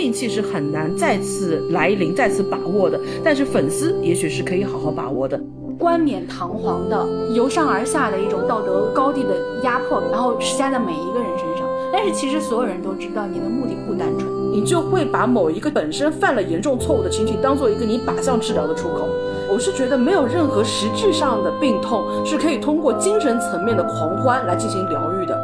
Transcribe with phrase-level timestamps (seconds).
[0.00, 5.38] 运气是很难再次来临、再次把握的，但是粉丝也许是可以好好把握的。
[5.78, 9.30] 冠冕堂皇的、由上而下的一种道德高地的
[9.62, 11.68] 压迫，然后施加在每一个人身上。
[11.92, 19.06] 但是其实所有人都知道，你的目的不单纯，你就会把某一个本身犯了严重错误的群体当做一个你靶向治疗的出口。
[19.52, 25.38] 我是觉得没有任何实质上的病痛是可以通过精神层面的狂欢来进行疗愈的。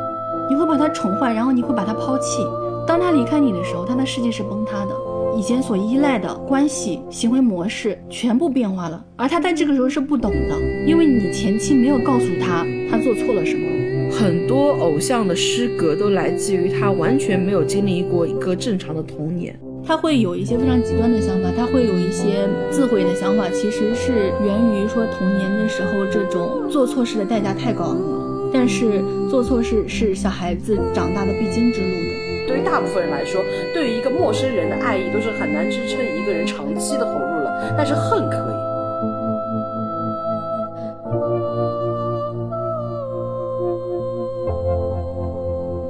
[0.49, 2.47] 你会把他宠坏，然后你会把他抛弃。
[2.87, 4.95] 当他离开你的时候，他的世界是崩塌的。
[5.37, 13.67] 以前所依赖的关系、行为模式全部变化了，而他在这个时候是不懂的，因为你前期没有告诉他他做错了什么。
[14.11, 19.59] 很多偶像的失格都来自于他完全没有经历过一个正常的童年。
[19.85, 28.51] 他会有一些非常极端的想法，他会有一些自毁的想法，其实是源于说童年的时候这种做错事的代价太高昂了。
[28.53, 32.16] 但是做错事是小孩子长大的必经之路的。
[32.47, 33.43] 对于大部分人来说，
[33.75, 38.57] 对于一个陌生人的爱意都是很难支撑一个人长期的投入了，但是恨可以。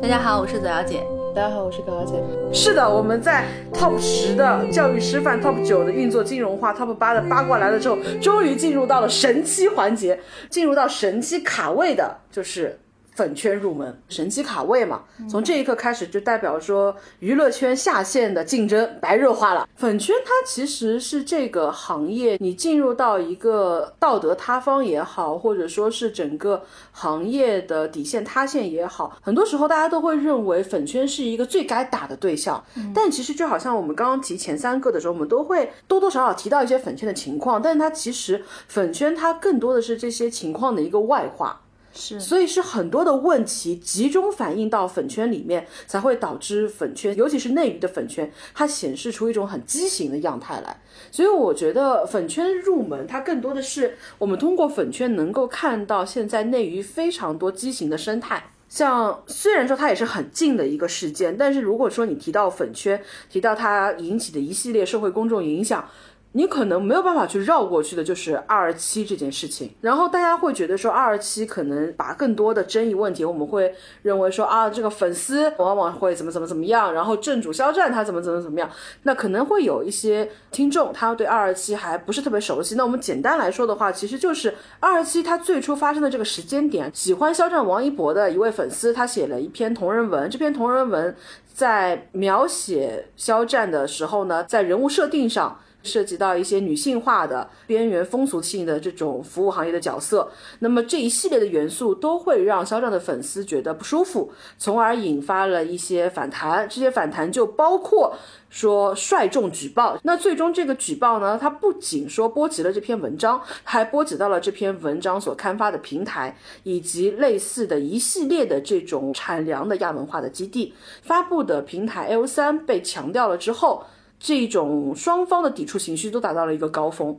[0.01, 1.03] 大家好，我是左小姐。
[1.35, 2.15] 大家好，我是葛小姐。
[2.53, 12.79] 是的，我们在 top 十的教育师范，top 九的运作金融化，top 八的八卦来了之后，终于进入到了神七环节，进入到神七卡位的，就是。
[13.17, 19.67] 粉圈入门，神奇卡位嘛，从这一刻开始就代表说娱乐圈下线的竞争白热化了。
[19.75, 32.63] 粉圈它其实是这个行业，你进入到一个道德塌方也好，或者说是整个行业的底线塌陷也好，很多时候大家都会认为粉圈是一个最该打的对象。
[32.95, 41.63] 但其实就好像我们刚刚提前三个的时候，我们都会多多少少提到一些粉圈的情况，但是它其实粉圈它更多的是这些情况的一个外化。
[41.97, 50.81] 是，所以是很多的问题集中反映到粉圈里面，才会导致粉圈，尤其是内娱的粉圈，它显示出一种很畸形的样态来。
[51.11, 58.51] 所以我觉得粉圈入门，它更多的是我们通过粉圈能够看到现在内娱非常多畸形的生态。
[58.69, 65.89] 像虽然说它也是很近的一个事件，但是如果说你提到粉圈，提到它引起的一系列社会公众影响。
[66.37, 69.75] 你可能没有办法去绕过去的，就是二二七这件事情。
[69.81, 78.71] 然后大家会觉得说，二二七可能把更多的争议问题，我们会认为说啊，这个粉丝往往会怎么怎么怎么样，然后正主肖战他怎么怎么怎么样。
[79.05, 82.75] 那可能会有一些听众他对二二七还不是特别熟悉。
[82.75, 90.29] 那我们简单来说的话，其实就是二二七它最初发生的这个时间点，喜欢肖战王一博的一位粉丝，他写了一篇同人文。
[90.29, 91.17] 这篇同人文
[91.55, 95.59] 在描写肖战的时候呢，在人物设定上。
[95.87, 106.69] 涉及到一些女性化的、边缘风俗性的这种服务行业的角色，那么这一系列的元素都会让肖战的粉丝觉得不舒服，从而引发了一些反弹。
[106.69, 108.17] 这些反弹就包括
[108.51, 109.97] 说率众举报。
[110.03, 120.75] 那最终这个举报呢，它不仅说波及了这篇文章，还波及到了这篇文章所刊发的平台，以及类似的一系列的这种产粮的亚文化的基地。
[121.03, 123.85] 发布的平台 L 三被强调了之后。
[124.19, 127.19] 这种双方的抵触情绪都达到了一个高峰，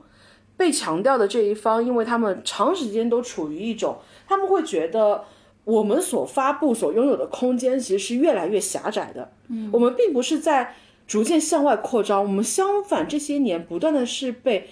[0.55, 3.97] 被强调的这一方，因为他们长时间都处于一种，
[4.27, 5.23] 他们会觉得
[5.63, 9.31] 我们所发布、所拥有的空间其实是越来越狭窄的。
[9.49, 10.75] 嗯，我们并不是在
[11.05, 14.67] 逐渐向外扩张，我们相反这些年不断的是被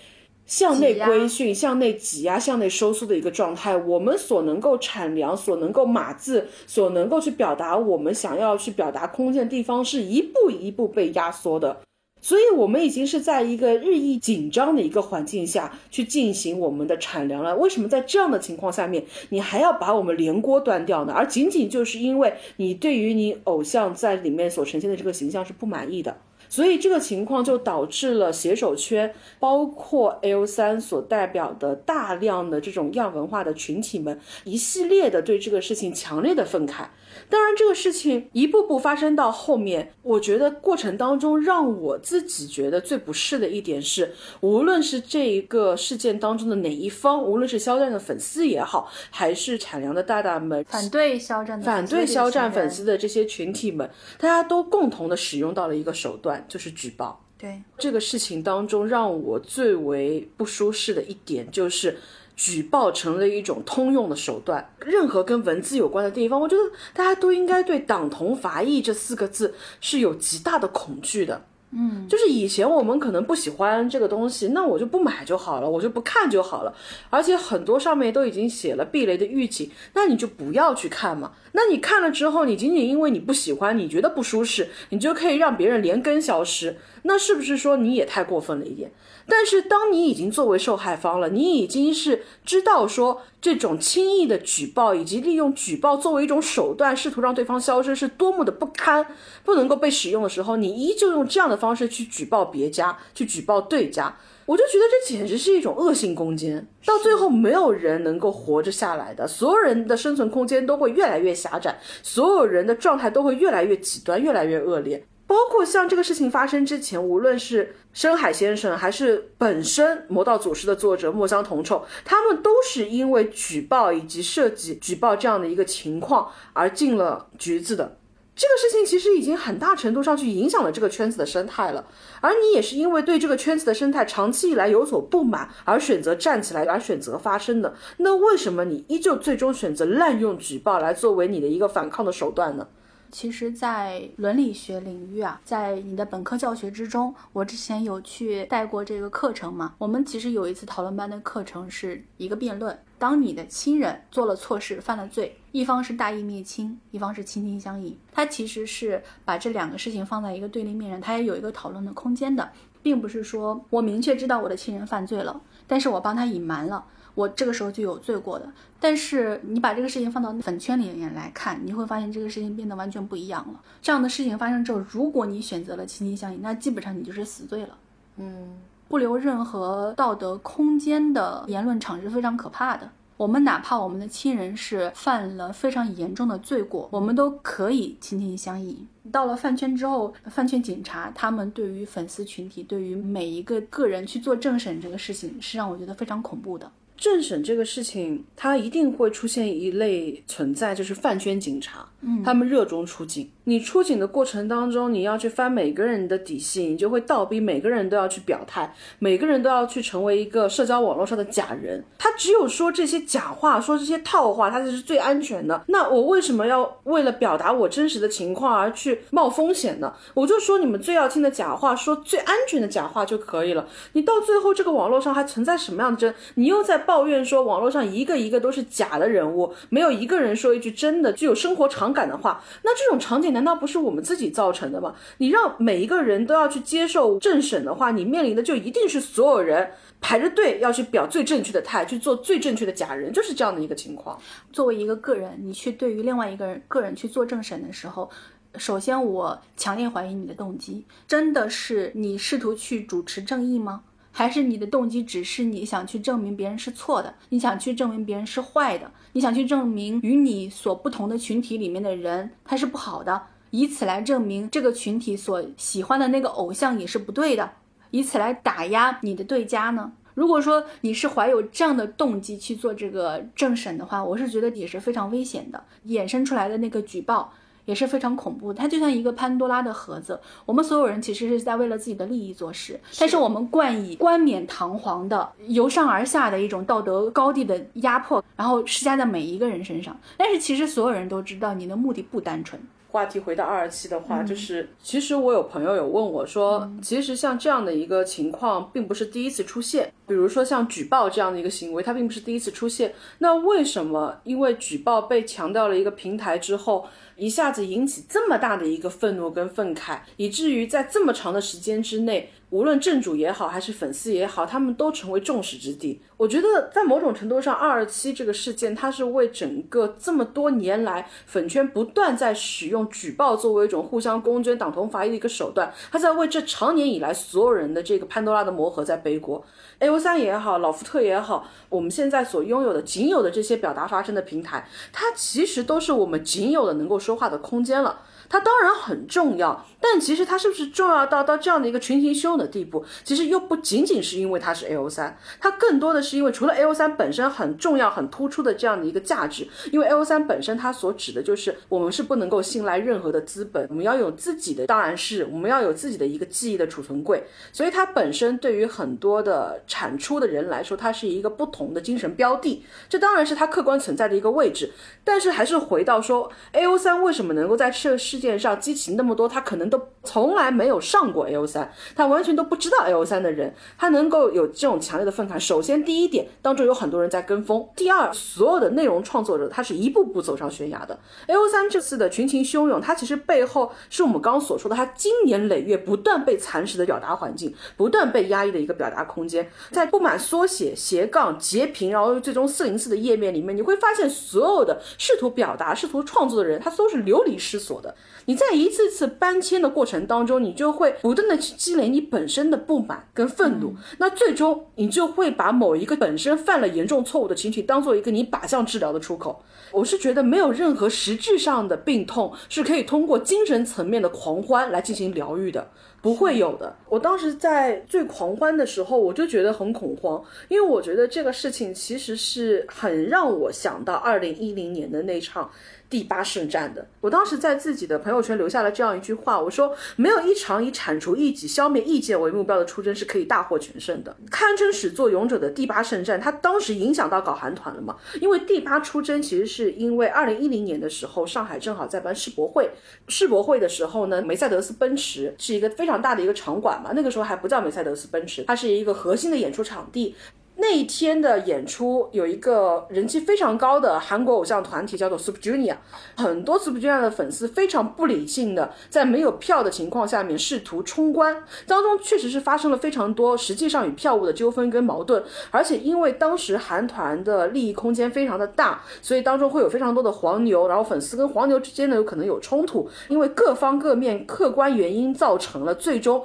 [0.45, 3.77] 向内规训、向内挤压、向内收缩的一个状态。
[3.77, 11.81] 我们所能够产粮、所能够码字、所能够去表达我们想要去表达空间的地方，是一步一步被压缩的。
[12.25, 17.55] 所以，我们已经是在一个日益紧张的一个环境下去进行我们的产粮了。
[17.55, 21.13] 为什么在这样的情况下面，你还要把我们连锅端掉呢？
[21.13, 26.17] 而仅仅就是因为你对于你偶像在里面所呈现的这个形象是不满意的。
[26.49, 36.85] 所以这个情况就导致了写手圈，包括 L 三所代表的大量的这种亚文化的群体们，一系列的对这个事情强烈的愤慨。
[37.29, 57.21] 当然，这个事情一步步发生到后面，我觉得过程当中让我自己觉得最不适的一点是，无论是这一个事件当中的哪一方，无论是肖战的粉丝也好，还是产粮的大大们，反对肖战的反对肖战粉丝的这些群体们，大家都共同的使用到了一个手段，就是举报。
[57.37, 61.97] 对这个事情当中，让我最为不舒适的一点就是。
[62.37, 71.41] 举报成了一种通用的手段，任何跟文字有关的地方，我觉得大家都应该对“党同伐异”这四个字是有极大的恐惧的。
[71.71, 76.75] 嗯，就是以前我们可能不喜欢这个东西，那我就不买就好了，我就不看就好了。
[77.09, 81.31] 而且很多上面都已经写了避雷的预警，那你就不要去看嘛。
[81.55, 88.91] 那你看了之后，你仅仅因为你不喜欢，你觉得不舒适，你就可以让别人连根消失，那是不是说你也太过分了一点？
[89.25, 99.07] 但是当你已经作为受害方了，你已经是知道说这种轻易的举报以及利用举报作为一种手段，试图让对方消失是多么的不堪，
[99.45, 115.03] 不能够被使用的时候，你依旧用这样的方式去举报别家，去举报对家，我就觉得这简直是一种恶性攻坚，到最后没有人能够活着下来的，所有人的生存空间都会越来越狭窄，所有人的状态都会越来越极端，越来越恶劣。
[115.27, 127.97] 包括像这个事情发生之前，无论是深海先生还是本身《魔道祖师》的作者墨香铜臭，他们都是因为举报以及涉及举报这样的一个情况而进了局子的。
[128.35, 131.87] 这个事情其实已经很大程度上去影响了这个圈子的生态了，
[132.19, 137.73] 而你也是因为对这个圈子的生态长期以来有所不满而选择站起来，而选择发声的。
[137.97, 142.67] 那为什么你依旧最终选择滥用举报来作为你的一个反抗的手段呢？
[143.11, 149.73] 其实，在伦理学领域啊，在你的本科教学之中，我之前有去带过这个课程嘛。
[149.77, 162.51] 我们其实有一次讨论班的课程是一个辩论：当你的亲人做了错事、犯了罪，一方是大义灭亲，一方是亲亲相依，它其实是把这两个事情放在一个对立面上，它也有一个讨论的空间的，
[162.83, 166.83] 并不是说我明确知道我的亲人犯罪了，但是我帮他隐瞒了。
[167.15, 168.45] 我这个时候就有罪过的，
[168.79, 173.59] 但是你把这个事情放到粉圈里面来看，你会发现这个事情变得完全不一样了。
[173.81, 177.77] 这样的事情发生之后，如果你选择了亲亲相依，那基本上你就是死罪了。
[178.17, 178.57] 嗯，
[178.87, 182.89] 不留任何道德空间的言论场是非常可怕的。
[183.17, 188.77] 我们哪怕我们的亲人是犯了非常严重的罪过，我们都可以亲亲相依。
[189.09, 196.69] 到了饭圈之后，饭圈警察他们对于粉丝群体、对于每一个个人去做政审这个事情，是让我觉得非常恐怖的。
[196.97, 203.29] 政审这个事情，它一定会出现一类存在，就是饭圈警察，嗯，他们热衷出警。
[203.45, 211.83] 你出警的过程当中，你要去翻每个人的底细，你就会倒逼每个人都要去表态，每个人都要去成为一个社交网络上的假人。
[211.97, 215.63] 他只有说这些假话，说这些套话，他才是最安全的。
[215.67, 219.93] 那我为什么要为了表达我真实的情况而去冒风险呢？
[220.15, 223.67] 我就说你们最要听的假话，说最安全的假话就可以了。
[223.93, 226.13] 你到最后这个网络上还存在什么样的真？
[226.33, 232.43] 你又在抱怨说网络上一个一个都是假的人物，没有一个人说一句真的具有生活常感的话。
[232.63, 234.95] 那这种场景难道不是我们自己造成的吗？
[235.17, 244.17] 你让每一个人都要去接受政审的话，你面临的就一定是所有人排着队要去表最正确的态，去做最正确的假人，就是这样的一个情况。
[244.53, 248.09] 作为一个个人，你去对于另外一个人个人去做政审的时候，
[248.57, 253.83] 首先我强烈怀疑你的动机，真的是你试图去主持正义吗？
[254.17, 267.51] 还是你的动机只是你想去证明别人是错的，你想去证明别人是坏的，你想去证明与你所不同的群体里面的人他是不好的，以此来证明这个群体所喜欢的那个偶像也是不对的，
[267.91, 269.91] 以此来打压你的对家呢？
[270.13, 277.33] 如果说你是怀有这样的动机去做这个政审的话，我是觉得也是非常危险的，衍生出来的那个举报。
[277.65, 280.19] 也是非常恐怖，它就像一个潘多拉的盒子。
[280.45, 289.95] 我们所有人其实是在为了自己的利益做事，但是我们冠以冠冕堂皇的由上而下的一种道德高地的压迫，然后施加在每一个人身上。
[290.17, 292.61] 但是其实所有人都知道，你的目的不单纯。
[292.95, 299.91] 话题回到二期的话，就是其实我有朋友有问我说，其实像这样的一个情况，并不是第一次出现。
[300.07, 302.93] 比如说像举报这样的一个行为，它并不是第一次出现。
[303.17, 306.87] 那为什么因为举报被强调了一个平台之后？
[307.17, 316.01] 一下子引起这么大的一个愤怒跟愤慨，以至于在这么长的时间之内，无论正主也好，还是粉丝也好，他们都成为众矢之的。
[316.15, 329.43] 我觉得在某种程度上，二二七这个事件，它是为整个这么多年来粉圈不断在使用举报作为一种互相攻坚、党同伐异的一个手段，他在为这长年以来所有人的这个潘多拉的魔盒在背锅。
[329.79, 337.99] A O 三也好，老福特也好，我们现在所拥有的仅有的这些表达发声的平台，它其实都是我们仅有的能够说话的空间了。
[338.29, 364.71] 它当然很重要，但其实它是不是重要到到这样的一个群情汹涌的地步，其实又不仅仅是因为它是 A O 三，它更多的是因为除了 A O 三本身很重要、很突出的这样的一个价值，因为 A O 三本身它所指的就是我们是不能够信赖任何的资本，我们要有自己的，当然是我们要有自己的一个记忆的储存柜，所以它本身对于很多的产出的人来说，它是一个不同的精神标的，这当然是它客观存在的一个位置。
[365.03, 375.37] 但是还是回到说，A O 三为什么能够在这个世世界上激起那么多他可能都从来没有上过 A O 三，他完全都不知道 A O 三的人，他能够有这种强烈的愤慨。
[375.37, 380.97] 首先第一点，当中有很多人在跟风；第二，所有的内容创作者他是一步步走上悬崖的。
[381.27, 394.81] A O 三这次的群情汹涌，它其实背后是我们刚刚所说的，他经年累月不断被蚕食的表达环境，不断被压抑的一个表达空间，在不满缩写、斜杠、截屏，然后最终四零四的页面里面，你会发现所有的。
[394.97, 397.95] 试图表达、试图创作的人，他都是流离失所的。
[398.25, 403.75] 你在一次次搬迁的过程当中，你就会不断的去积累你本身的不满跟愤怒。
[403.99, 409.43] 那最终，你就会把某一个本身犯了严重错误的群体，当做一个你靶向治疗的出口。
[409.71, 415.67] 我是觉得没有任何实质上的病痛是可以通过精神层面的狂欢来进行疗愈的。
[416.01, 416.75] 不会有的。
[416.87, 425.49] 我当时在最狂欢的时候，我就觉得很恐慌，因为我觉得这个事情其实是很让我想到二零一零年的那场。
[425.95, 434.13] 第八圣战的，我当时在自己的朋友圈留下了这样一句话，我说没有一场以铲除异己、消灭异见为目标的出征是可以大获全胜的。
[434.29, 437.95] 堪称始作俑者的第八圣战，它当时影响到搞韩团了嘛？
[438.19, 442.69] 因为第八出征其实是因为二零一零年的时候，上海正好在办世博会，
[443.07, 450.13] 世博会的时候呢，梅赛德斯奔驰是一个非常大的一个场馆嘛，那个时候还不叫梅赛德斯奔驰，它是一个核心的演出场地。
[450.57, 455.75] 那一天的演出有一个人气非常高的韩国偶像团体，叫做 Super Junior。
[456.15, 465.21] 很多 Super Junior 的粉丝非常不理性的，在没有票的情况下面试图冲关，当中确实是发生了非常多实际上与票务的纠纷跟矛盾。
[465.51, 476.23] 而且因为当时韩团的利益空间非常的大，所以当中会有非常多的黄牛，然后粉丝跟黄牛之间呢有可能有冲突，因为各方各面客观原因造成了最终。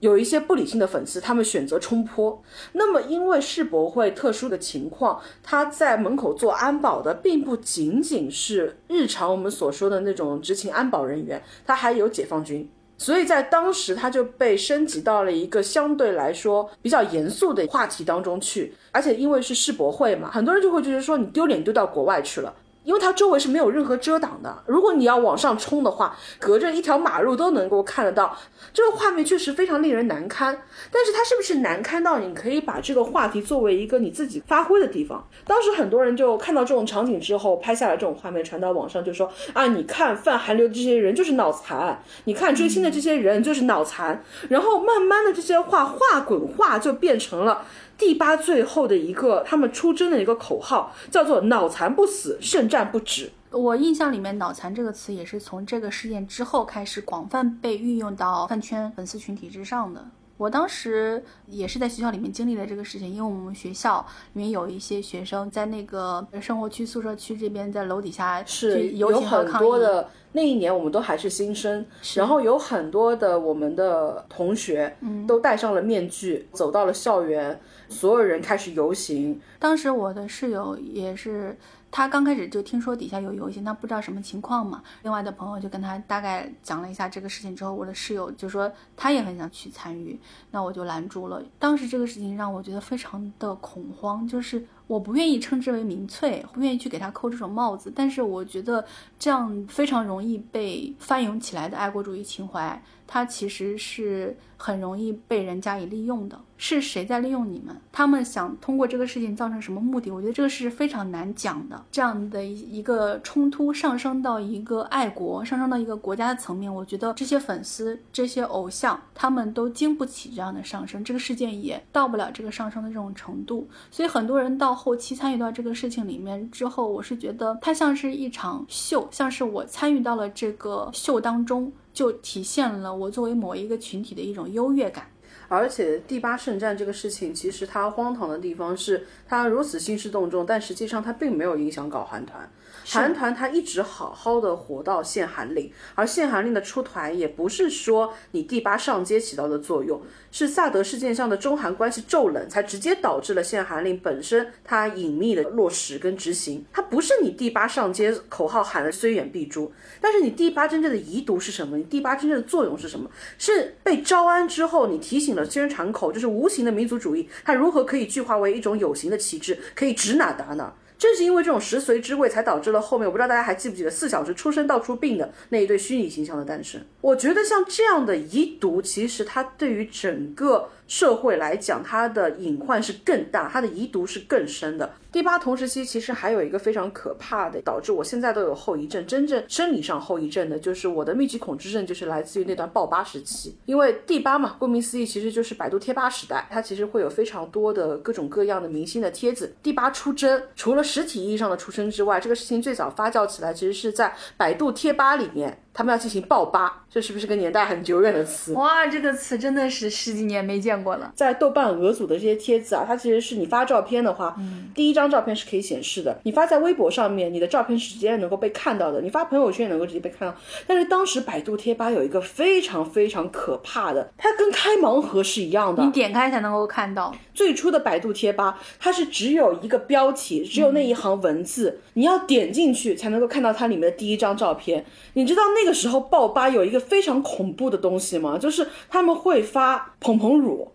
[0.00, 2.42] 有一些不理性的粉丝，他们选择冲坡。
[2.72, 12.68] 那么，因为世博会特殊的情况，他在门口做安保的，并不仅仅是日常我们所说的那种执勤安保人员，他还有解放军。
[12.98, 18.74] 所以在当时，他就被升级到了一个相对来说比较严肃的话题当中去。
[18.90, 22.54] 而且因为是世博会嘛，很多人就会觉得说，你丢脸丢到国外去了。
[22.86, 28.38] 因为它周围是没有任何遮挡的，如果你要往上冲的话，隔着一条马路都能够看得到。
[28.72, 30.56] 这个画面确实非常令人难堪，
[30.92, 35.26] 但是它是不是难堪到你可以把这个话题作为一个你自己发挥的地方？
[35.44, 44.22] 当时很多人就看到这种场景之后，拍下来这种画面传到网上，就说啊，你看泛韩流的这些人就是脑残，你看追星的这些人就是脑残。
[44.48, 47.64] 然后慢慢的这些话话滚话就变成了。
[47.98, 53.30] 第八最后的一个他们出征的一个口号叫做“脑残不死，圣战不止”。
[53.50, 60.04] 我印象里面，“脑残”这个词也是从这个事件之后开始广泛被运用到饭圈粉丝群体之上的。
[60.36, 70.10] 我当时也是在学校里面经历了这个事情，因为我们学校里面有一些学生在那个生活区、宿舍区这边，在楼底下是有很多的。
[70.32, 74.94] 那一年我们都还是新生，然后有很多的我们的同学
[75.26, 77.58] 都戴上了面具，走到了校园。
[77.88, 79.40] 所有人开始游行。
[79.58, 81.56] 当时我的室友也是，
[81.90, 84.82] 他刚开始就听说底下有游行，他不知道什么情况嘛。
[85.02, 90.18] 另外的朋友就跟他大概讲了一下这个事情之后，我的室友就说他也很想去参与，
[90.50, 91.42] 那我就拦住了。
[91.58, 98.84] 当时这个事情让我觉得非常的恐慌，就是我不愿意称之为民粹，不愿意去给他扣这种帽子，但是我觉得
[99.18, 102.80] 这样非常容易被翻涌起来的爱国主义情怀。
[103.08, 107.76] 它其实是很容易被人加以利用的，是谁在利用你们？
[107.92, 110.10] 他们想通过这个事情造成什么目的？
[110.10, 111.84] 我觉得这个是非常难讲的。
[111.90, 121.02] 这样的一一个冲突上升到一个爱国、上升到一个国家的层面，我觉得这些粉丝、这些偶像，他们都经不起这样的上升。
[121.04, 123.68] 这个事件也到不了这个上升的这种程度。
[123.90, 131.72] 所以很多人到后期参与到这个事情里面之后，我是觉得它像是一场秀，像是我参与到了这个秀当中。
[131.96, 135.06] 就体现了我作为某一个群体的一种优越感，
[135.48, 142.48] 而且第八圣战这个事情，其实它荒唐的地方是它如此兴师动众，但实际上它并没有影响搞韩团。
[142.88, 150.00] 韩团它一直好好的活到限韩令，而限韩令的出团也不是说你第八上街起到的作用，
[150.30, 156.64] 是萨德事件上的中韩关系骤冷，才直接导致了限韩令本身它隐秘的落实跟执行。
[156.72, 161.76] 它不是你第八上街口号喊的虽远必诛，但是你第八真正的遗毒是什么？
[161.76, 163.10] 你第八真正的作用是什么？
[163.36, 170.72] 是被招安之后，你提醒了宣传口，就是无形的民族主义，它如何可以具化为一种有形的旗帜，可以指哪打哪。
[170.98, 176.80] 正是因为这种食髓知味，才导致了后面我不知道大家还记不记得四小时出生到出殡的那一对虚拟形象的诞生。
[177.06, 184.92] 我觉得像这样的遗毒，其实它对于整个社会来讲，它的隐患是更大，它的遗毒是更深的。
[185.12, 193.56] 第八同时期其实还有一个非常可怕的，导致我现在都有后遗症，真正生理上后遗症的，就是我的密集恐惧症，就是来自于那段爆八时期。
[193.66, 199.54] 因为第八嘛，顾名思义，其实就是百度贴吧时代，它其实会有非常多的各种各样的明星的帖子。
[199.62, 205.62] 第八出征，除了实体意义上的出征之外，这个事情最早发酵起来，其实是在百度贴吧里面。
[205.76, 208.54] 他们要进行爆吧，这是不是个年代很久远的词？
[208.54, 211.12] 哇，这个词真的是十几年没见过了。
[211.14, 214.34] 在豆瓣俄组的这些帖子啊，它其实是你发照片的话，
[214.74, 216.18] 第一张照片是可以显示的。
[216.22, 219.02] 你发在微博上面，你的照片是直接能够被看到的。
[219.02, 220.34] 你发朋友圈也能够直接被看到。
[220.66, 227.14] 但是当时百度贴吧有一个非常非常可怕的，它跟开盲盒是一样的，你点开才能够看到。
[227.34, 234.82] 最初的百度贴吧，它是只有一个标题，只有那一行文字，你要点进去才能够看到它里面的第一张照片。
[235.12, 238.38] 你知道那个时候爆吧有一个非常恐怖的东西吗？
[238.38, 240.72] 就是他们会发捧捧乳。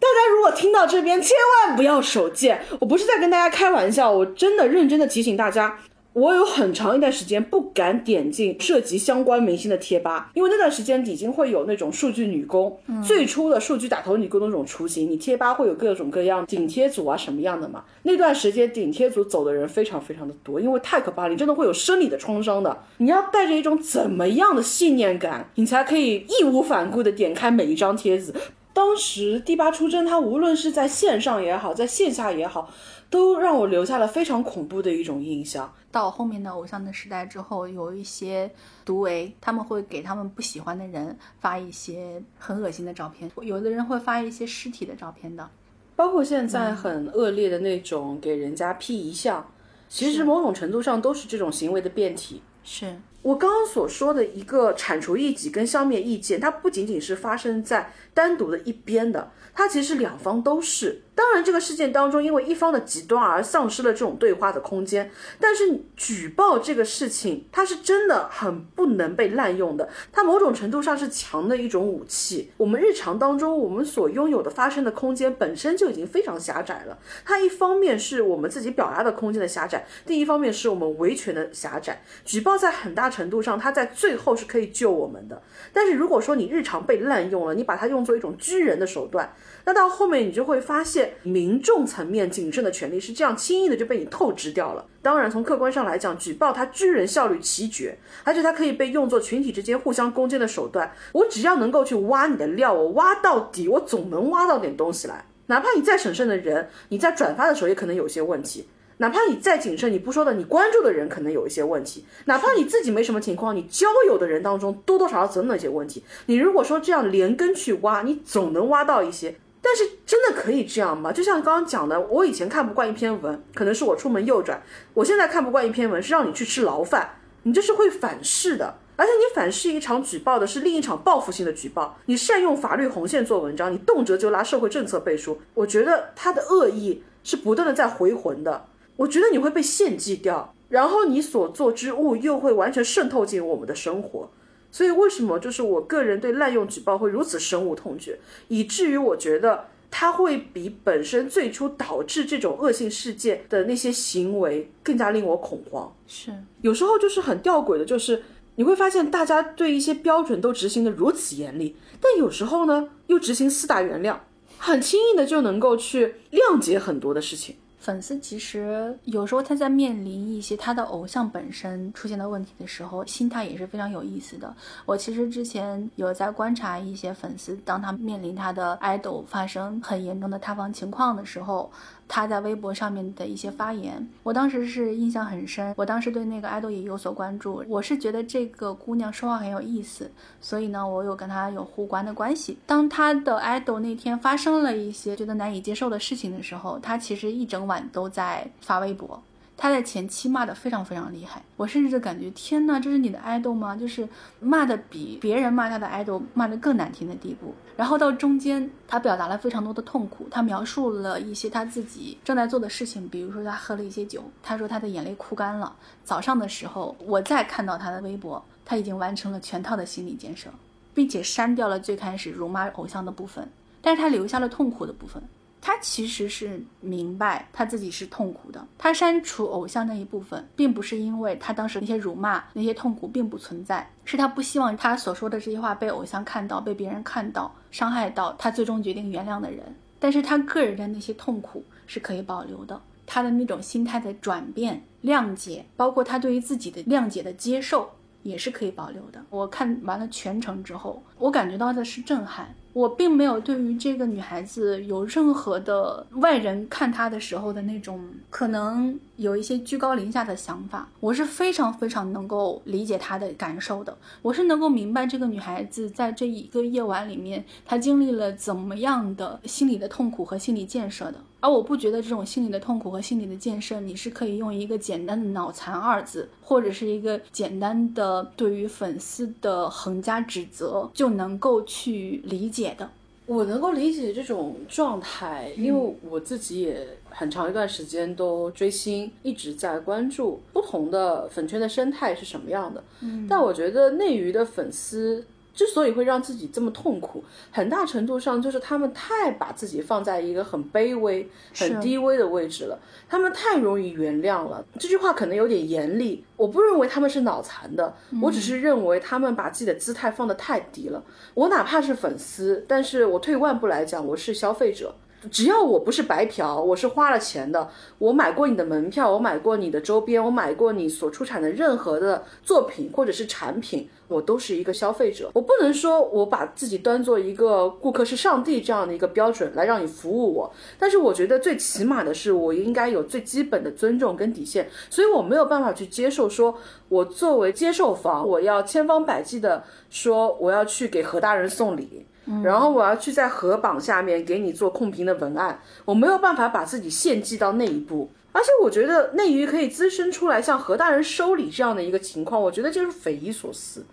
[0.00, 1.30] 大家如果听到这边，千
[1.66, 5.78] 万不要手贱，我不是在跟大家开玩笑，我真的认真的提醒大家。
[6.14, 15.08] 我有很长一段时间不敢点进涉及相关明星的贴吧，因为那段时间已经会有那种数据女工，最初的数据打头女工的那种雏形。
[15.08, 17.84] 你贴吧会有各种各样顶贴组啊什么样的嘛？
[18.02, 22.76] 那段时间顶贴组走的人非常非常的多，因为太可怕了，你真的会有生理的创伤的。
[22.96, 28.34] 你要带着一种怎么样的信念感，你才可以义无反顾的点开每一张帖子。
[28.72, 32.72] 当时第八出征，它无论是在线上也好，在线下也好。
[33.10, 35.72] 都让我留下了非常恐怖的一种印象。
[35.90, 38.50] 到后面的偶像的时代之后，有一些
[38.84, 45.48] 毒唯，他们会给他们不喜欢的人发一些很恶心的照片，有的人会发一些尸体的照片的，
[45.96, 49.50] 包括现在很恶劣的那种给人家 P 遗像，
[49.88, 52.42] 其实某种程度上都是这种行为的变体。
[52.62, 59.30] 是我刚刚所说的一个铲除异己跟消灭意见，它不仅仅是发生在单独的一边的。
[59.54, 65.10] 它其实两方都是，当然这个事件当中，因为一方的极端而丧失了这种对话的空间。
[65.40, 72.52] 但是举报这个事情，它是真的很不能被滥用的，它某种程度上是强的一种武器。
[72.56, 76.96] 我们日常当中，我们所拥有的发生的空间本身就已经非常狭窄了。
[77.24, 82.00] 它一方面是我们自己表达的空间的狭窄，另一方面是我们维权的狭窄。
[82.24, 85.42] 举报在很大程度上，它在最后是可以救我们的。
[85.72, 89.34] 但是如果说你日常被滥用了，你把它用作一种拘人的手段。
[89.64, 94.84] 那到后面，你就会发现，民众层面谨慎的权利是这样轻易的就被你透支掉了。
[95.00, 100.92] 当然，从客观上来讲，举报它拘人效率奇绝，而且它可以被用作群体之间互相攻坚的手段。
[101.12, 105.24] 我只要能够去挖你的料，我挖到底，我总能挖到点东西来。
[105.46, 108.64] 哪怕你再审慎的人，你在转发的时候也可能有些问题；
[108.98, 116.04] 哪怕你再谨慎，你不说的，你关注的人可能有一些问题；哪怕你自己没什么情况，你交友的人当中多多少少总有一些问题。
[116.26, 119.36] 你如果说这样连根去挖，你总能挖到一些。
[119.70, 121.12] 但是真的可以这样吗？
[121.12, 124.58] 就像刚刚讲的，我以前看不惯一篇文，可能是我出门右转；
[124.94, 127.16] 我现在看不惯一篇文，是让你去吃牢饭。
[127.42, 131.98] 你这是会反噬的，而且你反噬一场举报的是另一场报复性的举报。
[132.06, 138.64] 你善用法律红线做文章，你动辄就拉社会政策背书，我觉得他的恶意是不断的在回魂的。
[138.96, 144.30] 我觉得你会被献祭掉，然后你所做之物又会完全渗透进我们的生活。
[144.70, 155.94] 所以，为什么就是我个人对滥用举报会如此深恶痛绝，以至于我觉得它会比本身最初导致这种恶性事件的那些行为更加令我恐慌。
[156.06, 158.22] 是，有时候就是很吊诡的，就是
[158.56, 164.18] 你会发现大家对一些标准都执行的如此严厉，但有时候呢又执行四大原谅，
[164.58, 167.56] 很轻易的就能够去谅解很多的事情。
[167.78, 174.54] 粉丝其实有时候他在面临一些他的偶像本身出现的问题的时候，心态也是非常有意思的。
[174.84, 181.70] 我其实之前有在观察一些粉丝，当他面临他的 idol 发生很严重的塌房情况的时候。
[182.08, 185.74] 他在微博上面的一些发言，我当时是印象很深。
[185.76, 192.58] 我当时对那个爱豆也有所关注，我是觉得这个姑娘说话很有意思，所以呢，我有跟她有互关的关系。
[192.66, 199.22] 当她的爱豆那天发生了一些觉得难以接受的事情的时候，她其实一整晚都在发微博。
[199.60, 203.74] 他在前期骂的非常非常厉害，我甚至感觉天呐，这是你的爱豆吗？
[203.74, 207.52] 就是骂的比别人骂他的爱豆骂的更难听的地步。
[207.76, 215.74] 然后到中间，他表达了非常多的痛苦，他描述了一些他自己正在做的事情，比如说他喝了一些酒，他说他的眼泪哭干了。
[216.04, 220.48] 早上的时候，我再看到他的微博，他已经完成了全套的心理建设，
[220.94, 223.48] 并且删掉了最开始辱骂偶像的部分，
[223.82, 225.20] 但是他留下了痛苦的部分。
[225.60, 228.66] 他其实是明白他自己是痛苦的。
[228.78, 239.74] 他删除偶像那一部分，并不是因为他当时那些辱骂、那些痛苦并不存在，是他不希望他所说的这些话被偶像看到、被别人看到，伤害到他最终决定原谅的人。
[239.98, 247.90] 但是他个人的那些痛苦是可以保留的，他的那种心态的转变、谅解，包括他对于自己的谅解的接受，
[248.22, 249.20] 也是可以保留的。
[249.28, 252.54] 我看完了全程之后，我感觉到的是震撼。
[252.72, 258.00] 我并没有对于这个女孩子有任何的外人看她的时候的那种
[258.30, 271.14] 可能有一些居高临下的想法，我是非常非常能够理解她的感受的，我是能够明白这个女孩子在这一个夜晚里面她经历了怎么样的心理的痛苦和心理建设的。
[271.40, 282.90] 而我不觉得这种心理的痛苦和心理的建设，你是可以用一个简单的脑残二字，或者是一个简单的对于粉丝的横加指责就能够去理解的。
[283.26, 292.82] 我能够理解这种状态，因为我自己也很长一段时间都追星，一直在关注不同的粉圈的生态是什么样的。
[293.00, 295.24] 嗯，但我觉得内娱的粉丝。
[295.58, 302.78] 之所以会让自己这么痛苦，很大程度上就是他们太把自己放在一个很卑微、很低微的位置了。
[303.08, 304.64] 他们太容易原谅了。
[304.78, 307.92] 这句话可能有点严厉，我不认为他们是脑残的，
[308.22, 311.02] 我只是认为他们把自己的姿态放得太低了。
[311.34, 314.94] 我哪怕是粉丝，但是我退一万步来讲，我是消费者。
[315.30, 323.88] 只要我不是白嫖，我是花了钱的，我买过你的门票，我买过你的周边，我买过你所出产的任何的作品或者是产品。
[324.08, 336.56] 我都是一个消费者，我不能说我把自己端做一个顾客是上帝这样的一个标准来让你服务我，但是我觉得最起码的是我应该有最基本的尊重跟底线，所以我没有办法去接受说，
[336.88, 342.06] 我作为接受方，我要千方百计的说我要去给何大人送礼，
[342.42, 348.10] 然后我要去在何榜下面给你做控评的文案，我没有办法把自己献祭到那一步。
[348.32, 353.84] 而且我觉得内娱可以滋生出来像何大人收礼这样的一个情况，我觉得就是匪夷所思。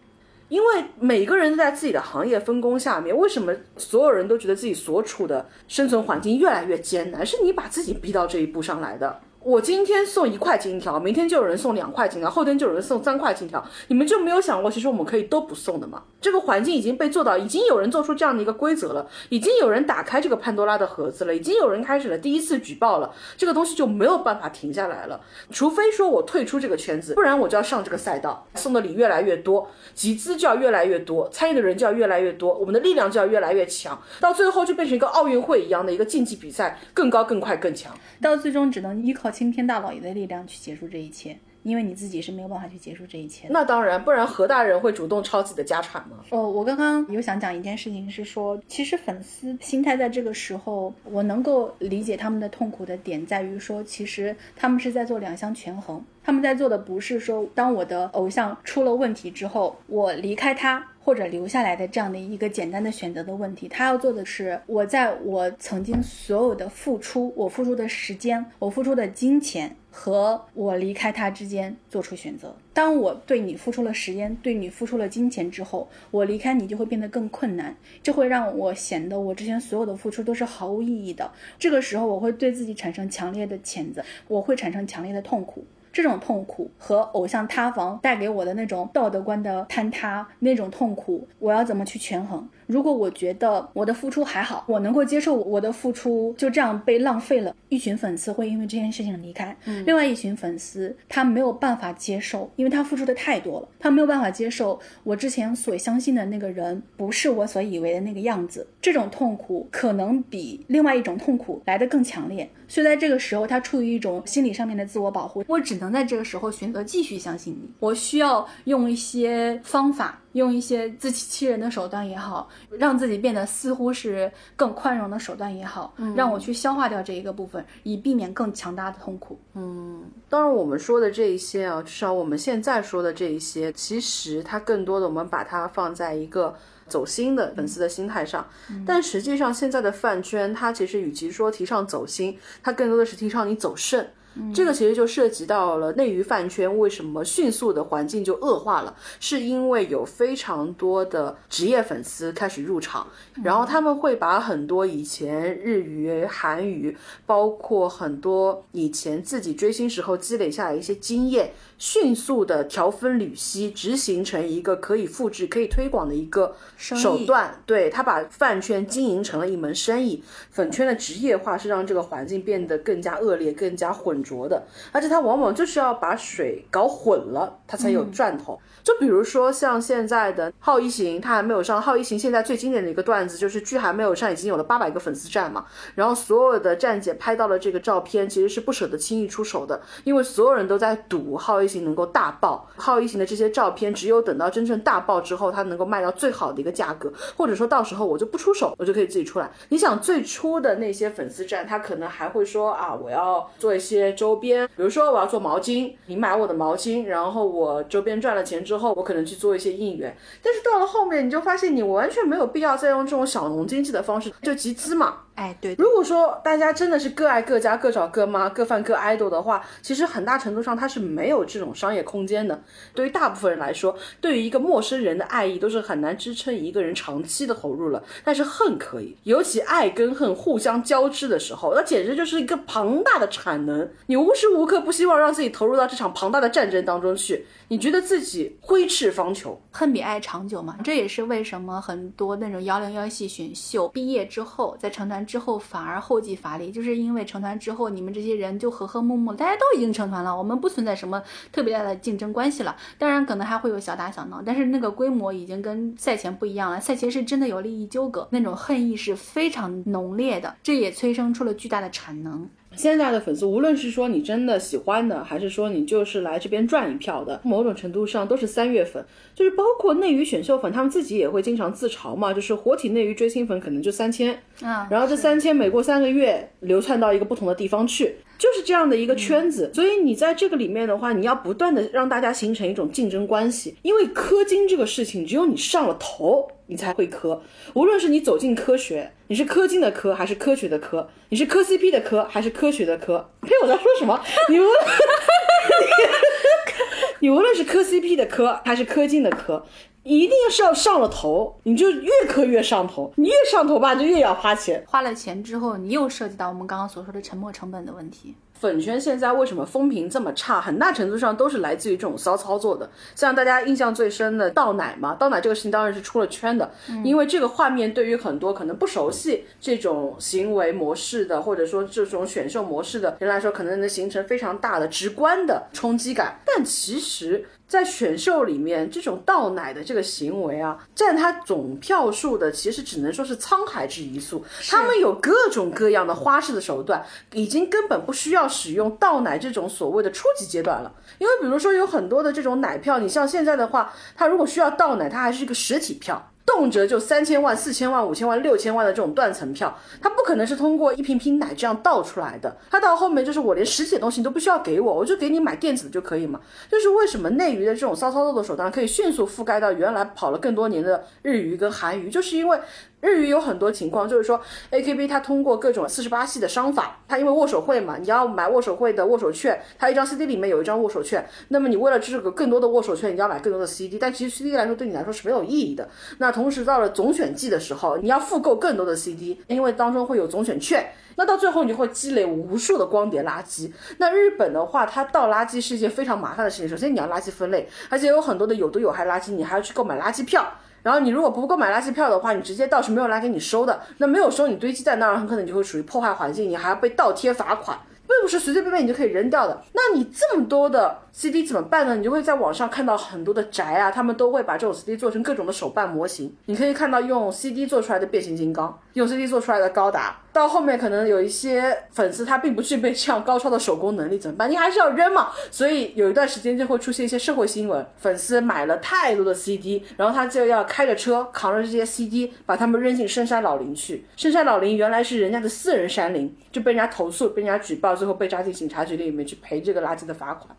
[0.48, 7.26] 因为每个人都在自己的行业分工下面，为什么所有人都觉得自己所处的生存环境越来越艰难？
[7.26, 9.19] 是你把自己逼到这一步上来的。
[9.45, 16.01] 我今天送一块金条，明天就有人送两块金条，后天就有人送三块金条，你们就没有想过，其实我们可以都不送的吗？
[16.19, 25.21] 这个环境已经被做到，已经有人做出这样的一个规则了，已经有人打开这个潘多拉的盒子了，已经有人开始了第一次举报了，这个东西就没有办法停下来了。
[25.51, 39.29] 除非说我退出这个圈子，不然我就要上这个赛道，送的礼越来越多，集资就要越来越多，参与的人就要越来越多，我们的力量就要越来越强，到最后就变成一个奥运会一样的一个竞技比赛，更高、更快、更强，到最终只能依靠。
[39.36, 43.50] 青天大老爷的力量去结束这一切，因为你自己是没有办法去结束这一切。
[43.50, 46.19] 那当然，不然何大人会主动抄自己的家产吗？
[46.30, 56.02] 哦，我刚刚有想讲一件事情，是说，其实粉丝心态在这个时候，我能够理解他们的痛苦的点在于说，其实他们是在做两相权衡。
[56.24, 63.67] 他们在做的不是说，当我的偶像出了问题之后，我离开他或者留下来的这样的一个简单的选择的问题。
[63.67, 72.55] 他要做的是，我在我曾经所有的付出，我付出的时间，我付出的金钱和我离开他之间做出选择。
[72.73, 81.31] 当我对你付出了时间，对你付出了金钱之后，我离开你就会变得更困难，这会让我显得我之前所有的付出都是毫无意义的。
[81.59, 85.63] 这个时候，我会对自己产生强烈的谴责，我会产生强烈的痛苦。
[85.95, 92.45] 这种痛苦和偶像塌房带给我的那种道德观的坍塌，那种痛苦，我要怎么去权衡？
[92.67, 112.49] 如果我觉得我的付出还好，我能够接受我的付出就这样被浪费了，一群粉丝会因为这件事情离开，另外一群粉丝他没有办法接受，因为他付出的太多了，他没有办法接受我之前所相信的那个人不是我所以为的那个样子，这种痛苦可能比另外一种痛苦来得更强烈。
[112.67, 115.43] 所以在这个时候，他处于一种心理上面的自我保护。
[115.47, 117.69] 我只能在这个时候选择继续相信你。
[117.80, 129.39] 我需要用一些方法，用一些自欺欺人的手段也好，让自己变得似乎是更宽容的手段也好，让我去消化掉这一个部分，以避免更强大的痛苦。
[129.54, 136.56] 嗯，当然我们说的这一些啊，至少我们现在说的这一些，其实它更多的我们把它放在一个。
[136.88, 138.48] 走心的粉丝的心态上，
[138.86, 144.08] 但实际上现在的饭圈，它其实与其说提倡走心，它更多的是提倡你走肾。
[144.54, 153.08] 这个其实就涉及到了内娱饭圈为什么迅速的环境就恶化了，是因为有非常多的职业粉丝开始入场，
[153.43, 161.54] 然后他们会把很多以前日语、韩语，包括很多以前自己追星时候积累下来一些经验。
[161.77, 167.61] 迅速的调分缕析，执行成一个可以复制、可以推广的一个手段。
[167.65, 174.63] 对他把饭圈经营成了一门生意，粉圈的职业化是让这个环境变得更加恶劣、更加浑浊的。
[174.91, 178.59] 而且他往往就是要把水搞混了，他才有赚头。
[178.83, 181.81] 就比如说像现在的浩一行，他还没有上。
[181.81, 185.65] 浩一行现在最经典的一个段子就是，剧还没有上，已经有了八百个粉丝站嘛。
[185.95, 192.65] 然后所有的站姐拍到了这个照片，其实是不舍得轻易出手的，因为所有人都在赌浩一型能够大爆。
[192.78, 199.51] 浩一型的这些照片，只有等到真正大爆之后，它能够卖到最好的一个价格，或者说到时候我就不出手，我就可以自己出来。
[199.69, 210.15] 你想最初的那些粉丝站，他可能还会说啊，我要做一些周边，比如说我要做毛巾，你买我的毛巾，然后我周边赚了钱之后，我可能去做一些应援。
[210.43, 215.24] 但是到了后面，你就发现你完全没有必要再用这种小农经济的方式，就集资嘛。
[215.36, 215.76] 哎，对。
[215.78, 222.62] 如果说大家真的是各爱各家、各找各妈、各犯各 idol 的话，其实很大程度上它是没有这种商业空间的。
[222.93, 228.02] 对于大部分人来说，对于一个陌生人的爱意都是很难支撑一个人长期的投入了。
[228.24, 233.88] 但是恨可以，尤其爱跟恨互相交织的时候，那简直就是一个庞大的产能。
[234.06, 237.45] 你无时无刻不希望让自己投入到这场庞大的战争当中去。
[237.67, 240.78] 你觉得自己挥斥方遒，恨比爱长久嘛？
[240.84, 252.75] 这也是为什么很多那种幺零幺系选秀毕业之后，在成团之后反而后继乏力，就是因为成团之后你们这些人就和和睦睦，大家都已经成团了，我们不存在什么特别大的竞争关系了。
[252.97, 256.79] 当然可能还会有小打小闹，但是那个规模已经跟赛前不一样了。
[256.79, 262.47] 赛前是真的有利益纠葛，那种恨意是非常浓烈的，这也催生出了巨大的产能。
[262.75, 279.71] 现在的粉丝，无论是说你真的喜欢的，还是说你就是来这边赚一票的，某种程度上都是三月粉，就是包括内娱选秀粉，他们自己也会经常自嘲嘛，就是活体内娱追星粉可能就三千，啊，然后这三千每过三个月流窜到一个不同的地方去，就是这样的一个圈子。
[279.73, 286.47] 所以你在这个里面的话，你要不断的让大家形成一种竞争关系，因为氪金这个事情，只有你上了头。
[286.67, 287.41] 你才会磕，
[287.73, 293.30] 无论是你走进科学，你是氪金的氪还是科学的科，你是磕 CP 的磕还是科学的磕？
[293.41, 294.19] 嘿，我在说什么？
[294.49, 294.75] 你无论
[297.19, 299.65] 你无论是磕 CP 的磕还是氪金的磕，
[300.04, 304.84] 一定是要上了头，你就越磕越上头，你越上头吧，就越要花钱。
[304.88, 308.36] 花了钱之后，你又涉及到我们刚刚所说的沉没成本的问题。
[308.65, 310.60] 粉圈现在为什么风评这么差？
[310.60, 312.89] 很大程度上都是来自于这种骚操作的。
[313.13, 316.71] 像大家印象最深的倒奶嘛，倒奶这个事情当然是出了圈的，
[317.04, 326.39] 因为这个画面对于很多可能不熟悉这种行为模式的，或者说这种选秀模式的人来说，可能能形成非常大的直观的冲击感。
[326.43, 327.45] 但其实。
[327.67, 334.45] 在选秀里面，这种倒奶的这个行为啊，占他总票数的，其实只能说是沧海之一粟。
[334.69, 340.93] 他们有各种各样的花式的手段，已经根本不需要使用倒奶这种所谓的初级阶段了。
[341.17, 346.32] 因为比如说有很多的这种奶票，你像现在的话，他如果需要倒奶，他还是一个实体票。
[346.55, 352.55] 动辄就三千万、四千万、五千万、六千万的这种断层票，它不可能是通过一瓶瓶奶这样倒出来的。
[352.71, 356.39] 它到后面就是我连实体的东西都不需要给我，我就给你买电子的就可以嘛。
[356.71, 362.57] 就是为什么内娱的这种骚操作的手段可以迅速覆盖到原来跑了更多年的日娱跟韩娱，就是因为。
[363.05, 364.41] 日语有很多情况，就是说
[364.71, 375.87] ，AKB 它通过各种四十八系的商法，它因为握手会嘛，你要买握手会的握手券，它一张 CD 里面有一张握手券，那么你为了这个更多的握手券，你要买更多的 CD，但其实 CD 来说对你来说是没有意义的。
[376.17, 383.71] 那同时到了总选季的时候，你要复购更多的 CD，因为当中会有总选券，那到最后你就会积累无数的光碟垃圾。
[383.97, 390.45] 那日本的话，它倒垃圾是一件非常麻烦的事情，首先你要垃圾分类，而且有很多的有毒有害垃圾，你还要去购买垃圾票。
[390.86, 393.82] 然后你如果不购买垃圾票的话，你直接倒是没有来给你收的。
[393.98, 397.76] 那没有收，你堆积在那儿，很可能就会属于破坏环境，你还要被倒贴罚款，
[398.08, 399.60] 并不是随随便便你就可以扔掉的。
[399.74, 401.00] 那你这么多的。
[401.12, 401.95] CD 怎么办呢？
[401.95, 406.36] 你就会在网上看到很多的宅啊，他们都会把这种 CD 做成各种的手办模型。
[406.45, 410.17] 你可以看到用 CD 做出来的变形金刚，用 CD 做出来的高达。
[410.36, 414.52] 到后面可能有一些粉丝他并不具备这样高超的手工能力，怎么办？
[414.52, 415.30] 你还是要扔嘛。
[415.50, 424.06] 所以有一段时间就会出现一些社会新闻，粉丝买了太多的 CD，然后他就要开着车扛着这些 CD 把他们扔进深山老林去。
[424.17, 430.54] 深山老林原来是人家的私人山林，就被人家投诉，被人家举报，最后被抓进警察局里面去赔这个垃圾的罚款。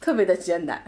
[0.00, 0.80] 特别的艰难，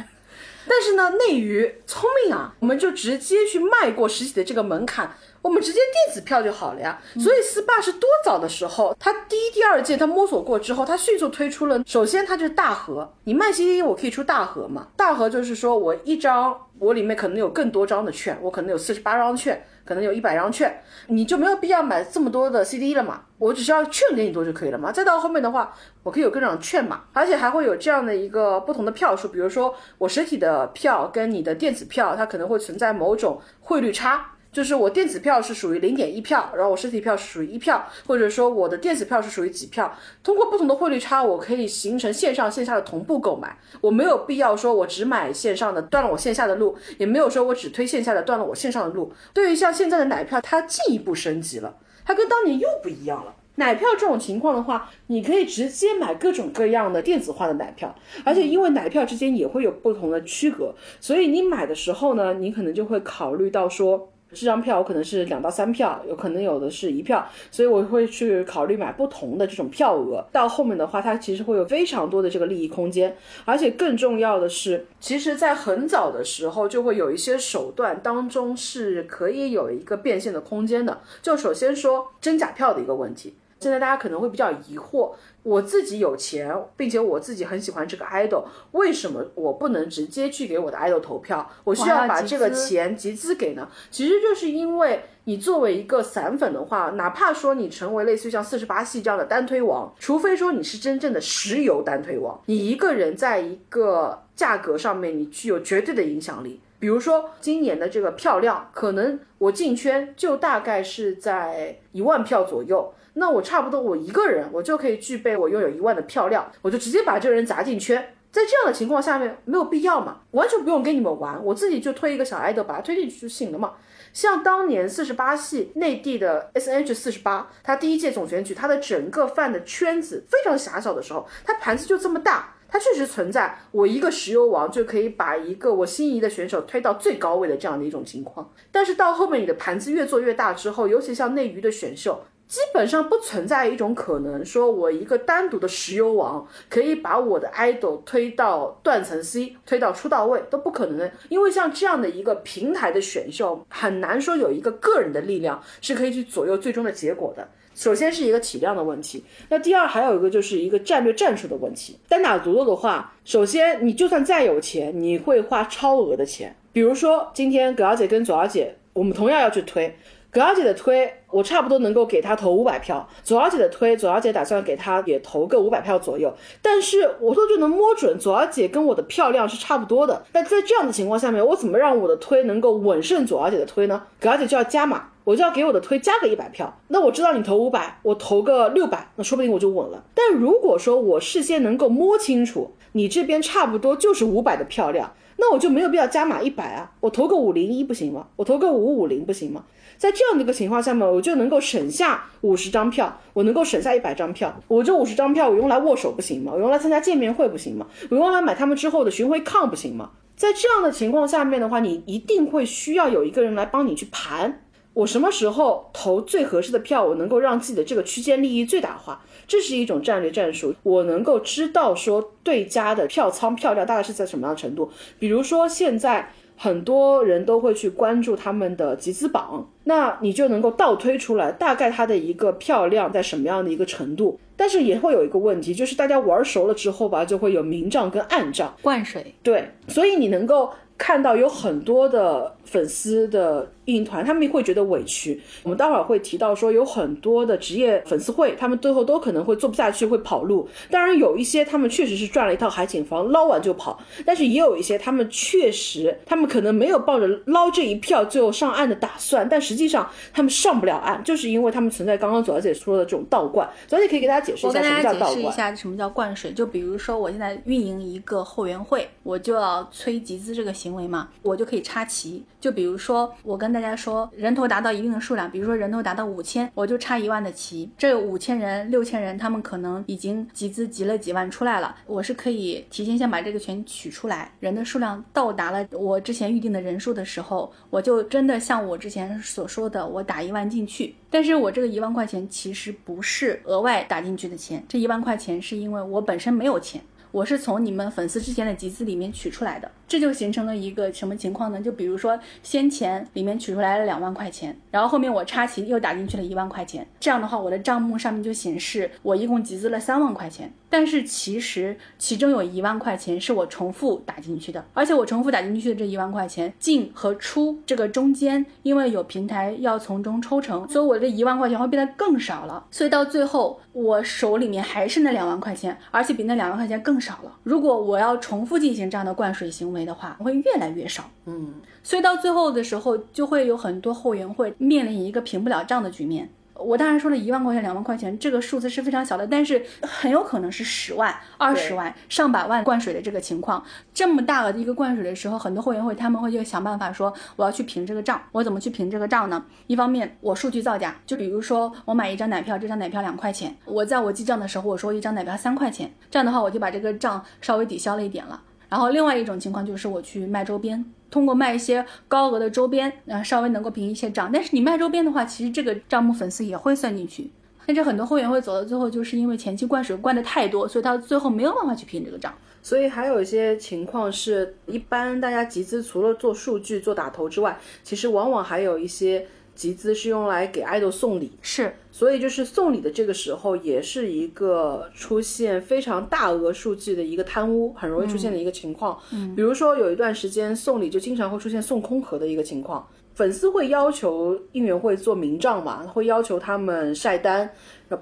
[0.69, 5.17] 但是呢，内娱聪明啊，我们就直接去迈过实体的这个门槛。
[5.41, 7.01] 我们直接电子票就好了呀。
[7.15, 11.81] 所以 SPA 是多早的时候，它第一、第二届它摸索过之后，它迅速推出了。
[11.87, 14.89] 首先，它就是大盒，你卖 CD 我可以出大盒嘛？
[14.97, 19.65] 大盒就是说我一张，我里面可能有更多张的券，我可能有四十八张券。
[19.89, 23.23] 可能有一百张券，你就没有必要买这么多的 CD 了嘛？
[23.39, 24.93] 我只需要券给你多就可以了嘛？
[24.93, 25.73] 再到后面的话，
[26.03, 34.33] 我可以有各种券嘛，而且还会有这样的一个不同的票数，比如说我实体的票跟你的电子票，它可能会存在某种汇率差。
[34.51, 39.95] 就是我电子票是属于零点一票，然后我实体票是属于一票，或者说我的电子票是属于几票。
[40.23, 43.57] 通过不同的汇率差，我可以形成线上线下的同步购买。
[43.81, 49.13] 我没有必要说我只买线上的，断了我线下的路，也没有说我只推线下的，断了我线上的路。
[49.35, 53.35] 对于像现在的奶票，它进一步升级了，它跟当年又不一样了。
[53.57, 64.11] 奶票这种情况的话，你可以直接买各种各样的电子化的奶票，而且因为奶票之间也会有不同的区隔，所以你买的时候呢，你可能就会考虑到说。
[64.33, 70.25] 这张票我可能是两到三票，有可能有的是一票，所以我会去考虑买不同的这种票额。
[70.31, 81.01] 到后面的话，它其实会有非常多的这个利益空间，而且更重要的是，其实在很早的时候就会有一些手段当中是可以有一个变现的空间的。
[81.23, 83.35] 就首先说真假票的一个问题。
[83.61, 85.11] 现在大家可能会比较疑惑，
[85.49, 91.51] 我自己有钱，并且我自己很喜欢这个 idol，为什么我不能直接去给我的 idol 投票？
[91.65, 93.67] 我需要把这个钱集资给呢？
[93.91, 106.61] 其实就是因为你作为一个散粉的话，哪怕说你成为类似于像四十八系这样的单推王，除非说你是真正的石油单推王，你一个人在一个价格上面你具有绝对的影响力。
[106.79, 112.93] 比如说今年的这个票量，可能我进圈就大概是在一万票左右。
[113.19, 118.15] 那我差不多，我一个人我就可以具备我拥有一万的票量，我就直接把这个人砸进圈。
[118.31, 123.73] 在这样的情况下面，没有必要嘛，完全不用跟你们玩，我自己就推一个小爱豆把他推进去就行了嘛。
[124.13, 138.53] 像当年四十八系内地的 S N H 四十八，他第一届总选举，他的整个饭的圈子非常狭小的时候，他盘子就这么大，他确实存在我一个石油王就可以把一个我心仪的选手推到最高位的这样的一种情况。
[138.71, 142.21] 但是到后面你的盘子越做越大之后，尤其像内娱的选秀。
[142.49, 151.13] 基本上不存在一种可能，说我一个单独的石油王可以把我的 idol 推到断层 C，推到出到位都不可能的。
[151.29, 157.47] 因为像这样的一个平台的选秀，很难说有一个个人的力量是可以去左右最终的结果的。
[157.75, 161.99] 首先是一个体量的问题，那第二还有一个就是一个战略战术的问题。
[162.09, 166.57] 单打独斗的话，首先你就算再有钱，你会花超额的钱。
[166.73, 169.95] 比如说今天葛小姐跟左小姐，我们同样要去推。
[170.39, 173.09] 葛小姐的推，我差不多能够给她投五百票。
[173.25, 176.33] 左小姐的推，左小姐打算给她也投个五百票左右。
[176.63, 180.25] 但是我说就能摸准左小姐跟我的票量是差不多的。
[180.33, 184.01] 那在这样的情况下面，我怎么让我的推能够稳胜左小姐的推呢？
[184.21, 186.73] 葛小姐就要加码，我就要给我的推加个一百票。
[186.87, 190.05] 那我知道你投五百，我投个六百，那说不定我就稳了。
[190.15, 196.93] 但如果说我事先能够摸清楚你这边差不多就是五百的票量，那我就没有必要加码一百啊。
[197.01, 198.29] 我投个五零一不行吗？
[198.37, 199.65] 我投个五五零不行吗？
[199.99, 204.55] 在这样的一个情况下面，我就能够省下五十张票，我能够省下一百张票。
[204.69, 206.53] 我这五十张票，我用来握手不行吗？
[206.55, 207.85] 我用来参加见面会不行吗？
[208.09, 210.11] 我用来买他们之后的巡回抗不行吗？
[210.37, 214.63] 在这样的情况下面的话，你一定会需要有一个人来帮你去盘，
[214.95, 220.73] 我什么时候投最合适的票，我能够让自己的这个区间利益最大化，这是一种战略战术。
[220.85, 226.31] 我能够知道说对家的票仓票量大概是在什么样的程度，比如说现在。
[226.61, 234.39] 很多人都会去关注他们的集资榜，那你就能够倒推出来大概它的一个票量在什么样的一个程度。
[234.57, 239.33] 但是也会有一个问题，就是大家玩熟了之后吧，就会有明账跟暗账灌水。
[239.41, 240.69] 对，所以你能够
[240.99, 243.71] 看到有很多的粉丝的。
[243.89, 250.69] 运营团他们会觉得委屈，我们待会儿会提到说有很多的职业粉丝会，他们最后都可能会做不下去，会跑路。
[250.91, 263.67] 当然有一些他们确实是赚了一套海景房，捞完就跑，但是也有一些他们确实他们可能没有抱着捞这一票就上岸的打算，但实际上他们上不了岸，就是因为他们存在刚刚左小姐说的这种倒灌。
[263.87, 265.35] 左小姐可以给大家解释一下什么叫倒灌。
[265.35, 272.43] 解释一下什么叫灌水，就比如说我现在运营一个后援会，我就要催集资这个行行为嘛，我就可以插旗。
[272.59, 277.91] 就比如说我跟大家说，人头达到一定的数量，比如说人头达到五千，我就插一万的旗。
[277.99, 284.51] 这五千人、六千人，他们可能已经集资集了几万出来了，我是可以提前先把这个钱取出来。
[284.61, 291.15] 人的数量到达了我之前预定的人数的时候，我就真的像我之前所说的，我打一万进去。
[291.31, 297.01] 但是我这个一万块钱其实不是额外打进去的钱，这一万块钱是因为我本身没有钱。
[297.31, 301.81] 我是从你们粉丝之前的集资里面取出来的，这就形成了一个什么情况呢？
[301.81, 310.73] 就比如说先前里面取出来了两万块钱，然后后面我插旗又打进去了一万块钱，这样的话我的账目上面就显示我一共集资了三万块钱。
[310.91, 322.85] 但是其实其中有一万块钱是我重复打进去的，而且我重复打进去的这一万块钱进和出这个中间，因为有平台要从中抽成，所以我这一万块钱会变得更少了。
[322.91, 327.53] 所以到最后我手里面还是那两万块钱，而且比那两万块钱更少了。
[327.63, 331.31] 如果我要重复进行这样的灌水行为的话，会越来越少。
[331.47, 336.49] 嗯，所以到最后的时候，就会有很多后援会面临一个平不了账的局面。
[336.79, 343.85] 我当然说了一万块钱、两万块钱，这个数字是非常小的，但是很有可能是十万、二十万、上百万灌水的这个情况。
[344.15, 348.41] 这么大额的一个灌水的时候，很多会员会他们会就想办法说，我要去平这个账。
[348.53, 349.65] 我怎么去平这个账呢？
[349.89, 358.61] 一方面我数据造假，就比如说我买一张奶票，这张奶票两块钱，我在我记账的时候我说一张奶票三块钱，这样的话我就把这个账稍微抵消了一点了。
[358.89, 361.05] 然后另外一种情况就是我去卖周边。
[361.31, 364.51] 通过卖一些高额的周边，啊，稍微能够平一些账。
[364.51, 367.51] 但是你卖周边的话，其实这个账目粉丝也会算进去。
[367.85, 372.55] 但是很多会员会走到最后，就是因为前期灌水灌的太多，所以他最后没有办法去平这个账。
[372.83, 379.47] 所以还有一些情况是，一般大家集资除了做数据、做打头之外，其实往往还有一些。
[379.79, 389.17] 集资是用来给爱豆送礼，是，所以就是送礼的这个时候，也是一个出现非常大额数据的一个贪污，很容易出现的一个情况。
[389.33, 393.07] 嗯，比如说有一段时间送礼就经常会出现送空壳的一个情况，
[393.37, 397.71] 粉丝会要求应援会做明账嘛，会要求他们晒单，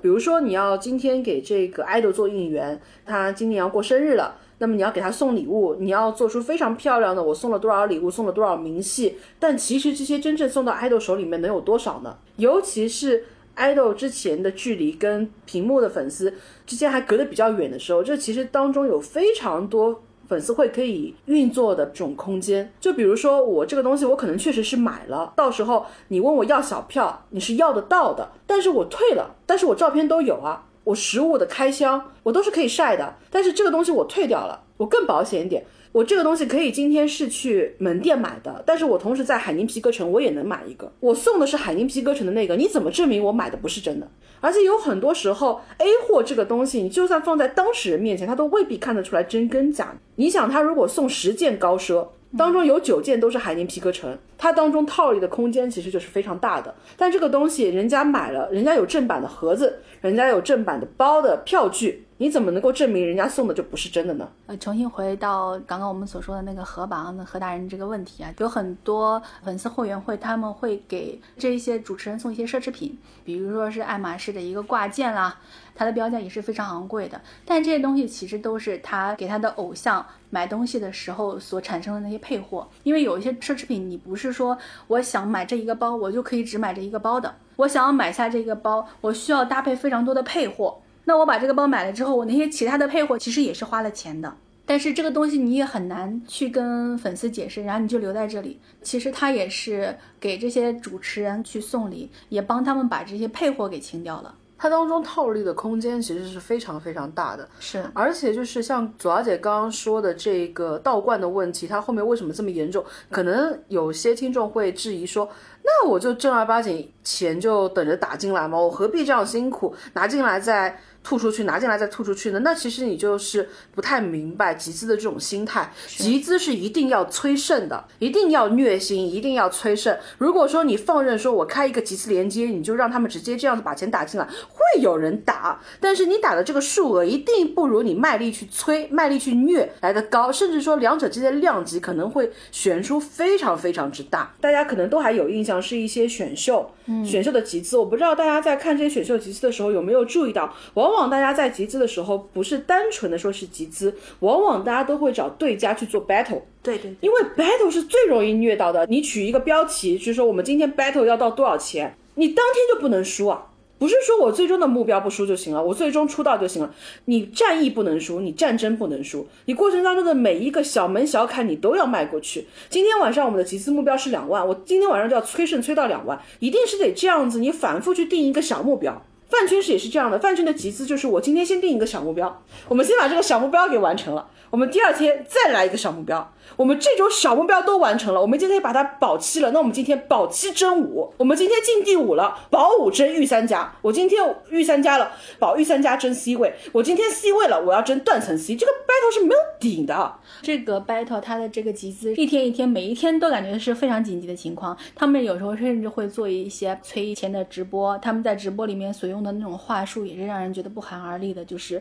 [0.02, 4.36] 比如说你要今天给这个爱豆做应援，他今年要过生日了。
[4.58, 12.16] 那么你要给他送礼物，你要做出非常漂亮的，我送了多少礼物，送了多少明细，但其实这些真正送到爱豆手里面能有多少呢？
[12.36, 16.32] 尤其是爱豆之前的距离跟屏幕的粉丝
[16.66, 22.72] 之间还隔得比较远的时候，这其实当中有非常多粉丝会可以运作的这种空间。
[22.80, 30.65] 就比如说我这个东西，我可能确实是买了，到时候你问我要小票，你是要得到的，但是我退了，但是我照片都有啊。
[30.86, 35.64] 我食物的开箱，我都是可以晒的，但是这个东西我退掉了，我更保险一点。
[35.90, 40.92] 我这个东西可以今天是去门店买的，但是我同时在海宁皮革城我也能买一个。
[41.00, 44.06] 我送的是海宁皮革城的那个，你怎么证明我买的不是真的？
[44.40, 49.92] 而且有很多时候，A 货这个东西，你就算放在当事人面前，他都未必看得出来真跟假。
[50.14, 52.06] 你想，他如果送十件高奢，
[52.36, 56.74] 当中有九件都是海宁皮革城，它当中套利的空间其实就是非常大的。
[56.98, 59.78] 但这个东西人家买了，人家有正版的盒子。
[60.06, 64.28] 人家有正版的包的票据，你怎么能够证明人家送的就不是真的呢？
[64.46, 75.36] 呃，重新回到刚刚我们所说的那个何榜的何大人这个问题啊，有很多粉丝会员会他们会给这些主持人送一些奢侈品，比如说是爱马仕的一个挂件啦，
[75.74, 77.20] 它的标价也是非常昂贵的。
[77.44, 87.34] 但这些东西其实都是他给他的偶像买东西的时候所产生的那些配货，因为有一些奢侈品，你不是说我想买这一个包，我就可以只买这一个包的。
[87.56, 90.80] 我想要买下这个包，我需要搭配非常多的配货。
[91.04, 94.36] 那我把这个包买了之后，我那些其他的配货其实也是花了钱的。
[94.68, 98.58] 但是这个东西你也很难去跟粉丝解释，然后你就留在这里。
[98.82, 104.34] 其实他也是给这些主持人去送礼，也帮他们把这些配货给清掉了。
[104.58, 107.48] 它当中套利的空间其实是非常非常大的。
[107.60, 112.84] 是，而且就是像左小姐刚刚说的这个倒灌的问题，它后面为什么这么严重？
[113.10, 115.28] 可能有些听众会质疑说。
[115.68, 122.40] 那我就正儿八经钱就等着打进来嘛，我何必这样辛苦拿进来再吐出去，拿进来再吐出去呢？
[122.40, 125.72] 那其实你就是不太明白集资的这种心态。
[125.86, 129.96] 集资是一定要催胜的，一定要虐心，一定要催胜。
[130.18, 144.34] 如果说你放任说我开一个集资连接，你就让他们直接这样子把钱打进来，会有人打，但是你打的这个数额一定不如你卖力去催、卖力去虐来的高，甚至说两者之间的量级可能会悬殊非常非常之大。
[144.40, 145.56] 大家可能都还有印象。
[145.66, 146.70] 是一些选秀，
[147.04, 158.86] 选秀的集资，我不知道大家在看这些选秀集资的时候有没有注意到，往往大家在集资的时候不是单纯的说是集资，往往大家都会找对家去做 battle，对对，因为 battle 是最容易虐到的。
[158.86, 163.46] 你取一个标题，就是说我们今天 battle 要到多少钱，你当天就不能输啊。
[163.78, 166.74] 不是说我最终的目标不输就行了，我最终出道就行了。
[167.04, 172.46] 你战役不能输，你战争不能输，你过程当中的每一个小门小坎你都要迈过去。
[172.70, 177.38] 今天晚上我们的集资目标是两万，我今天晚上就要催胜催到两万，一定是得这样子。
[177.38, 193.74] 你反复去定一个小目标，饭圈是也是这样的，饭圈的集资就是我今天先定一个小目标，我们先把这个小目标给完成了，我们第二天再来一个小目标，我们这种小目标都完成了，我们今天把它保七了，那我们今天保七争五，我们今天进第五了，保五争御三家。
[193.82, 196.54] 我今天御三家了，保御三家争 C 位。
[196.72, 198.54] 我今天 C 位了，我要争断层 C。
[198.54, 200.14] 这个 battle 是没有顶的。
[200.42, 204.76] 这个 battle 它的这个集资一天一天，每一天都感觉是非常紧急的情况。
[204.94, 211.80] 他们有时候甚至会做一些催钱的直播，他们在直播里面所用的那种话术也是让人觉得不寒而栗的，就是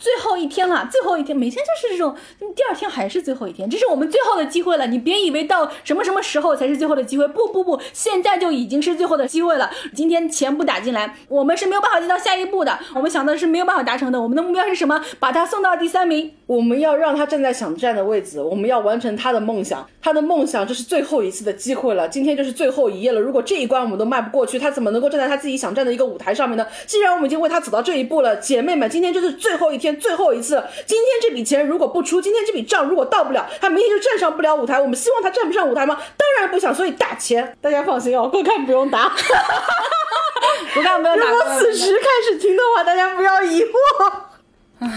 [0.00, 2.16] 最后一天了，最后一天，每天就是这种，
[2.56, 4.86] 第二天还是最后一天，这是我们最后的机会了。
[4.86, 9.70] 你别以为到什么什么时候才是最后的机会，不不不，现在就已经是最后的机会了。
[9.94, 12.78] 今天钱不打进来，我们是没有办法进到下一步的。
[12.94, 14.20] 我们想的是没有办法达成的。
[14.20, 15.04] 我们的目标是什么？
[15.18, 16.32] 把他送到第三名。
[16.46, 19.86] 我们要让他站在想站的位置，我们要完成他的梦想。
[20.02, 22.08] 他的梦想，这是最后一次的机会了。
[22.08, 23.20] 今天就是最后一页了。
[23.20, 26.66] 如果这一关我们都迈不过去，他怎么能够站在他自己想站的一个舞台上面呢？
[26.86, 30.62] 既然我们已经为他走到这一步了，姐妹们，今天就是最后一天，最后一次。
[30.86, 34.80] 今天这笔钱如果不出，今天这笔账如果到不了，他明天就站上不了舞台。
[34.80, 35.96] 我们希望他站不上舞台吗？
[36.16, 36.74] 当然不想。
[36.74, 39.08] 所以打钱，大家放心哦，观看不用答，
[40.74, 41.30] 不看不用打。
[41.30, 43.72] 如果此时开始听的话，大家不要疑惑。
[44.78, 44.88] 唉。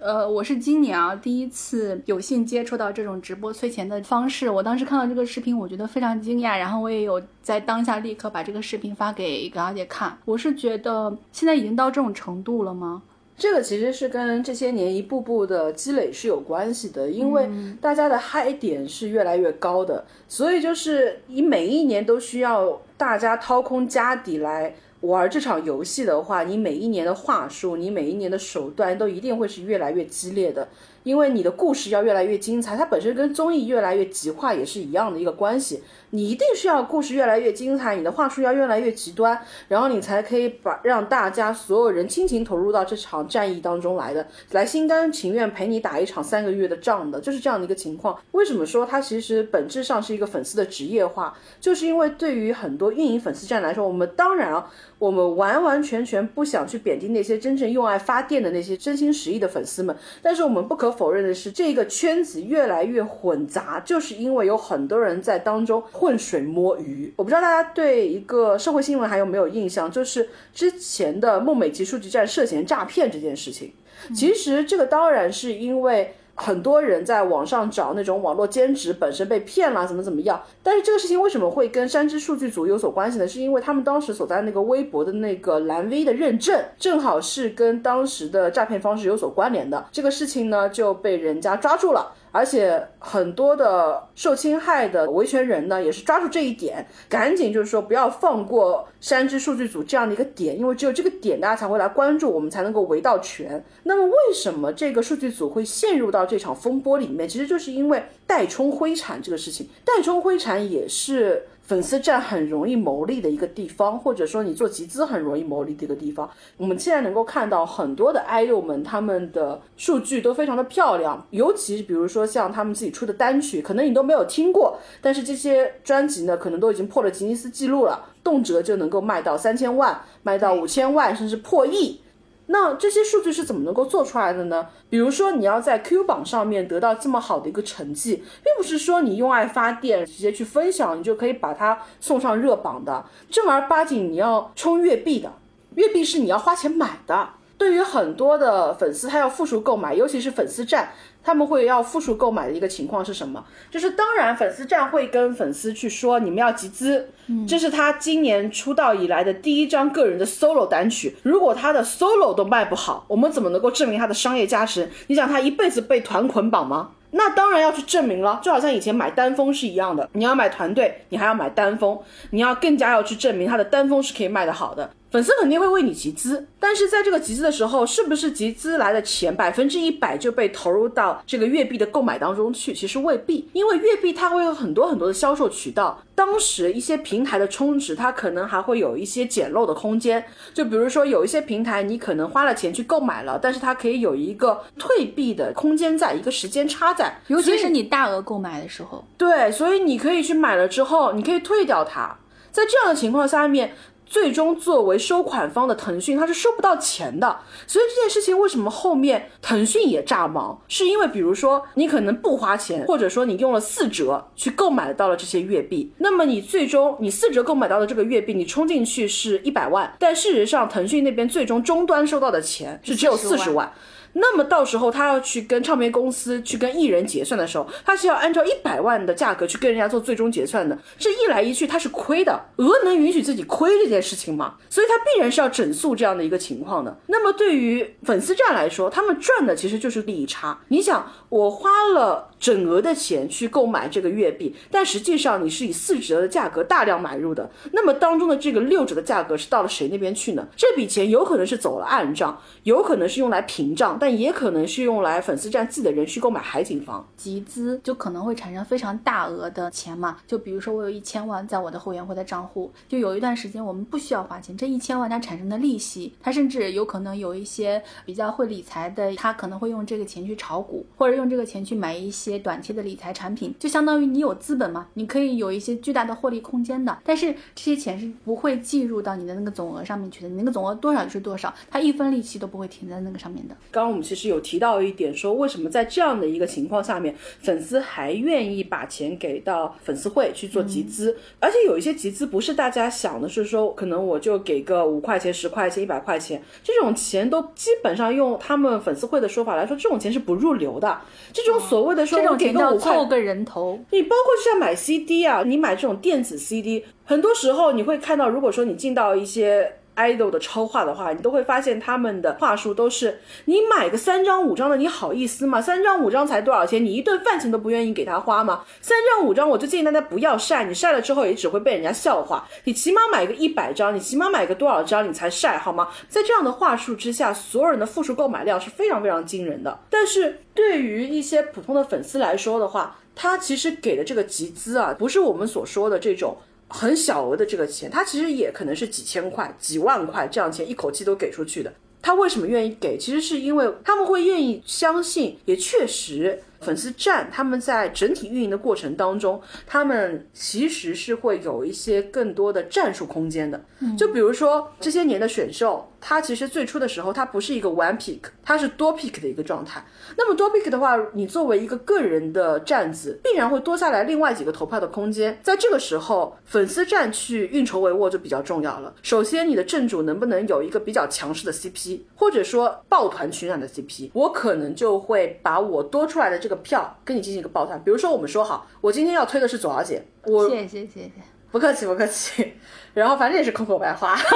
[0.00, 4.50] 呃，我是今年啊第一次有幸接触到这种直播催钱的方式。
[4.50, 10.18] 我当时看到这个视频，我觉得非常惊讶，然后我也有在当下立刻把这个视频发给葛小姐看。
[10.26, 13.00] 我是觉得现在已经到这种程度了吗？
[13.36, 17.48] 这个其实是跟这些年一步步的积累是有关系的，因为
[17.80, 24.74] 大家的嗨点是越来越高的，所以就是你每一年都需要大家掏空家底来。
[25.00, 30.66] 玩这场游戏的话，你每一年的话术，你每一年的手段都一定会是越来越激烈的。
[31.04, 35.82] 因为你的故事要越来越精彩，它本身跟综艺越来越极化也是一样的一个关系。
[36.10, 39.38] 你一定是要故事越来越精彩，你的话术要越来越极端，
[39.68, 48.16] 然后你才可以把让大家所有人倾情投入到这场战役当中来的，来心甘情愿陪你打一场三个月的仗的，就是这样的一个情况。
[48.30, 51.36] 为什么说它其实本质上是一个粉丝的职业化？
[51.60, 60.94] 就是因为对于很多运营粉丝站来说，我们当然啊，我们完完全全不想去贬低那些真正用爱发电的那些真心实意的粉丝们，但是我们不可。
[60.94, 67.12] 否认的是，这个圈子越来越混杂，就是因为有很多人在当中浑水摸鱼。
[67.16, 73.72] 我不知道大家对一个社会新闻还有没有印象，就是之前的孟美岐数据站涉嫌诈骗这件事情。
[74.14, 76.14] 其实这个当然是因为。
[76.36, 80.42] 很多人在网上找那种网络兼职，本身被骗了，怎么怎么样？
[80.62, 83.26] 但是这个事情为什么会跟山支数据组有所关系呢？
[83.26, 89.86] 是因为他们当时所在那个微博的那个蓝 V 的认证，正好是跟当时的诈骗方式有所关联的。
[89.92, 92.12] 这个事情呢就被人家抓住了。
[92.34, 103.64] 而且很多的受侵害的维权人呢，也是抓住这一点，赶紧就是说不要放过山支数据组这样的一个点，因为只有这个点大家才会来关注，我们才能够围到全。
[103.84, 107.28] 那么为什么这个数据组会陷入到这场风波里面？
[107.28, 111.46] 其实就是因为代充灰产这个事情，代充灰产也是。
[111.66, 116.28] 粉丝站很容易牟利的一个地方，或者说你做集资很容易牟利的一个地方。
[116.58, 132.00] 我们现在能够看到很多的 idol 们，他们的数据都非常的漂亮，尤其比如说像他们自己出的单曲，可能你都没有听过，但是这些专辑呢，可能都已经破了吉尼斯记录了，动辄就能够卖到三千万，卖到五千万，甚至破亿。
[132.46, 134.66] 那这些数据是怎么能够做出来的呢？
[134.90, 143.04] 比如说，你要在 Q 榜上面得到这么好的一个成绩，并不是说你用爱发电直接去分享，你就可以把它送上热榜的。
[143.30, 145.32] 正儿八经你要充月币的，
[145.76, 147.30] 月币是你要花钱买的。
[147.64, 150.90] 对于很多的粉丝，他要复数购买，尤其是粉丝站。
[151.22, 153.42] 他们会要复数购买的一个情况是什么？
[153.70, 157.08] 就是当然粉丝站会跟粉丝去说，你们要集资，
[157.48, 161.16] 这是他今年出道以来的第一张个人的 solo 单曲。
[161.22, 164.90] 如果他的 solo 都卖不好，我们怎么能够证明他的商业价值？
[165.06, 166.90] 你想他一辈子被团捆绑吗？
[167.12, 171.98] 那当然要去证明了，就好像以前买单峰是一样的，你要买团队，你还要买单峰，
[172.32, 174.90] 你要更加要去证明他的单峰是可以卖得好的。
[175.14, 182.74] 粉丝肯定会为你集资，但是在这个集资的时候，是不是集资来的钱百分之一百就被投入到这个月币的购买当中去？
[182.74, 190.24] 其实未必，因为月币它会有很多很多的销售渠道，当时一些平台的充值，它可能还会有一些捡漏的空间。
[190.52, 199.04] 就比如说有一些平台，你可能花了钱去购买了，但是它可以有一个退币的空间，在一个时间差在，尤其是你大额购买的时候。
[199.16, 202.18] 对，所以你可以去买了之后，你可以退掉它。
[202.50, 203.72] 在这样的情况下面。
[204.06, 207.40] 最终作为收款方的腾讯，它是收不到钱的。
[207.66, 210.60] 所以这件事情为什么后面腾讯也炸毛？
[210.68, 223.72] 是因为比如说你可能不花钱，或者说你用了四折去购买到了这些月币，那么你最终你四折购买到的这个月币，你充进去是一百万，但事实上腾讯那边最终终端收到的钱是只有四十万。
[224.14, 230.78] 那么到时候他要去跟唱片公司去跟艺人结算的时候，他是要按照一百万的价格去跟人家做最终结算的。
[230.98, 234.54] 这一来一去他是亏的，鹅能允许自己亏这件事情吗？
[234.70, 236.96] 所以他必然是要整肃这样的一个情况的。
[237.08, 240.58] 那么对于粉丝站来说，他们赚的其实就是利益差。
[240.68, 250.46] 你想，我花了整额的钱去购买这个月币，但实际上你是以四折的价格大量买入的，那么当中的这个六折的价格是到了谁那边去呢？
[250.56, 257.02] 这笔钱有可能是走了暗账，有可能是用来平账，但也可能是用来粉丝站自己的人去购买海景房。
[257.16, 276.98] 集资就可能会产生非常大额的钱嘛，就比如说我有一千万在我的后援会的账户，就有一段时间我们不需要花钱，这一千万它产生的利息，它甚至有可能有一些比较会理财的，他可能会用这个钱去炒股，或者用这个钱去买一些短期的理财产品，就相当于你有资本嘛，你可以有一些巨大的获利空间的。
[277.04, 283.56] 但是这些钱是不会计入到你的那个总额上面去的，你那个总额多少就是多少，它一分利息都不会停在那个上面的。
[283.70, 301.00] 刚刚我们其实有提到一点，说为什么在这样的一个情况下面，粉丝还愿意把钱给到粉丝会去做集资，而且有一些集资不是大家想的是说，可能我就给个五块钱、十块钱、一百块钱，这种钱都基本上用他们粉丝会的说法来说，这种钱是不入流的。
[301.32, 315.60] 这种所谓的说这种我给钱叫个五块凑个人头，你包括就像买 CD 啊，你买这种电子 CD，很多时候你会看到，如果说你进到一些 idol 的超话的话，你都会发现他们的话术都是：你买个三张五张的，你好意思吗？
[315.60, 316.84] 三张五张才多少钱？
[316.84, 318.64] 你一顿饭钱都不愿意给他花吗？
[318.80, 322.46] 三张五张，我就建议大家不要晒，你晒了之后也只会被人家笑话。
[322.64, 325.88] 你起码买个一百张，你起码买个多少张你才晒好吗？
[326.08, 329.78] 在这样的话术之下，所有人的复数购买量是非常非常惊人的。
[329.88, 336.36] 但是对于一些普通的粉丝来说的话，他其实给的这个集资啊，不是我们所说的这种
[336.68, 341.72] 很小额的这个钱，他其实也可能是几千块、几万块这样钱一口气都给出去的。
[342.02, 342.98] 他为什么愿意给？
[342.98, 353.64] 其实是因为他们会愿意相信，也确实粉丝站他们在整体运营的过程当中，他们其实是会有一些更多的战术空间的。
[353.96, 359.82] 就比如说这些年的选秀，它其实最初的时候它不是一个 one pick，它是多 pick 的一个状态。
[360.18, 365.40] 那么多 pick 的话，你作为一个个人的站子，必然会多下来另外几个投票的空间。
[365.42, 368.94] 在这个时候，粉丝站去运筹帷幄就比较重要了。
[369.00, 377.82] 首先，你的正主能不能有一个比较强势的 CP，或者说抱团取暖的 CP，我可能就会把我多出来的这个票跟你进行一个抱团。
[377.82, 381.12] 比如说，我们说好，我今天要推的是左小姐，我谢谢谢谢。
[381.50, 382.52] 不客气，不客气。
[382.92, 384.14] 然后反正也是空口白话。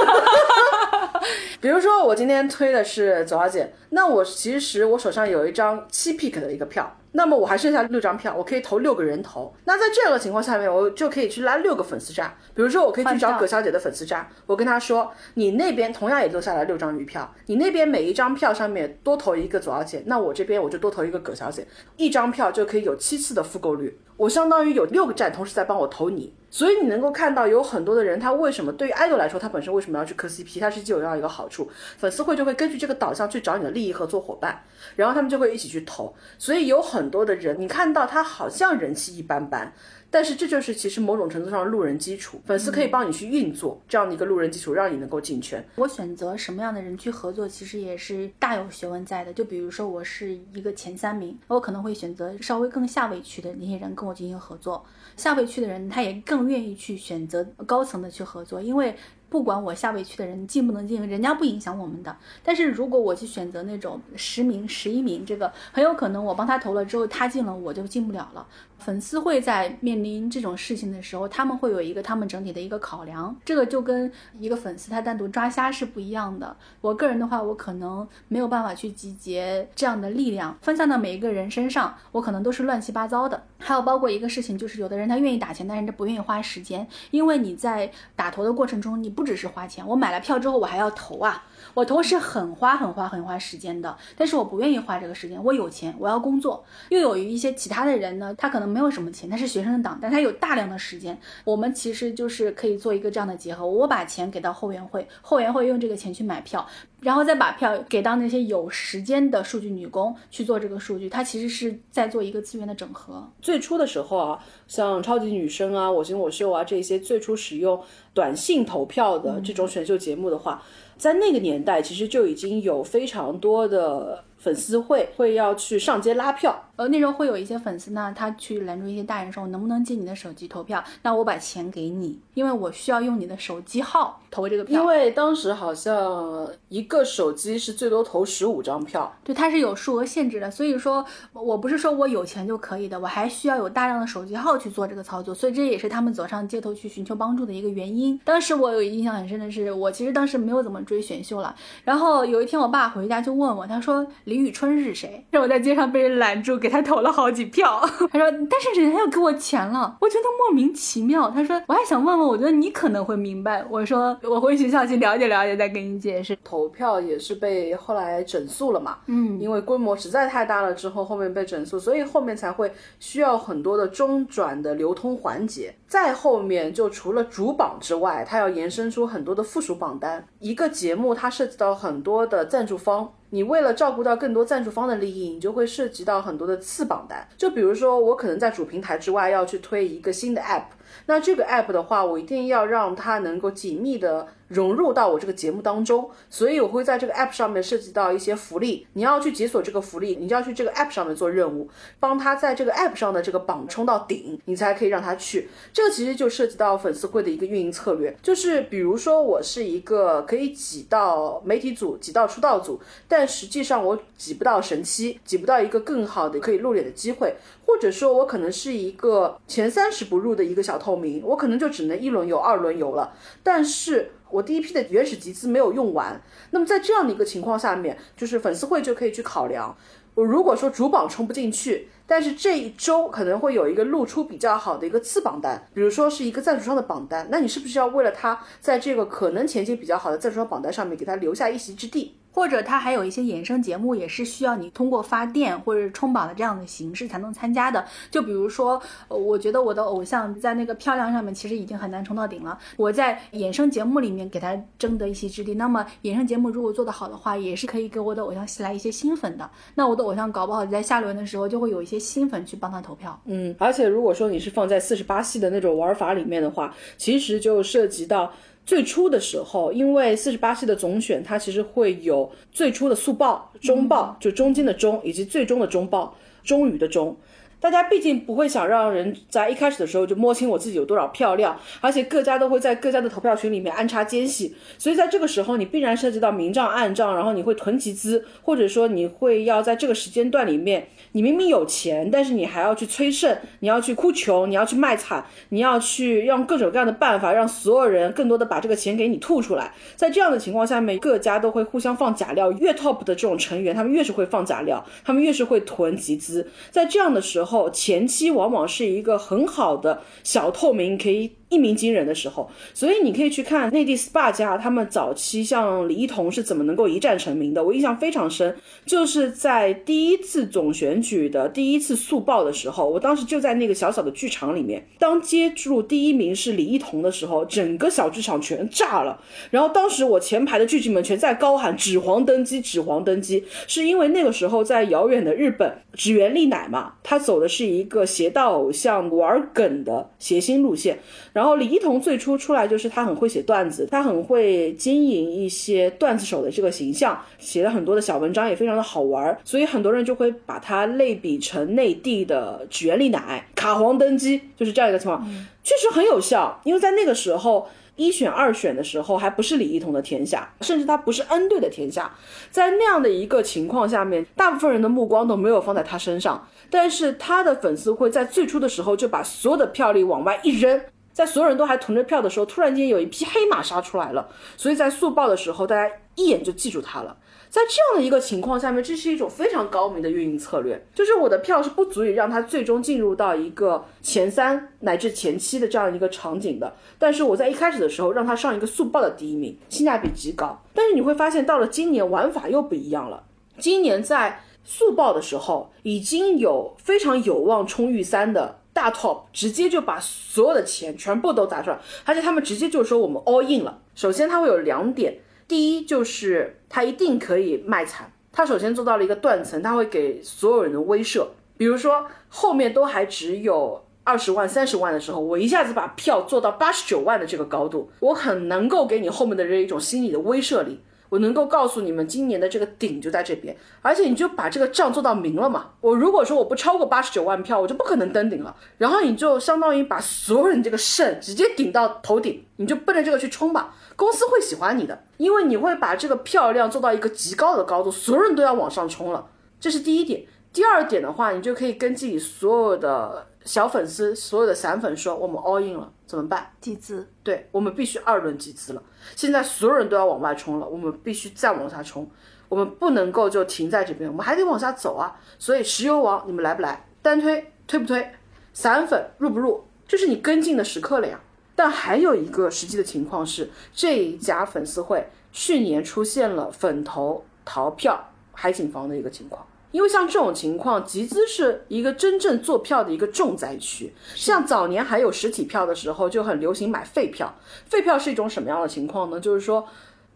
[1.60, 9.52] 比如说我今天推的是左小姐，那我其实我手上有一张七 pick 的一个票，那么我还剩下六张票，我可以投六个人头。
[9.64, 12.34] 那在这个情况下面，我就可以去拉六个粉丝站。
[12.54, 23.98] 比如说我可以去找葛小姐的粉丝站，我跟她说，你那边同样也留下来六张女票，你那边每一张票上面多投一个左小姐，那我这边我就多投一个葛小姐，一张票就可以有七次的复购率。
[24.16, 34.62] 我相当于有六个站同时在帮我投你，所以你能够看到有很多的人，他为什么对于 idol 来说，他本身为什么要去磕 CP，他是就这样一个好处，粉丝会就会根据这个导向去找你的利益合作伙伴，
[34.96, 39.72] 然后他们就会一起去投，所以有很多的人，你看到他好像人气一般般。
[40.10, 45.62] 但是这就是其实某种程度上路人基础，粉丝可以帮你去运作这样的一个路人基础，让你能够进圈。
[45.74, 49.30] 我选择什么样的人去合作，其实也是大有学问在的。
[49.34, 54.82] 就比如说，我是一个前三名，我可能会选择稍微更下位区的那些人跟我进行合作。
[55.18, 58.96] 下位区的人，他也更愿意去选择高层的去合作，因为
[59.28, 62.16] 不管我下位区的人进不能进，人家不影响我们的。
[62.42, 68.46] 但是如果我去选择那种十名、十一名，这个很有可能我帮他投了之后，他进了我就进不了了。
[68.78, 76.56] 粉丝会在面临这种事情的时候，他们会有一个他们整体的一个考量，这个就跟一个粉丝他单独抓瞎是不一样的。
[76.80, 83.42] 我个人的话，我可能没有办法去集结这样的力量，分散到每一个人身上，我可能都是乱七八糟的。
[83.58, 91.42] 还有包括一个事情，就是有的人他愿意打钱，但是他不愿意花时间，因为你在打投的过程中，你不只是花钱，我买了票之后我还要投啊。
[91.74, 96.64] 我投是很花很花很花时间的，但是我不愿意花这个时间，我有钱，我要工作。
[96.88, 101.18] 又有一些其他的人呢，他可能没有什么钱，他是学生党，但他有大量的时间。
[101.42, 106.64] 我们其实就是可以做一个这样的结合，我把钱给到后援会，后援会用这个钱去买票，
[107.00, 113.30] 然后再把票给到那些有时间的数据女工去做这个数据，它其实是在做一个资源的整合。
[113.40, 117.80] 最初的时候啊，像超级女声啊、我型我秀啊这些最初使用
[118.12, 120.62] 短信投票的这种选秀节目的话，
[120.96, 126.67] 在那个年代其实就已经有非常多的粉丝会会要去上街拉票。
[126.78, 130.82] 呃，那时候会有一些粉丝呢，他去拦住一些大人说：“我能不能借你的手机投票？
[131.02, 139.12] 那我把钱给你，因为我需要用你的手机号投这个票。”因为当时好像一个手机是最多投十五张票。
[139.24, 148.16] 对，它是有数额限制的，所以说我不是说我有钱就可以的，我还需要有大量的手机号去做这个操作，所以这也是他们走上街头去寻求帮助的一个原因。
[148.24, 151.52] 当时我有印象很深的是，我其实当时没有怎么追选秀了，
[151.82, 155.26] 然后有一天我爸回家就问我，他说李宇春是谁？
[155.32, 157.80] 让我在街上被人拦住，给他投了好几票。
[158.10, 161.30] 他说，但是人家又给我钱了，我觉得莫名其妙。
[161.30, 163.64] 他说，我还想问问，我觉得你可能会明白。
[163.70, 166.36] 我说，我回学校去了解了解，再给你解释。
[166.44, 175.74] 投票也是被后来整肃了嘛，嗯，因为规模实在太大了，之后后面被整肃，所以后面才会需要很多的中转的流通环节。
[175.86, 180.26] 再后面就除了主榜之外，它要延伸出很多的附属榜单。
[180.38, 187.28] 一个节目它涉及到很多的赞助方，你为了照顾到更多赞助方的利益，你就会涉及到很多的次榜单。
[187.36, 190.64] 就比如说，我可能在主平台之外要去推一个新的 app，
[191.06, 194.28] 那这个 app 的话，我一定要让它能够紧密的。
[194.48, 198.86] 融入到我这个节目当中，所以我会在这个 app 上面涉及到一些福利。
[198.94, 201.68] 你要去解锁这个福利，你就要去这个 app 上面做任务，
[202.00, 205.50] 帮他在这个 app 上的这个榜冲到顶，你才可以让他去。
[205.70, 217.36] 这个其实就涉及到粉丝会的一个运营策略，就是比如说我是一个可以挤到媒体组、挤到出道组，但实际上我挤不到神七，挤不到一个更好的可以露脸的机会，
[217.68, 223.12] 或者说我可能是一个前三十不入的一个小透明，我可能就只能一轮游、二轮游了，
[223.44, 224.10] 但是。
[224.30, 229.74] 我第一批的原始集资没有用完，那么在这样的一个情况下面，就是粉丝会就可以去考量，
[230.14, 242.17] 我如果说主榜冲不进去，但是这一周可能会有一个露出比较好的一个次榜单，比如说是一个赞助商的榜单，那你是不是要为了他在这个可能前景比较好的赞助商榜单上面给他留下一席之地？
[242.38, 247.84] 或者它还有一些衍生节目，也是需要你通过发电或者冲榜的这样的形式才能参加的。
[248.12, 252.56] 就比如说，我觉得我的偶像在那个漂亮上面其实已经很难冲到顶了。
[252.76, 259.50] 我在衍生节目里面给他争得一席之地，那么衍生节目如果做得好的话，也是可以给我的偶像吸来一些新粉的。
[259.74, 263.20] 那我的偶像搞不好在下轮的时候就会有一些新粉去帮他投票。
[263.24, 268.32] 嗯，而且如果说你是放在四十八系的那种玩法里面的话，其实就涉及到。
[268.68, 276.14] 最初的时候，因为四十八系的总选，它其实会有最初的速报、中报，就中间的中，以及最终的中报，
[276.44, 277.16] 中语的终。
[277.60, 299.74] 大家毕竟不会想让人在一开始的时候就摸清我自己有多少票量，而且各家都会在各家的投票群里面安插奸细，所以在这个时候你必然涉及到明账暗账，然后你会囤集资，或者说你会要在这个时间段里面，你明明有钱，但是你还要去催胜，你要去哭穷，你要去卖惨，你要去用各种各样的办法让所有人更多的把这个钱给你吐出来。
[299.96, 307.47] 在这样的情况下面，各家都会互相放假料，越 top 的这种成员，他们越是会放假料，他们越是会囤集资，在这样的时候。
[307.48, 311.37] 后前期往往是一个很好的小透明，可以。
[311.48, 317.64] 一鸣惊人的时候，所以你可以去看内地 SPA 家他们早期像李一桐是怎么能够一战成名的。
[317.64, 329.18] 我印象非常深，就是在第一次总选举的第一次速报的时候，我当时就在那个小小的剧场里面，当接住第一名是李一桐的时候，整个小剧场全炸了。
[329.50, 340.98] 然后当时我前排的剧集们全在高喊“纸皇登基，纸皇登基”，是因为那个时候在遥远的日本，指原丽乃嘛，他走的是一个邪道偶像玩梗的谐星路线。
[341.38, 355.24] 然后李一桐最初出来就是他很会写段子，他很会经营一些段子手的这个形象，写了很多的小文章也非常的好玩，所以很多人就会把他类比成内地的举元丽奶卡皇登基，就是这样一个情况，
[355.62, 362.12] 确实很有效，因为在那个时候一选二选的时候还不是李一桐的天下，甚至他不是 N 队的天下，
[362.50, 370.80] 在那样的一个情况下面，大部分人的目光都没有放在他身上，但是他的粉丝会在最初的时候就把所有的票力往外一扔。
[371.18, 377.16] 在所有人都还囤着票的时候，突然间有一匹黑马杀出来了，所以在速报的时候，大家一眼就记住它了。
[377.50, 390.62] 在这样的一个情况下面，这是一种非常高明的运营策略，就是我的票是不足以让它最终进入到一个前三乃至前七的这样一个场景的，但是我在一开始的时候让它上一个速报的第一名，性价比极高。
[390.72, 393.24] 但是你会发现，到了今年玩法又不一样了，
[393.58, 398.57] 今年在速报的时候，已经有非常有望冲预三的。
[398.78, 403.80] 大 top 直接就把所有的钱全部都砸出来，而且他们直接就说我们 all in 了。
[403.96, 405.18] 首先，他会有两点，
[405.48, 408.12] 第一就是他一定可以卖惨。
[408.30, 411.26] 他首先做到了一个断层，他会给所有人的威慑，
[411.56, 420.78] 比如说后面都还只有二十万、三十万的时候，我一下子把票做到八十九万的这个高度，我很能够给你后面的人一种心理的威慑力。
[421.08, 425.70] 我能够告诉你们，今年的这个顶就在这边，而且你就把这个账做到明了嘛。
[425.80, 428.54] 我如果说我不超过八十九万票，我就不可能登顶了。
[428.76, 433.74] 然后你就相当于把所有人这个肾直接顶到头顶，你就奔着这个去冲吧。
[433.96, 439.26] 公司会喜欢你的，因为你会把这个票量做到一个极高的高度，所有人都要往上冲了。
[439.58, 440.24] 这是第一点。
[440.50, 446.50] 第二点的话，你就可以跟自己所有的小粉丝、所有的散粉说，我们 all in 了，怎么办？
[446.58, 448.82] 集资，对我们必须二轮集资了。
[449.14, 452.10] 现在所有人都要往外冲了，我们必须再往下冲，
[452.48, 455.20] 我们不能够就停在这边，我们还得往下走啊。
[455.38, 456.86] 所以石油王，你们来不来？
[457.02, 458.10] 单推推不推？
[458.54, 459.64] 散粉入不入？
[459.86, 461.20] 这是你跟进的时刻了呀。
[461.54, 468.02] 但还有一个实际的情况是，这一家粉丝会去年出现了粉头逃票
[468.32, 469.46] 海景房的一个情况。
[469.70, 473.94] 因为像这种情况，集资是一个真正做票的一个重灾区。
[474.14, 477.34] 像早年还有实体票的时候，就很流行买废票。
[477.66, 479.20] 废票是一种什么样的情况呢？
[479.20, 479.66] 就是说，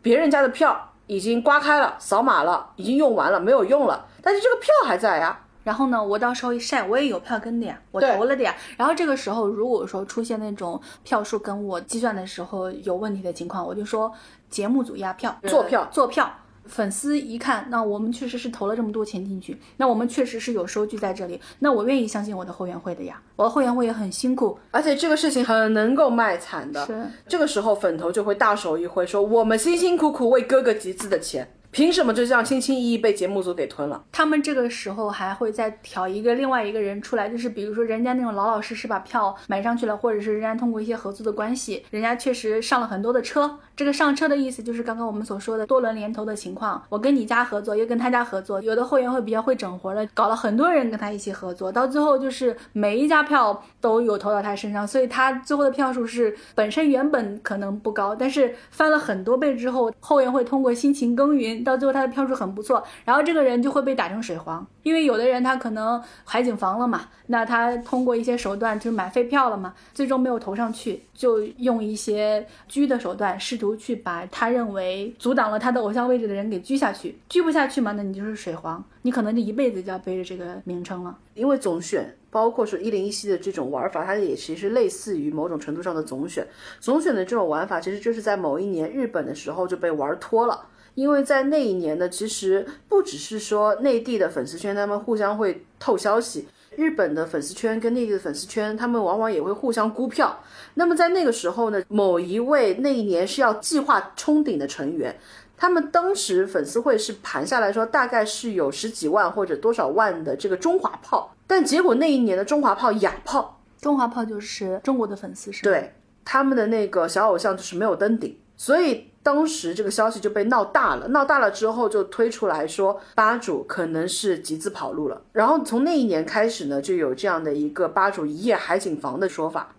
[0.00, 5.38] 别人家的票已经刮开了、扫码了，已经用完了，没有用了，但是这个票还在呀。
[5.64, 8.52] 然后呢，我到时候一晒，我也有票根的呀，我投了的呀。
[8.76, 14.12] 然后这个时候，如果说出现那种票数跟我计算的时候有问题的情况，我就说
[14.48, 16.28] 节目组压票、做票、做票。
[16.72, 23.20] 粉丝一看，那我们确实是投了这么多钱进去，那我们确实是有收据在这里，那我愿意相信我的后援会的呀。
[23.36, 26.86] 我的后援会也很辛苦，而且这个事情很能够卖惨的。
[26.86, 31.46] 是，这个时候粉头就会大手一挥，说我们辛辛苦苦为哥哥集资的钱。
[31.72, 34.04] 凭什么就这样轻轻易易被节目组给吞了？
[34.12, 43.58] 他们这个时候还会再挑一个另外一个人出来，就是比如说人家那种老老实实把票买上去了，或者是人家通过一些合作的关系，人家确实上了很多的车。
[43.74, 46.80] 这个上车的意思就是刚刚我们所说的多轮连投的情况。
[46.90, 62.32] 我跟你家合作，又跟他家合作，有的会员会比较会整活的，搞了很多人跟他一起合作，到最后就是每一家票都有投到他身上，所以他最后的票数是本身原本可能不高，但是翻了很多倍之后，后援会通过辛勤耕耘，到最后他的票数。
[62.32, 81.16] 很不错，然后这个人就会被打成水黄，因为有的人他可能海景房了嘛，那他通过一些手段就是买废票了嘛，最终没有投上去，就用一些狙的手段，试图去把他认为阻挡了他的偶像位置的人给狙下去，狙不下去嘛，那你就是水黄，你可能这一辈子就要背着这个名称了。
[81.34, 86.46] 因为总选，包括说一零一系的这种玩法，它也其实类似于某种程度上的总选。
[86.80, 90.66] 总选的这种玩法，其实就是在某一年日本的时候就被玩脱了。
[90.94, 100.42] 因为在那一年呢，其实不只是说内地的粉丝圈，他们互相会透消息，日本的粉丝圈跟内地的粉丝圈，他们往往也会互相估票。
[100.74, 105.18] 那么在那个时候呢，某一位那一年是要计划冲顶的成员，
[105.56, 119.08] 他们当时粉丝会是盘下来说，大概是有十几万或者多少万的这个中华炮，但结果那一年的中华炮哑炮，中华炮就是中国的粉丝是对他们的那个小偶像就是没有登顶，所以。
[119.22, 125.22] 当时这个消息就被闹大了，闹大了之后就推出来说吧主可能是集资跑路了。
[125.32, 129.74] 然后从那一年开始呢，就有这样的一个吧主一夜海景房的说法。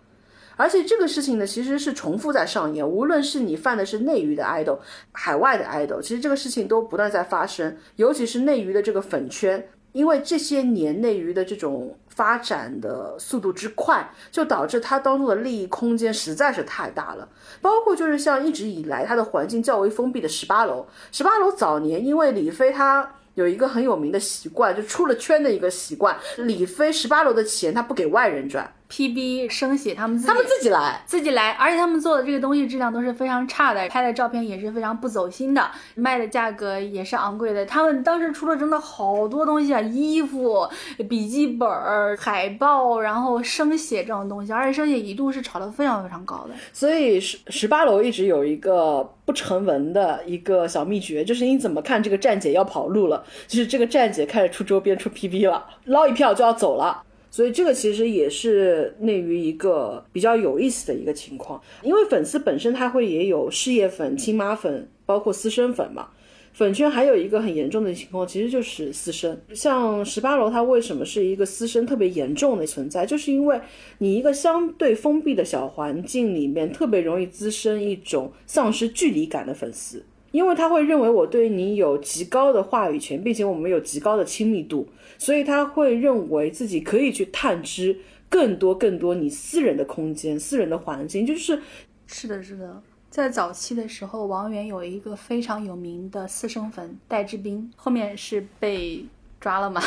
[0.56, 2.88] 而且这个事情呢，其实是重复在上演。
[2.88, 4.78] 无论是你犯的是内娱的 idol，
[5.10, 7.76] 海外的 idol，其实这个事情都不断在发生。
[7.96, 11.96] 尤其是内娱的这个粉圈，因为这些年内娱的这种。
[12.14, 17.28] 发展的速度之快，就导致它当中的利益空间实在是太大了。
[17.60, 28.72] 包括就是像一直以来它的环境较为封闭的十八楼，十八楼早年因为李飞他有一个很有名的习惯，就出了圈的一个习惯，李飞十八楼的钱他不给外人赚。
[28.90, 37.64] PB 生写他们自己，他们自己来，自己来，而且他们做的这个东西质量都是非常差的，拍的照片也是非常不走心的，卖的价格也是昂贵的。
[37.66, 40.68] 他们当时出了真的好多东西啊，衣服、
[41.08, 41.68] 笔记本、
[42.16, 46.54] 海报，然后生写这种东西，而且生写一度是炒得非常非常高的。
[46.72, 57.02] 所以十十八楼一直有一个不成文的一个小秘诀，就是你怎么看这个站姐要跑路了，就是这个站姐开始出周边、出 PB 了，捞一票就要走了。
[57.34, 66.10] 所以这个其实也是内娱一个比较有意思的一个情况，因为粉丝本身他会也有事业粉、亲妈粉，包括私生粉嘛。
[66.52, 69.36] 粉圈还有一个很严重的情况，其实就是私生。
[69.52, 73.04] 像十八楼，它为什么是一个私生特别严重的存在？
[73.04, 73.60] 就是因为
[73.98, 80.04] 你一个相对封闭的小环境里面，特别容易滋生一种丧失距离感的粉丝。
[80.30, 84.84] 因为他会认为我对你有极高的话语权，并且我们有极高的亲密度，
[85.24, 87.98] 所以他会认为自己可以去探知
[88.28, 91.24] 更多更多你私人的空间、私人的环境。
[91.24, 91.62] 就是
[92.06, 99.02] 是的，是的，在早期的时候，王源有一个非常有名的私生粉戴志斌，后面是被
[99.40, 99.80] 抓了嘛，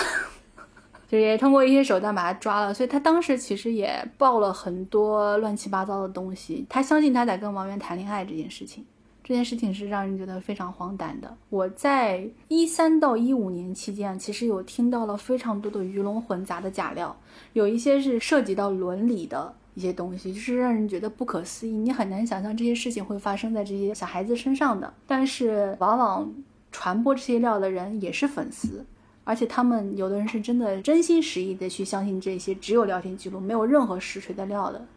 [1.07, 6.65] 就也通过一些手段把他抓了，所以他当时其实也爆了很多乱七八糟的东西。
[6.67, 8.83] 他相信他在跟王源谈恋爱这件事情。
[9.27, 11.35] 这件事情是让人觉得非常荒诞的。
[11.49, 17.13] 我在一三到一五年期间，其实有听到了非常多的鱼龙混杂的假料，
[17.51, 21.71] 有一些是涉及到伦理的一些东西，就是让人觉得不可思议。
[21.71, 26.33] 你很难想象这些事情会发生在这些小孩子身上的，但是往往
[26.71, 28.85] 传播这些料的人也是粉丝。
[29.25, 34.87] 而且他们有的人是真的真心实意的去相信这些只有聊天记录没有任何实锤的料的。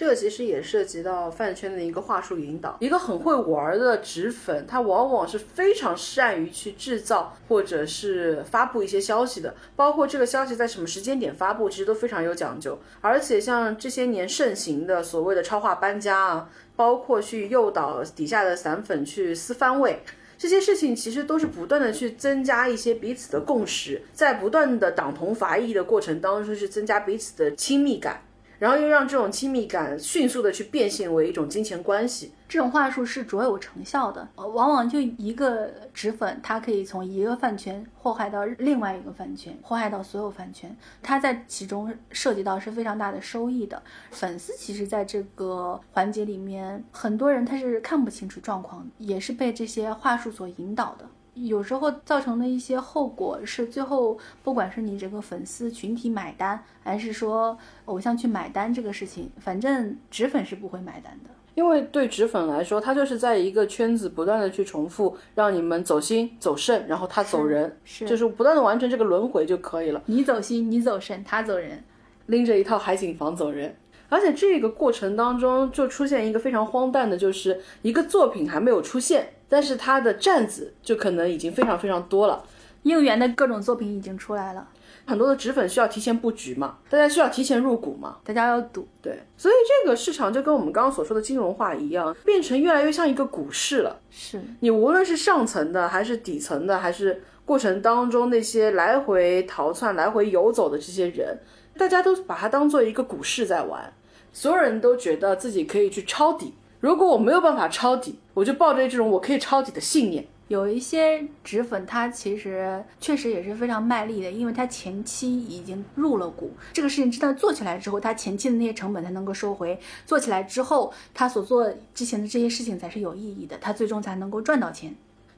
[0.00, 2.74] 这个其实也涉及到饭圈的一个话术引导。
[2.80, 12.78] 一个很会玩的纸粉，他往往是非常善于去制造或者是发布一些消息的，包括这个消息在什么时间点发布，其实都非常有讲究。
[13.02, 20.02] 而且像这些年盛行的所谓的超话搬家啊，包括去诱导底下的散粉去撕番位。
[20.38, 28.22] 这些事情其实都是不断的去增加一些彼此的共识，在不断的党同伐异的过程当中，是增加彼此的亲密感。
[28.60, 34.28] 然后又让这种亲密感迅速的去变现为一种金钱关系，这种话术是卓有成效的。
[34.36, 40.76] 往往就一个纸粉，它可以从一个饭圈祸害到另外一个饭圈，祸害到所有饭圈。
[41.02, 43.82] 它在其中涉及到是非常大的收益的。
[44.10, 51.06] 粉丝其实在这个环节里面，很多人他是看不清楚状况，也是被这些话术所引导的。
[51.46, 61.30] 有时候造成的一些后果是，最后不管是你这个粉丝群体买单，还是说偶像去买单这个事情，反正纸粉是不会买单的。
[61.54, 70.00] 因为对纸粉来说，他就是在一个圈子不断的去重复，让你们走心走肾，然后他走人，是就是不断的完成这个轮回就可以了。
[70.06, 71.82] 你走心，你走肾，他走人，
[72.26, 73.74] 拎着一套海景房走人。
[74.10, 82.44] 而且这个过程当中就出现一个非常荒诞的，就是一个作品还没有出现，但是它的站子就可能已经非常非常多了。
[82.82, 84.66] 应援的各种作品已经出来了，
[85.04, 88.88] 很多的纸粉需要提前布局嘛，大家需要提前入股嘛，大家要赌。
[89.02, 94.00] 对，所以这个市场就跟我们刚刚所说的金融化一样，变成越来越像一个股市了。
[94.10, 101.38] 是你无论是上层的，还是底层的，还是过程当中那些来回逃窜、来回游走的这些人，
[101.76, 103.92] 大家都把它当做一个股市在玩。
[104.32, 110.26] 所有人都觉得自己可以去抄底，如果我没有办法抄底，我就抱着这种我可以抄底的信念。
[110.48, 119.78] 有一些纸粉，他其实确实也是非常卖力的，因为他前期已经入了股，这个事情真的做起来之后，他前期的那些成本才能够收回。
[120.04, 124.92] 做起来之后，他所做之前的这些事情才是有意义的，他最终才能够赚到钱。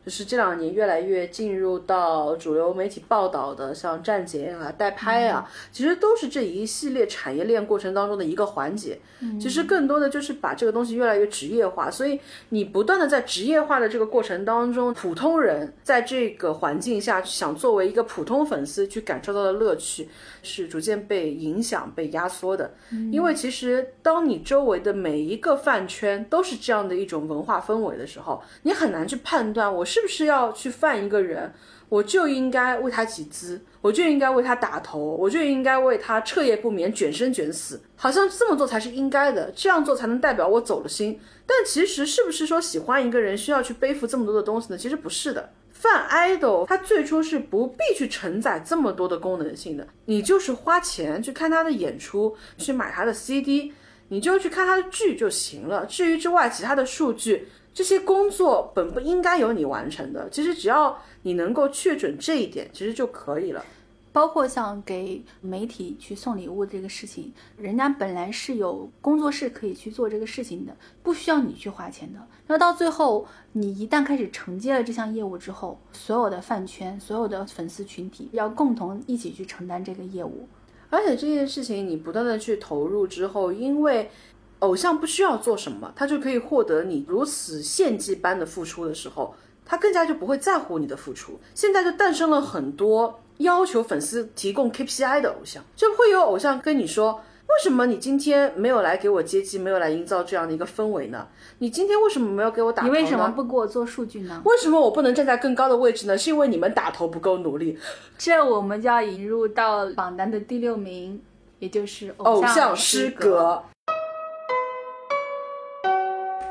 [0.05, 8.99] 就是这两年越来越进入到主流媒体报道的，像站姐啊、代拍啊，其实都是这一系列产业链过程当中的一个环节。
[9.41, 20.09] 其实更多的就是把这个东西越来越职业化，所以你不断的在职业化的这个过程当中，普通人在这个环境下想作为一个普通粉丝去感受到的乐趣，
[20.43, 22.75] 是逐渐被影响、被压缩的。
[23.11, 31.53] 因为其实当你周围的每一个饭圈都是这样的一种文化氛围的时候，你很难去判断我是不是要去犯一个人，
[31.89, 33.63] 我就应该为他集资。
[33.83, 41.19] 我就应该为他打头，我就应该为他彻夜不眠、卷生卷死，好像这么做才是应该的，这样做才能代表我走了心。
[41.45, 44.79] 但其实是不是说喜欢一个人需要去背负这么多的东西呢？
[44.79, 45.51] 其实不是的。
[45.83, 53.73] 泛 idol 他最初是不必去承载这么多的功能性的，你就是花钱去看他的演出，去买他的 CD，
[54.07, 55.85] 你就去看他的剧就行了。
[55.87, 60.31] 至于之外其他的数据，这些工作本不应该由你完成的。
[60.31, 63.65] 其实只要你能够确准这一点，其实就可以了。
[64.13, 72.19] 包括像给媒体去送礼物这个事情，人家本来是有工作室可以去做这个事情的，不需要你去花钱的。
[72.47, 80.47] 那到最后，你一旦开始承接了这项业务之后，所有的饭圈、所有的粉丝群体要共同一起去承担这个业务。
[80.91, 84.11] 而且这件事情你不断的去投入之后，因为
[84.59, 89.35] 偶像不需要做什么，他就可以获得你如此献祭般的付出的时候，
[89.65, 91.41] 他更加就不会在乎你的付出。
[91.55, 93.22] 现在就诞生了很多。
[93.39, 101.27] 要求粉丝提供 KPI 的偶像，就会有偶像跟你说，为什么你今天没有来给我接机，没有来营造这样的一个氛围呢？
[101.59, 102.83] 你今天为什么没有给我打？
[102.83, 104.41] 你为什么不给我做数据呢？
[104.45, 106.17] 为什么我不能站在更高的位置呢？
[106.17, 107.79] 是因为你们打头不够努力。
[108.17, 111.21] 这我们就要引入到榜单的第六名，
[111.59, 113.63] 也就是偶像失格。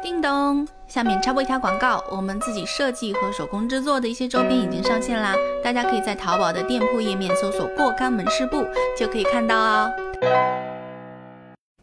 [0.02, 8.66] 叮咚，下面插播一条广告，我们自己设计和手工制作的一些周边已经上线啦，大家可以在淘宝的店铺页面搜索“过干门市部”
[8.98, 9.92] 就可以看到哦。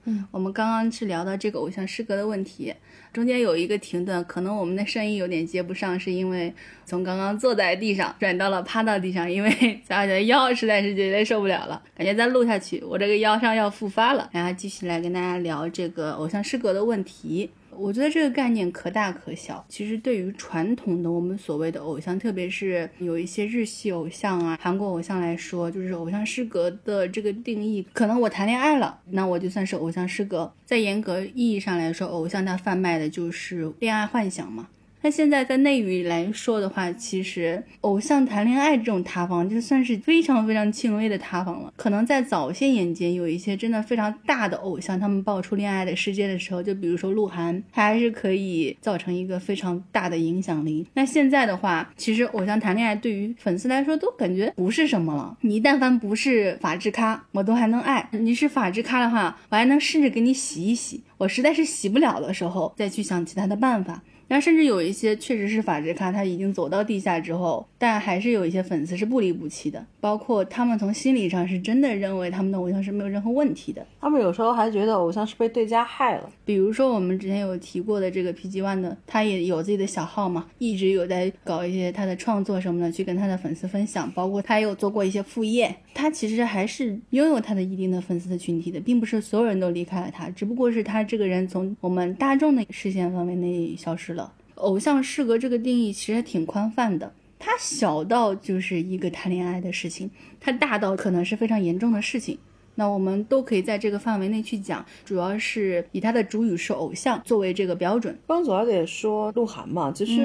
[0.04, 2.74] 嗯，我们刚刚是聊到这个偶像失格的问题，
[3.12, 6.52] 中间有一个停顿，可能我们的声音有点接不上，是因为
[6.84, 14.28] 从刚刚坐在地上转到了趴到地上，因为咱俩的腰实在是有点受不了了，感觉再录下去，我这个腰伤要复发了。
[14.32, 17.48] 然后继续来跟大家聊这个偶像失格的问题。
[17.79, 19.64] 我觉得这个概念可大可小。
[19.68, 30.53] 其实对于传统的我们所谓的偶像，特别是有一些日系偶像啊、韩国偶像来说，就是偶像失格的这个定义，可能我谈恋爱了，那我就算是偶像失格。
[30.64, 34.68] 在严格意义上来说，偶像他贩卖的就是恋爱幻想嘛。
[35.01, 41.72] 那现在在内娱来说的话，其实偶像谈恋爱这种塌房，就算是非常非常轻微的塌房了。
[41.76, 50.84] 可能在早些年间，有一些真的非常大的偶像，他们爆出恋爱的世界的时候，就比如说鹿晗，他还是可以造成一个非常大的影响力。
[50.94, 55.36] 那现在的话，其实偶像谈恋爱对于粉丝来说都感觉不是什么了。
[55.42, 61.03] 你但凡不是法制咖，我都还能爱；你是法制咖的话，我还能试着给你洗一洗。
[61.18, 64.03] 我实在是洗不了的时候，再去想其他的办法。
[64.29, 73.87] 那甚至有一些确实是法制咖，他已经走到地下之后，但还是有一些粉丝是不离不弃的，包括他们从心理上是真的认为他们的偶像是没有任何问题的。
[74.01, 76.29] 他们有时候还觉得偶像是被对家害了。
[76.45, 85.74] 比如说我们之前有提过的这个 PG One 的，他也有自己的小号嘛，一直有在搞一些他的创作什么的，去跟他的粉丝分享，包括他也有做过一些副业。
[85.95, 94.33] 他其实还是拥有他的一定的粉丝的群体的，并不是所有人都离开了他，只不过是他这个人从我们大众的视线范围内消失了。
[94.57, 100.11] 偶像适格这个定义其实挺宽泛的，它小到就是一个谈恋爱的事情，
[100.41, 102.39] 它大到可能是非常严重的事情。
[102.79, 108.16] 那我们都可以在这个范围内去讲，主要是以他的主语是偶像作为这个标准。
[108.29, 110.24] 刚左小姐说鹿晗嘛，其实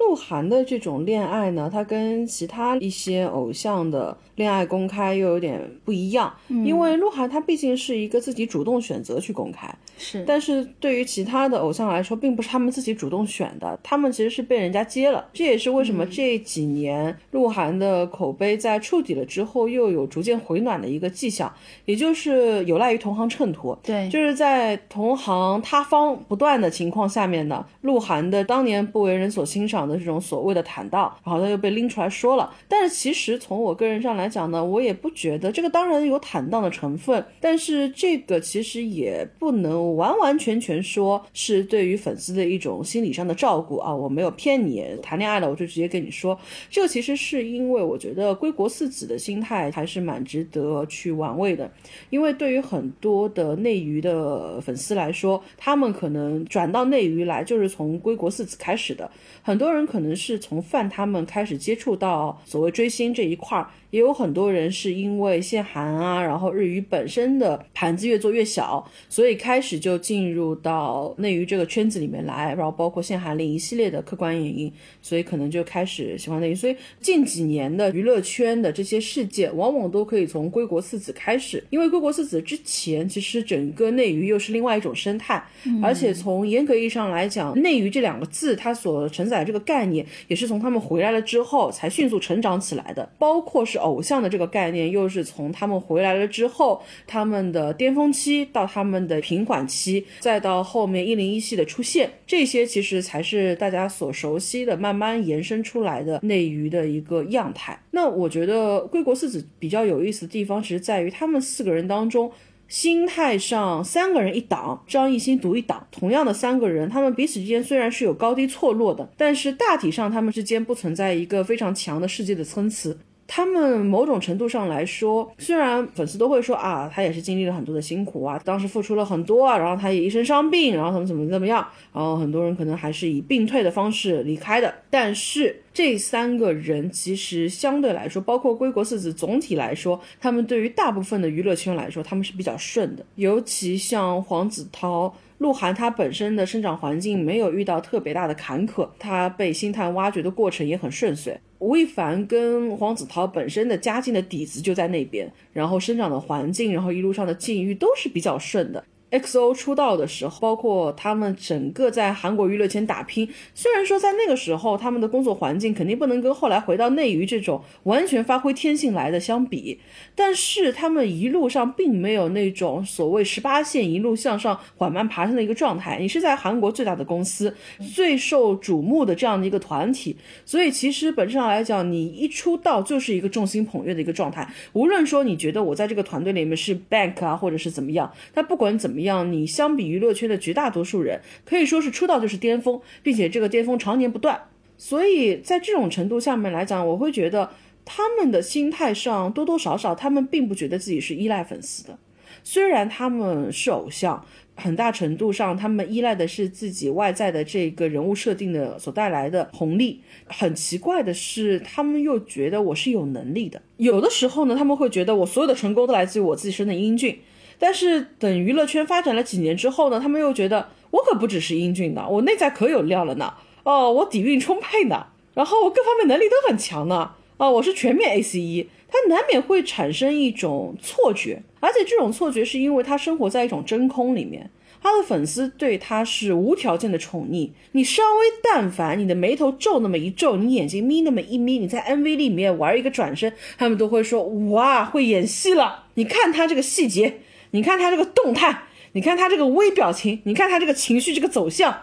[0.00, 10.24] 鹿晗的这种恋爱呢，他跟其他一些偶像的恋爱公开又有点不一样，因为鹿晗他毕竟是一个自己主动选择去公开，是。
[10.26, 15.24] 但是对于其他的偶像来说，并不是他们自己主动选的，他们其实是被人家接了。
[15.32, 21.52] 这也是为什么这几年鹿晗的口碑在触底了之后，又有逐渐回暖的一个迹象。
[21.92, 32.50] 也就是有赖于同行衬托，对，就是在同行塌方不断的情况下面呢，鹿晗的当年不为人所欣赏的这种所谓的坦荡，然后他又被拎出来说了。
[32.66, 46.38] 但是其实从我个人上来讲呢，我也不觉得这个当然有坦荡的成分，但是这个其实也不能完完全全说是对于粉丝的一种心理上的照顾啊，我没有骗你，谈恋爱了我就直接跟你说，
[46.70, 51.70] 这个其实是因为我觉得归国四子的心态还是蛮值得去玩味的。
[52.10, 59.10] 因为对于很多的内娱的粉丝来说，他们可能转到内娱来就是从归国四子开始的。
[59.42, 63.68] 很多人可能是从范他们开始接触到所谓追星这一块儿。
[63.90, 74.72] 也有很多人是因为限韩啊，然后日语本身的盘子越做越小，所以开始就进入到内娱这个圈子里面来，然后包括限韩令一系列的客观原因，
[75.02, 76.54] 所以可能就开始喜欢内娱。
[76.54, 85.44] 所以近几年的娱乐圈的这些事件，往往都可以从归国四子开始，因为归国四子之前，其实整个内娱又是另外一种生态，
[85.82, 93.82] 而且从严格意义上来讲，内娱这两个字它所承载的这个概念，也是从他们回来了之后才迅速成长起来的，包括是。
[93.82, 107.76] 偶像的这个概念，又是从他们回来了之后，他们的巅峰期到他们的平缓期，再到后面一零一系的出现，这些其实才是大家所熟悉的，慢慢延伸出来的内娱的一个样态。
[107.90, 112.32] 那我觉得归国四子比较有意思的地方，其实在于他们四个人当中，
[112.66, 115.86] 心态上三个人一档，张艺兴独一档。
[115.90, 122.96] 同样的三个人，他们彼此之间虽然是有高低错落的，但是大体上他们之间不存在一个非常强的世界的参差。
[123.34, 134.74] 他们某种程度上来说，虽然粉丝都会说啊，他也是经历了很多的辛苦啊，当时付出了很多啊，然后他也一身伤病，然后怎么怎么怎么样，然后很多人可能还是以病退的方式离开的。
[134.90, 143.02] 但是这三个人其实相对来说，包括归国四子，总体来说，他们对于大部分的娱乐圈来说，他们是比较顺的。
[143.14, 151.40] 尤其像黄子韬、鹿晗，他本身的生长环境没有遇到特别大的坎坷，他被星探挖掘的过程也很顺遂。
[151.62, 158.84] 吴亦凡跟黄子韬本身的家境的底子就在那边，然后生长的环境，然后一路上的境遇都是比较顺的。
[159.12, 169.78] XO 出道的时候，包括他们整个在韩国娱乐圈打拼，虽然说在那个时候他们的工作环境肯定不能跟后来回到内娱这种完全发挥天性来的相比，
[170.14, 175.98] 但是他们一路上并没有那种所谓十八线一路向上缓慢爬升的一个状态。
[176.00, 177.54] 你是在韩国最大的公司、
[177.94, 184.50] 最受瞩目的这样的一个团体，所以其实本质上来讲，你一出道就是一个众星捧月的一个状态。
[184.72, 189.01] 无论说你觉得我在这个团队里面是 bank 啊，或者是怎么样，但不管怎么。
[189.01, 194.40] 样，样你相比娱乐圈的绝大多数人，可以说是出道就是巅峰，并且这个巅峰常年不断。
[194.76, 197.50] 所以在这种程度下面来讲，我会觉得
[197.84, 201.98] 他们的心态上多多少少，他们并不觉得自己是依赖粉丝的。
[202.44, 204.26] 虽然他们是偶像，
[204.56, 210.00] 很大程度上，他们依赖的是自己外在的这个人物设定的所带来的红利。
[210.26, 213.62] 很奇怪的是，他们又觉得我是有能力的。
[213.76, 217.20] 有的时候呢，他们会觉得我所有的成功都来自于我自身的英俊。
[217.62, 223.34] 但是等娱乐圈发展了几年之后呢，他们又觉得我可不只是英俊的，我内在可有料了呢。
[223.62, 227.12] 哦，我底蕴充沛呢，然后我各方面能力都很强呢。
[227.36, 234.50] 啊，我是全面 A C E，他难免会产生一种错觉，而且这种错觉是因为他生活在一种真空里面，
[234.82, 237.50] 他的粉丝对他是无条件的宠溺。
[237.70, 245.86] 你稍微但凡你的眉头皱那么一皱，你眼睛眯那么一眯，你在 M V 里面玩一个转身，他们都会说哇，会演戏了。
[245.94, 247.20] 你看他这个细节，
[247.52, 251.76] 你看他这个动态，你看他这个微表情，你看他这个情绪这个走向，哦，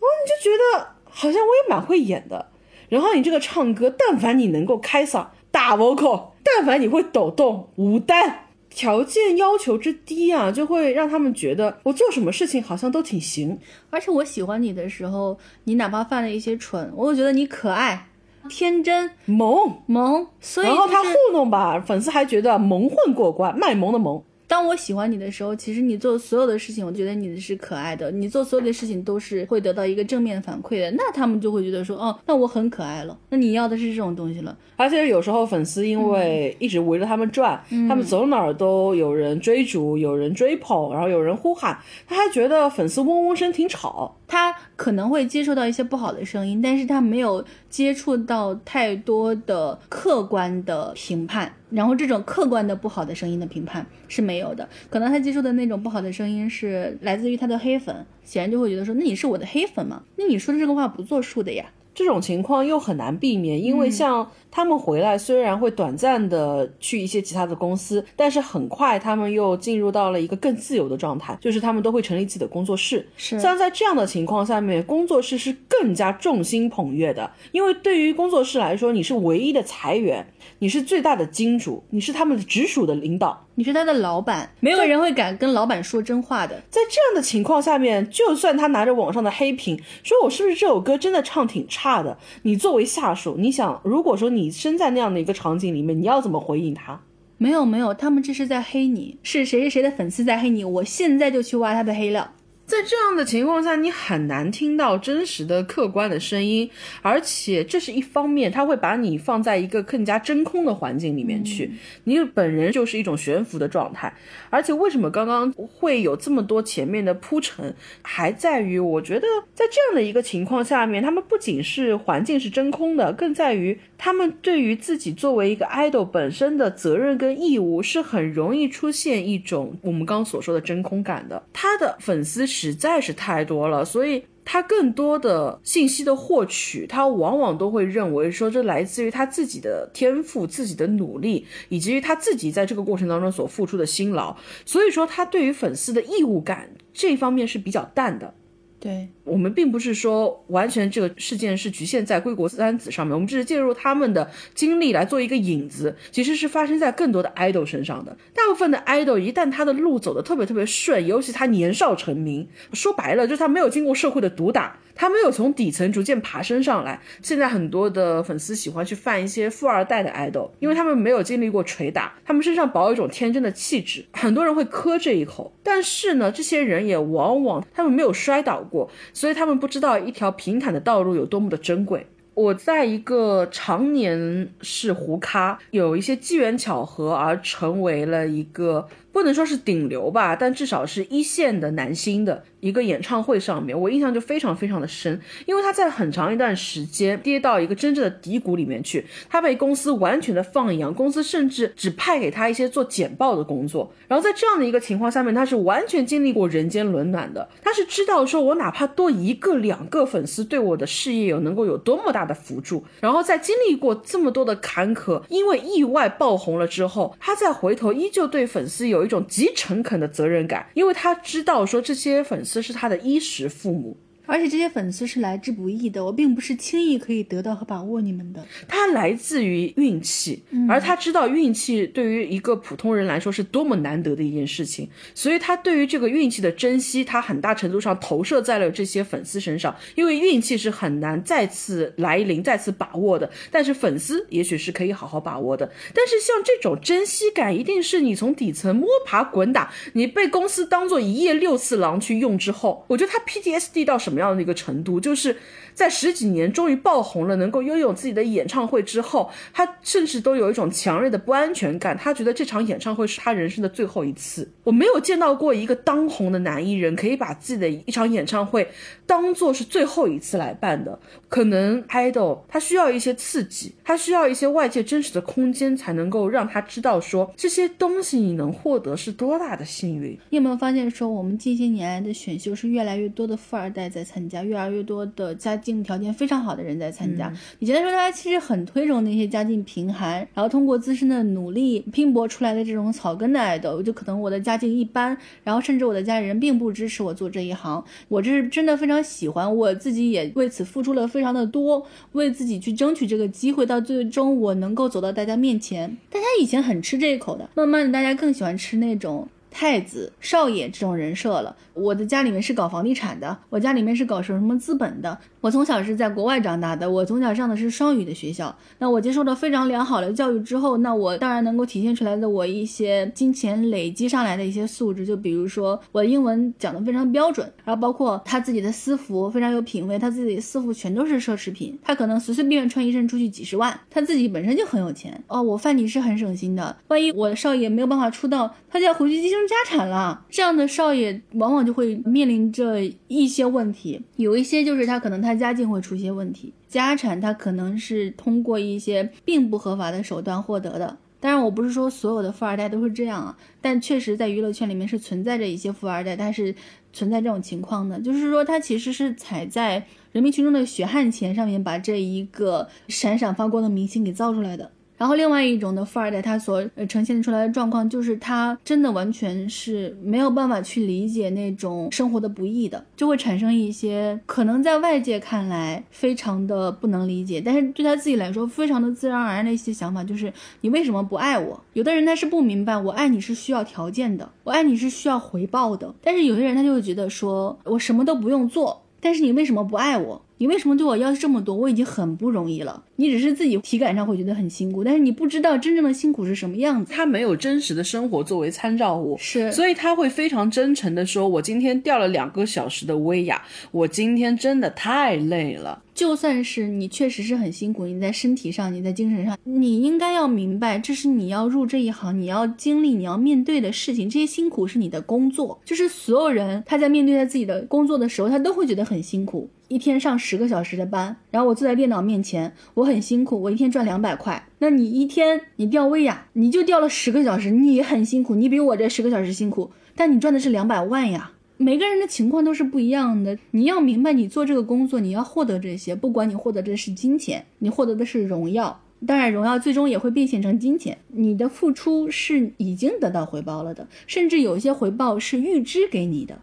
[0.00, 2.50] 你就觉得好像我也蛮会演的。
[2.90, 13.58] 然后你这个唱歌，但凡你能够开嗓打 vocal，但凡你会抖动舞担，条件要求之低啊，就会让他们觉得我做什么事情好像都挺行。
[13.88, 18.08] 而且我喜欢你的时候，你哪怕犯了一些蠢，我都觉得你可爱、
[18.50, 20.28] 天真、萌萌。
[20.40, 24.22] 所以然后他糊弄吧，粉丝还觉得蒙混过关，卖萌的萌。
[24.46, 28.10] 当我喜欢你的时候，其实你做所有的事情，我觉得你是可爱的。
[28.10, 33.18] 你做所有的事情都是会得到一个正面反馈的，那他们就会觉得说，哦，那我很可爱了。
[33.30, 34.56] 那你要的是这种东西了。
[34.76, 44.16] 而且有时候粉丝因为一直围着他们转，他们走哪儿都有人追逐，有人追捧，然后有人呼喊，他还觉得粉丝嗡嗡声挺吵。
[44.26, 51.52] 他可能会接受到一些不好的声音，但是他没有接触到太多的客观的评判。
[51.70, 60.02] 然后这种客观的不好的声音的评判是没有的，可能他接触的那种不好的声音是来自于他的黑粉，显然就会觉得说，那你是我的黑粉吗？
[60.16, 61.64] 那你说的这个话不作数的呀。
[61.96, 73.04] 这种情况又很难避免，因为像他们回来，虽然会短暂的去一些其他的公司，但是很快他们又进入到了一个更自由的状态，就是他们都会成立自己的工作室。
[73.16, 80.24] 是，像在这样的情况下面，工作室是更加众星捧月的，因为对于工作室来说，你是唯一的财源。
[80.58, 86.54] 你是最大的金主，你是他们的直属的领导，你是他的老板，没有人会敢跟老板说真话的。
[86.70, 97.00] 在这样的情况下面，就算他拿着网上的黑屏，说我是不是这首歌真的唱挺差的，你作为下属，你想，如果说你身在那样的一个场景里面，你要怎么回应他？
[97.36, 102.32] 没有没有，他们这是在黑你，是谁谁谁的粉丝在黑你，我现在就去挖他的黑料。
[102.66, 106.70] 在这样的情况下，你很难听到真实的、客观的声音，
[107.02, 111.70] 而且这是一方面，他会把你放在一个更加真空的环境里面去，
[112.04, 114.10] 你本人就是一种悬浮的状态。
[114.48, 131.42] 而且为什么刚刚会有这么多前面的铺陈，还在于我觉得在这样的一个情况下面，他们不仅是环境是真空的，更在于他们对于自己作为一个 idol 本身的责任跟义务是很容易出现一种我们刚刚所说的真空感的。
[131.52, 132.44] 他的粉丝。
[132.46, 144.36] 实在是太多了，所以他更多的信息的获取，他往往都会认为说这来自于他自己的天赋、自己的努力，以及他自己在这个过程当中所付出的辛劳。
[144.66, 148.34] 所以说，他对于粉丝的义务感这方面是比较淡的。
[148.84, 158.14] 对我们并不是说完全这个事件是局限在归国三子上面，我们只是介入他们的经历来做一个引子，其实是发生在更多的 idol 身上的。
[158.34, 164.78] 大部分的 idol 一旦他的路走得特别特别顺，尤其他年少成名，说白了就是他没有经过社会的毒打。
[164.96, 167.00] 他没有从底层逐渐爬升上来。
[167.20, 174.04] 现在很多的粉丝喜欢去犯一些富二代的 idol，因为他们没有经历过捶打，他们身上保有一种天真的气质。
[174.12, 178.73] 很多人会磕这一口，但是呢，这些人也往往他们没有摔倒过，
[179.12, 182.06] 所以他们不知道一条平坦的道路有多么的珍贵。
[182.34, 188.88] 我在一个常年是胡咖，有一些机缘巧合而成为了一个。
[189.14, 219.03] 不能说是顶流吧，但至少是一线的男星的一个演唱会上面，我印象就非常非常的深，因为他在很长一段时间跌到一个真正的低谷里面去，他被公司完全的放养，公司甚至只派给他一些做简报的工作，然后在这样的一个情况下面，他是完全经历过人间冷暖的，他是知道说我哪怕多一个两个粉丝对我的事业有能够有多么大的辅助，然后在经历过这么多的坎坷，因为意外爆红了之后，他再回头依旧对粉丝有。
[219.04, 228.44] 有一种极诚恳的责任感，因为他知道说这些粉丝是他的衣食父母，而且这些粉丝是来之不易的，我并不是轻易可以得到和把握你们的。
[228.66, 239.74] 他来自于运气，而他知道运气对于一个普通人来说是多么难得的一件事情，所以他对于这个运气的珍惜，他很大程度上投射在了这些粉丝身上。
[239.94, 245.70] 因为运气是很难再次来临、再次把握的，但是粉丝也许是可以好好把握的。
[245.94, 255.36] 但是像这种珍惜感，一定是你从底层摸爬滚打，你被公司当做一夜六次郎去用之后，我觉得他 PTSD 到什么什么样的一个程度，就是
[255.74, 261.98] 在十几年终于爆红了，能够拥有自己的演唱会之后，他甚至都有一种强烈的不安全感。
[261.98, 264.48] 他觉得这场演唱会是他人生的最后一次。
[264.62, 268.68] 我没有见到过一个当红的男艺人可以把自己的一场演唱会
[269.04, 270.96] 当做是最后一次来办的。
[271.28, 280.16] 可能 idol 他需要一些刺激，他需要一些外界真实的空间，才能够让他知道说这些东西你能获得是多大的幸运。
[280.30, 287.32] 你有没有发现说，我们近些年来的选秀是越来越多的富二代在参加，越来越多的家境条件非常好的人在参加。
[287.58, 305.96] 以前的时候，大家其实很推崇那些家境贫寒，然后通过自身的努力拼搏出来的这种草根的 idol，就可能我的家境一般，然后甚至我的家里人并不支持我做这一行，我这是真的非常喜欢，我自己也为此付出了非常的多，为自己去争取这个机会，到最终我能够走到大家面前。
[306.10, 309.26] 大家以前很吃这一口的，慢慢的大家更喜欢吃那种。
[309.56, 311.56] 太子、少爷这种人设了。
[311.74, 315.16] 我的家里面是搞房地产的，我家里面是搞什么什么资本的。
[315.44, 318.56] 我从小是在国外长大的，我从小上的是双语的学校。
[318.78, 335.42] 那我接受了非常良好的教育之后，那我当然能够体现出来的我一些金钱累积上来的一些素质，就比如说我的英文讲的非常标准，然后包括他自己的私服非常有品位，他自己的私服全都是奢侈品，他可能随随便便穿一身出去几十万，他自己本身就很有钱哦。
[335.42, 339.34] 我范妮是很省心的，万一我的少爷没有办法出道，他就要回去继承。
[339.46, 350.96] 家产了，这样的少爷往往就会面临着一些问题，有一些就是他可能他家境会出现问题，家产他可能是通过一些并不合法的手段获得的。
[351.20, 356.54] 当然，我不是说所有的富二代都是这样啊，但确实在娱乐圈里面是存在着一些富二代，但是
[356.92, 364.70] 存在这种情况的，就是说他其实是踩在人民群众的血汗钱上面，把这一个闪闪发光的明星给造出来的。
[365.04, 380.32] 然后另外一种的富二代，他所呃呈现出来的状况，就是他真的完全是没有办法去理解那种生活的不易的，就会产生一些可能在外界看来非常的不能理解，但是对他自己来说非常的自然而然的一些想法，就是
[380.62, 381.62] 你为什么不爱我？
[381.74, 390.24] 有的人他是不明白，我爱你是需要条件的，我爱你是需要回报的，但是有些人他就会觉得说我什么都不用做，但是你为什么不爱我？
[390.38, 391.54] 你为什么对我要求这么多？
[391.54, 392.82] 我已经很不容易了。
[392.96, 396.90] 你只是自己体感上会觉得很辛苦，但是你不知道真正的辛苦是什么样子。
[396.90, 414.10] 他没有真实的生活作为参照物，是，所以他会非常真诚的说：“我今天掉了两个小时的威亚，我今天真的太累了。”就算是你确实是很辛苦，你在身体上，你在精神上，你应该要明白，这是你要入这一行，你要经历，你要面对的事情。
[414.10, 419.48] 这些辛苦是你的工作，就是所有人他在面对他自己的工作的时候，他都会觉得很辛苦。
[419.68, 424.48] 一天上十个小时的班，然后我坐在电脑面前，我很辛苦，我一天赚两百块。
[424.58, 431.30] 那你一天你吊威亚，你就吊了十个小时，你很辛苦，你比我这十个小时辛苦，但你赚的是两百万呀。
[431.56, 440.98] 每个人的情况都是不一样的，你要明白，你做这个工作，你要获得这些，不管你获得的是金钱，你获得的是荣耀，当然荣耀最终也会变现成金钱。
[441.08, 446.38] 你的付出是已经得到回报了的，甚至有些回报是预支给你的。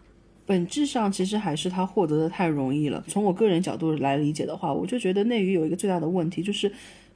[0.46, 3.04] 本质上其实还是他获得的太容易了。
[3.06, 6.72] 从我个人角度来理解的话，我就觉得内娱有一个最大的问题就是。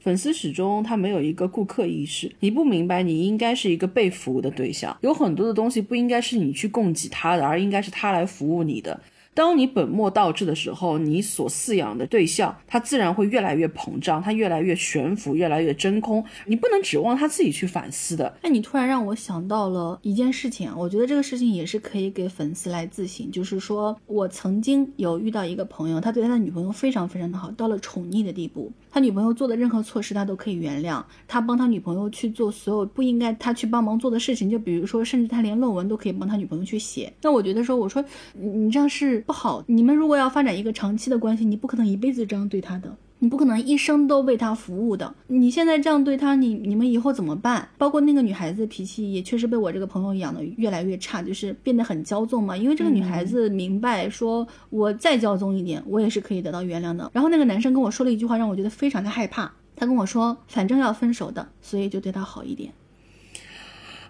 [0.06, 9.00] 粉丝始终他没有一个顾客意识，你不明白你应该是一个被服务的对象，有很多的东西不应该是你去供给他的，而应该是他来服务你的。
[9.34, 16.24] 当你本末倒置的时候，你所饲养的对象，他自然会越来越膨胀，他越来越悬浮，越来越真空。
[16.46, 18.32] 你不能指望他自己去反思的。
[18.42, 28.72] 那你突然让我想到了一件事情，我觉得这个事情也是可以给粉丝来自省，就是说我曾经有遇到一个朋友，他对他的女朋友非常非常的好，到了宠溺的地步。
[28.96, 31.04] 他女朋友做的任何错事，他都可以原谅。
[31.28, 37.12] 他帮他女朋友去做所有不应该他去帮忙做的事情，就比如说，甚至他连论文都可以帮他女朋友去写。
[37.20, 38.02] 那我觉得说，我说
[38.32, 39.62] 你这样是不好。
[39.66, 42.96] 你们如果要发展一个长期的关系，你不可能一辈子这样对他的。
[43.18, 45.14] 你不可能一生都为他服务的。
[45.28, 47.68] 你现在这样对他，你你们以后怎么办？
[47.78, 52.56] 包括那个女孩子脾气也确实被我这个朋友养的越来越差，就是变得很骄纵嘛。
[52.56, 57.10] 因为这个女孩子明白，说我再骄纵一点，我也是可以得到原谅的。
[57.14, 59.50] 然后那个男生跟我说了一句话，让我觉得非常的害怕。
[59.74, 62.72] 他跟我说，反正要分手的，所以就对他好一点。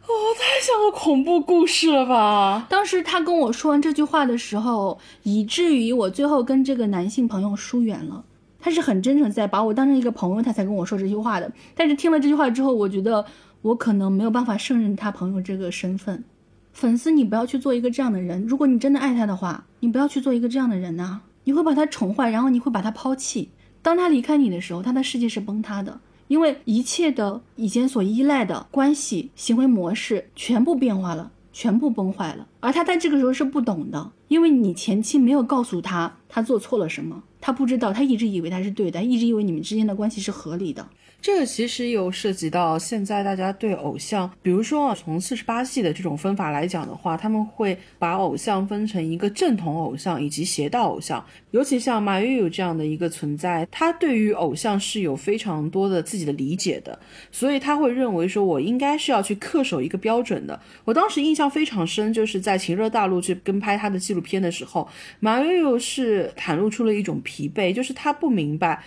[0.09, 2.66] 哦，太像个恐怖故事了吧！
[2.70, 8.24] 当时他跟我说完这句话的时候，以至于我最后跟这个男性朋友疏远了。
[8.66, 11.48] 他是很真诚，在把我当成一个朋友，他才跟我说这句话的。
[11.76, 13.24] 但是听了这句话之后，我觉得
[13.62, 16.24] 我可能没有办法胜任他朋友这个身份。
[16.72, 18.44] 粉丝，你不要去做一个这样的人。
[18.44, 21.20] 如果你真的爱他的话，你不要去做一个这样的人呐！
[21.44, 23.51] 你会把他宠坏，然后你会把他抛弃。
[23.82, 32.48] 当他离开你的时候，他的世界是崩塌的，因为一切的以前所依赖的关系、行为模式全部变化了，全部崩坏了。
[32.59, 37.22] 而他在这个时候是不懂的，因为你前期没有告诉他他做错了什么。
[37.47, 40.89] 他不知道，他一直以为他是对的，一直以为你们之间的关系是合理的。
[41.20, 51.24] 这个其实有涉及到现在大家对偶像，比如说啊从四十八系的这种分法来讲的话，他们会把偶像分成一个正统偶像以及邪道偶像。
[51.51, 56.97] 尤其像马友友这样的一个存在，他对于偶像是有非常多的自己的理解的，
[57.32, 60.60] 所以他会认为说，我应该是要去恪守一个标准的。
[60.84, 64.86] 我当时印象非常深，就是在情热大陆去跟拍他的纪录片的时候，
[65.18, 68.84] 马友友是袒露出了一种疲惫，就是他不明白。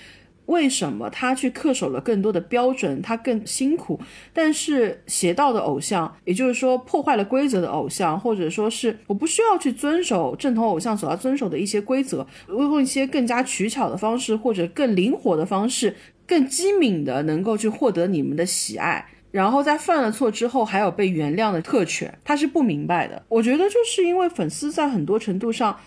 [0.49, 3.99] 为什么他去恪守了更多的标准，他更辛苦？
[4.33, 15.95] 但是邪道的偶像，也就是说破坏了规则的偶像，或者说是我不需要去遵守正统偶像所要遵守的一些规则，用一些更加取巧的方式，或者更灵活的方式，
[16.25, 23.21] 更机敏的能够去获得你们的喜爱，然后在犯了错之后还有被原谅的特权，他是不明白的。
[23.29, 25.77] 我觉得就是因为粉丝在很多程度上。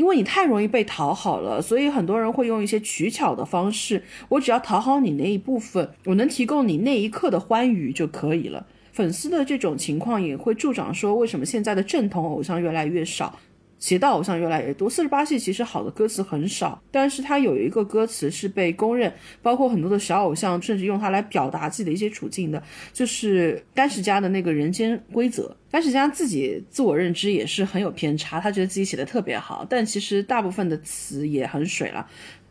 [0.00, 4.02] 因为你太容易被讨好了，所以很多人会用一些取巧的方式。
[4.30, 8.66] 我只要讨好你那一部分，我能提供你那一刻的欢愉就可以了。
[8.92, 13.38] 粉丝的这种情况也会助长说，为什么现在的正统偶像越来越少？
[13.80, 19.12] 邪道偶像越来越多，四十八系其实好的歌词很少，但是它有一个歌词是被公认，
[19.42, 22.62] 包括很多的小偶像甚至用它来表达自己的一些处境的，
[22.92, 25.56] 就是甘石家的那个人间规则。
[25.70, 32.06] 甘石家自己自我认知也是很有偏差，他觉得自己写的特别好，但其实大部分的词也很水了。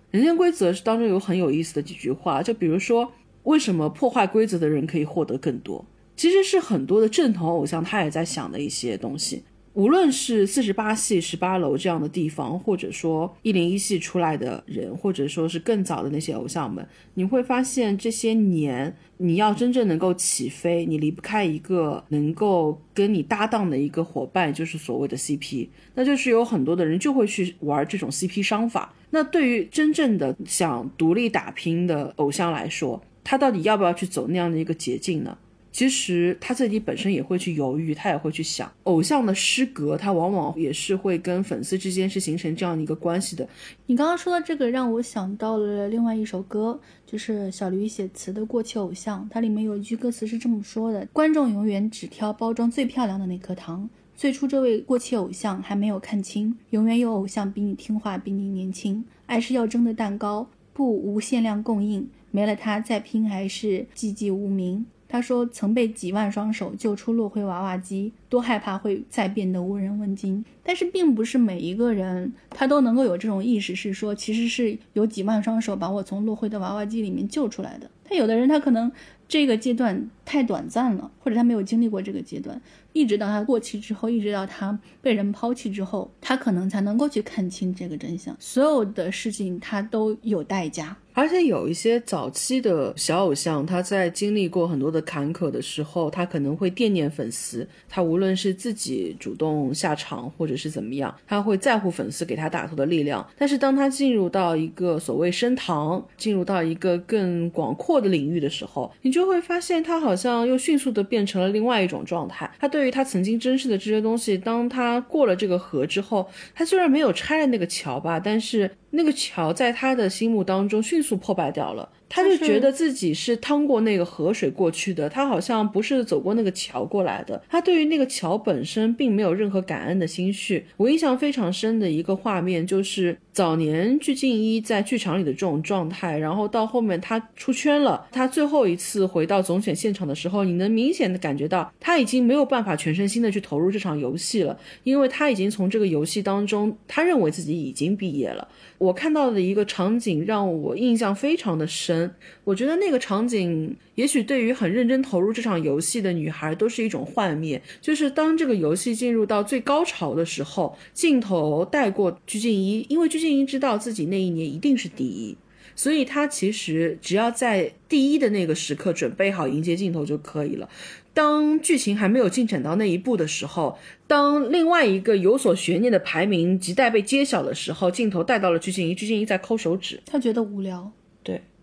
[0.09, 5.85] 人间规则是当中有很有意思的几句话，就比如说为什么破坏规则的人可以获得更多，
[6.15, 9.43] 其实是很多的正统偶像他也在想的一些东西。
[9.79, 25.69] 无论是四十八系十八楼这样的地方，或者说一零一系出来的人，或者说是更早的那些偶像们，你会发现这些年你要真正能够起飞，你离不开一个能够跟你搭档的一个伙伴，就是所谓的 CP。
[25.95, 28.93] 那就是有很多的人就会去玩这种 CP 商法。
[29.11, 35.37] 那对于真正的想独立打拼的偶像来说，他到底要不要去走那样的一个捷径呢？
[35.71, 43.47] 其实他自己本身也会去犹豫，他也会去想，偶像的失格，他往往也是会跟粉丝之间是形成这样的一个关系的。
[43.85, 53.87] 你刚刚说的这个让我想到了另外一首歌，就是小驴写词的《过气偶像》，它里面有一句歌词是这么说的：观众永远只挑包装最漂亮的那颗糖。
[54.15, 59.05] 最初这位过气偶像还没有看清，永远有偶像比你听话，比你年轻。
[59.27, 64.85] 爱是要蒸的蛋糕，不无限量供应，没了它再拼还是寂寂无名。
[65.09, 70.45] 他说曾被几万双手救出落灰娃娃机，多害怕会再变得无人问津。
[70.63, 77.89] 但是并不是每一个人他都能够有这种意识，是说其实是有几万双手把我从落灰的娃娃机里面救出来的。
[78.03, 78.91] 他有的人他可能
[79.27, 82.59] 这个阶段太短暂了，或者他没有经历过这个阶段，
[82.93, 88.35] 一直到他过期之后，一直到他被人抛弃之后，他可能才能够去看清这个真相。
[88.39, 90.97] 所有的事情他都有代价。
[91.19, 97.67] 而且有一些早期的小偶像，他在经历过很多的坎坷的时候，他可能会惦念粉丝。
[97.89, 103.27] 他无论是自己主动下场，或者是怎么样，他会在乎粉丝给他打头的力量。
[103.37, 112.49] 但是当他进入到一个所谓升堂，进入到一个更广阔的领域的时候，你就会发现他好像又迅速的变成了另外一种状态。
[112.57, 116.25] 他对于他曾经珍视的这些东西，当他过了这个河之后，
[116.55, 118.71] 他虽然没有拆了那个桥吧，但是。
[118.91, 121.89] 那个桥在他的心目当中迅速就破败掉了。
[122.09, 127.41] 他就觉得自己是趟过那个河水过去的，他好像不是走过那个桥过来的。
[127.47, 130.65] 他对于那个桥本身并没有任何感恩的心绪。
[130.75, 148.47] 我印象非常深的一个画面就是早年鞠婧祎在剧场里的这种状态，然后到后面他出圈了，他最后一次回到总选现场的时候，你能明显的感觉到他已经没有办法全身心的去投入这场游戏了，因为他已经从这个游戏当中，他认为自己已经毕业了。
[148.77, 151.98] 我看到的一个场景让我印象非常的深，
[152.43, 157.61] 我觉得那个场景也许对于很认真投入这场游戏的女孩都是一种幻灭。
[157.81, 165.37] 就是当这个游戏进入到最高潮的时候，镜头带过鞠婧祎，因为鞠婧祎知道自己那一年一定是第一，
[165.75, 170.69] 所以她其实只要在第一的那个时刻准备好迎接镜头就可以了。
[171.11, 173.77] 当剧情还没有进展到那一步的时候，
[174.07, 179.99] 当另外一个有所悬念的排名亟待被揭晓的时候，镜头带到了鞠婧祎，鞠婧祎在抠手指。
[180.05, 180.91] 他觉得无聊。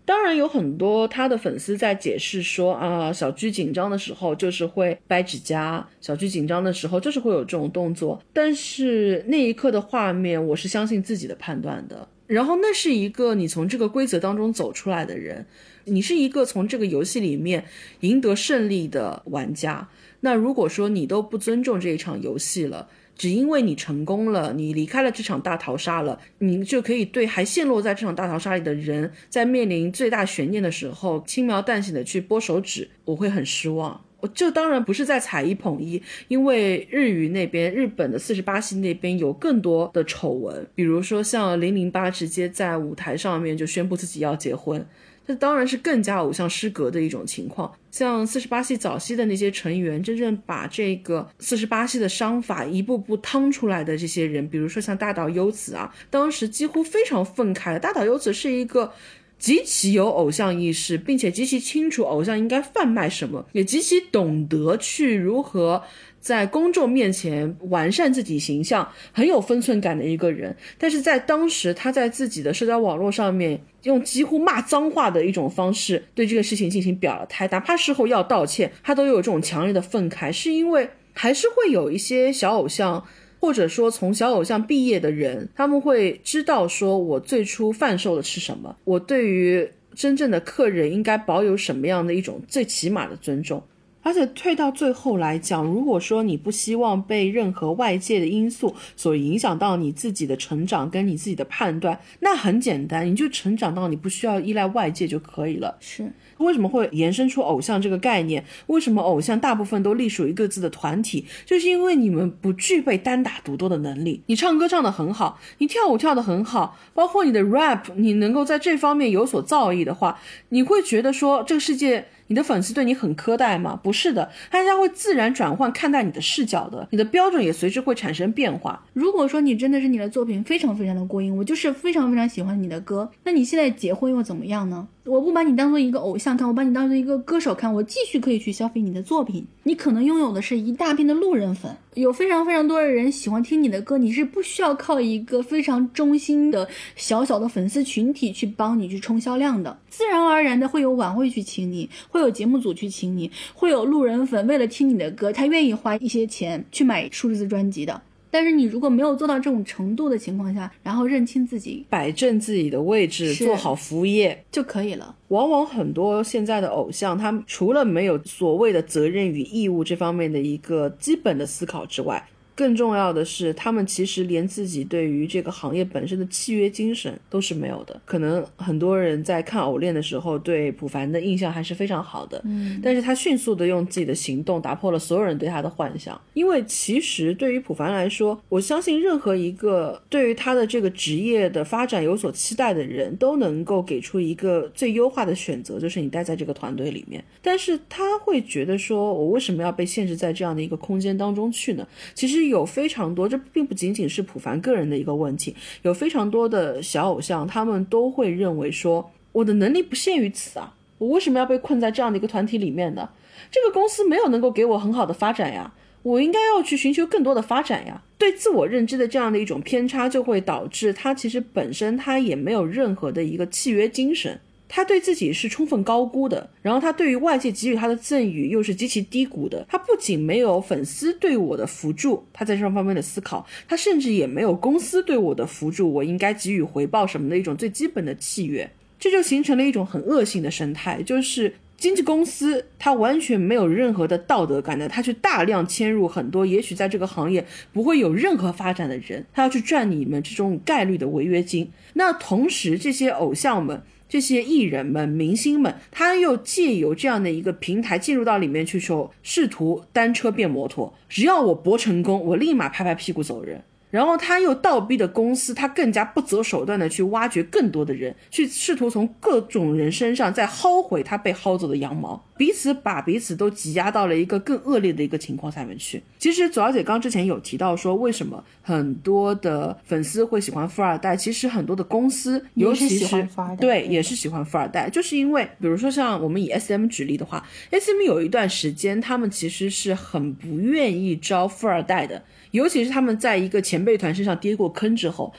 [0.07, 8.23] 当然有很多他的粉丝在解释说啊，小鞠紧张的时候就是会掰指甲，小鞠紧张的时候就是会有这种动作。
[8.31, 12.07] 但是那一刻的画面，我是相信自己的判断的。
[12.25, 15.45] 然后那是一个你从这个规则当中走出来的人，
[15.83, 17.65] 你是一个从这个游戏里面
[17.99, 19.89] 赢得胜利的玩家。
[20.21, 34.01] 那如果说你都不尊重这一场游戏了，只因为你成功了，你离开了这场大逃杀了，你就可以对还陷落在这场大逃杀里的人，在面临最大悬念的时候轻描淡写的去剥手指，我会很失望。
[34.19, 44.83] 我这当然不是在踩一捧一，因为日语那边日本的四十八系那边有更多的丑闻，比如说像零零八直接在舞台上面就宣布自己要结婚，
[45.27, 47.71] 这当然是更加偶像失格的一种情况。
[47.91, 57.77] 像四十八系早期的那些成员，真正把这个四十八系的商法一步步趟出来的这些人，比如说像大岛优子啊，当时几乎非常愤慨。
[57.77, 58.93] 大岛优子是一个。
[59.39, 65.83] 极其有偶像意识，并且极其清楚偶像应该贩卖什么，也极其懂得去如何
[66.19, 70.55] 在公众面前完善自己形象，很有分寸感的一个人。
[70.77, 83.05] 但是在当时，他在自己的社交网络上面用几乎骂脏话的一种方式对这个事情进行表了态，哪怕事后要道歉，他都有这种强烈的愤慨，是因为还是会有一些小偶像。
[83.39, 93.61] 或者说，从小偶像毕业的人，他们会知道说，我最初贩售的是什么，我对于真正的客人应该保有什么样的一种最起码的尊重。
[94.07, 105.75] 而且退到最后来讲，如果说你不希望被任何外界的因素所影响到你自己的成长跟你自己的判断，那很简单，你就成长到你不需要依赖外界就可以了。
[105.81, 106.09] 是。
[106.37, 108.41] 为什么会延伸出偶像这个概念？
[108.67, 111.25] 为什么偶像大部分都隶属于各自的团体？
[111.45, 114.21] 就是因为你们不具备单打独斗的能力。
[114.27, 120.17] 你唱歌唱得很好，你跳舞跳得很好，包括你的 rap，你能够在这方面有所造诣的话，
[120.49, 122.05] 你会觉得说这个世界。
[122.27, 123.79] 你的粉丝对你很苛待吗？
[123.81, 128.83] 不是的，大家会自然转换看待你的视角的，你的标准也随之会产生变化。
[128.93, 134.87] 如果说你真的是你的作品非常非常的过硬，我就是非常非常喜欢你的歌，那你现在结婚又怎么样呢？
[135.07, 139.45] 我不把你当做一个偶像看，我把你当做一个歌手看，我继续可以去消费你的作品。
[139.63, 158.01] 你可能拥有的是一大片的路人粉，有非常非常多的人喜欢听你的歌，你是不需要靠一个非常忠心的小小的粉丝群体去帮你去冲销量的，自然而然的会有晚会去请你，会有节目组去请你，会有路人粉为了听你的歌，他愿意花一些钱去买数字专辑的。
[158.29, 165.15] 但是你如果没有做到这种程度的情况下，然后认清自己，摆正自己的位置，做好服务业就可以了。
[165.29, 172.25] 往往很多现在的偶像，他们除了没有所谓的责任与义务这方面的一个基本的思考之外，
[172.57, 178.01] 更重要的是，他们其实连自己对于这个行业本身的契约精神都是没有的。
[178.03, 186.19] 可能很多人在看《偶恋》的时候，对普凡的印象还是非常好的，嗯，但是他迅速的用自己的行动打破了所有人对他的幻想。
[186.33, 197.23] 因为其实对于普凡来说，我相信任何一个对于他的这个职业的发展有所期待的人，都能够给出一个最优化的选择，就是你待在这个团队里面。
[197.43, 201.87] 但是他会觉得说，我为什么要被限制在这样的一个空间当中去呢？
[202.15, 202.46] 其实。
[202.49, 213.09] 有非常多，这并不仅仅是普凡个人的一个问题，有非常多的小偶像，他们都会认为说，我的能力不限于此啊，我为什么要被困在这样的一个团体里面呢？
[213.51, 218.01] 这个公司没有能够给我很好的发展呀，我应该要去寻求更多的发展呀。
[218.17, 224.39] 对自我认知的这样的一种偏差，就会导致他其实本身他也没有任何的一个契约精神。
[224.69, 229.65] 他对自己是充分高估的，然后他对于外界给予他的赠予又是极其低估的。
[229.69, 238.69] 他不仅没有粉丝对我的扶助，他在这方面的思考，他甚至也没有公司对我的扶助，我应该给予回报什么的一种最基本的契约，
[238.99, 251.71] 这就形成了一种很恶性的生态，就是经纪公司他完全没有任何的道德感的，他去大量迁入很多也许在这个行业不会有任何发展的人，他要去赚你们这种概率的违约金。
[251.93, 253.81] 那同时这些偶像们。
[254.09, 263.63] 这些艺人们、明星们，他又借由这样的一个平台进入到里面去，说试图单车变摩托，只要我博成功，我立马拍拍屁股走人。
[263.89, 276.03] 然后他又倒逼的公司，他更加不择手段的去挖掘更多的人，去试图从各种人身上再薅回他被薅走的羊毛，彼此把彼此都挤压到了一个更恶劣的一个情况下面去。
[276.19, 281.15] 其实左小姐刚之前有提到说，为什么很多的粉丝会喜欢富二代？
[281.15, 283.27] 其实很多的公司，尤其喜是
[283.57, 292.21] 对，也是喜欢富二代，就是因为比如说像我们以 S M 举例的话，S M 有一段时间他们其实是很不愿意招富二代的。
[292.51, 295.33] 尤其是他们在一个前辈团身上跌过坑之后，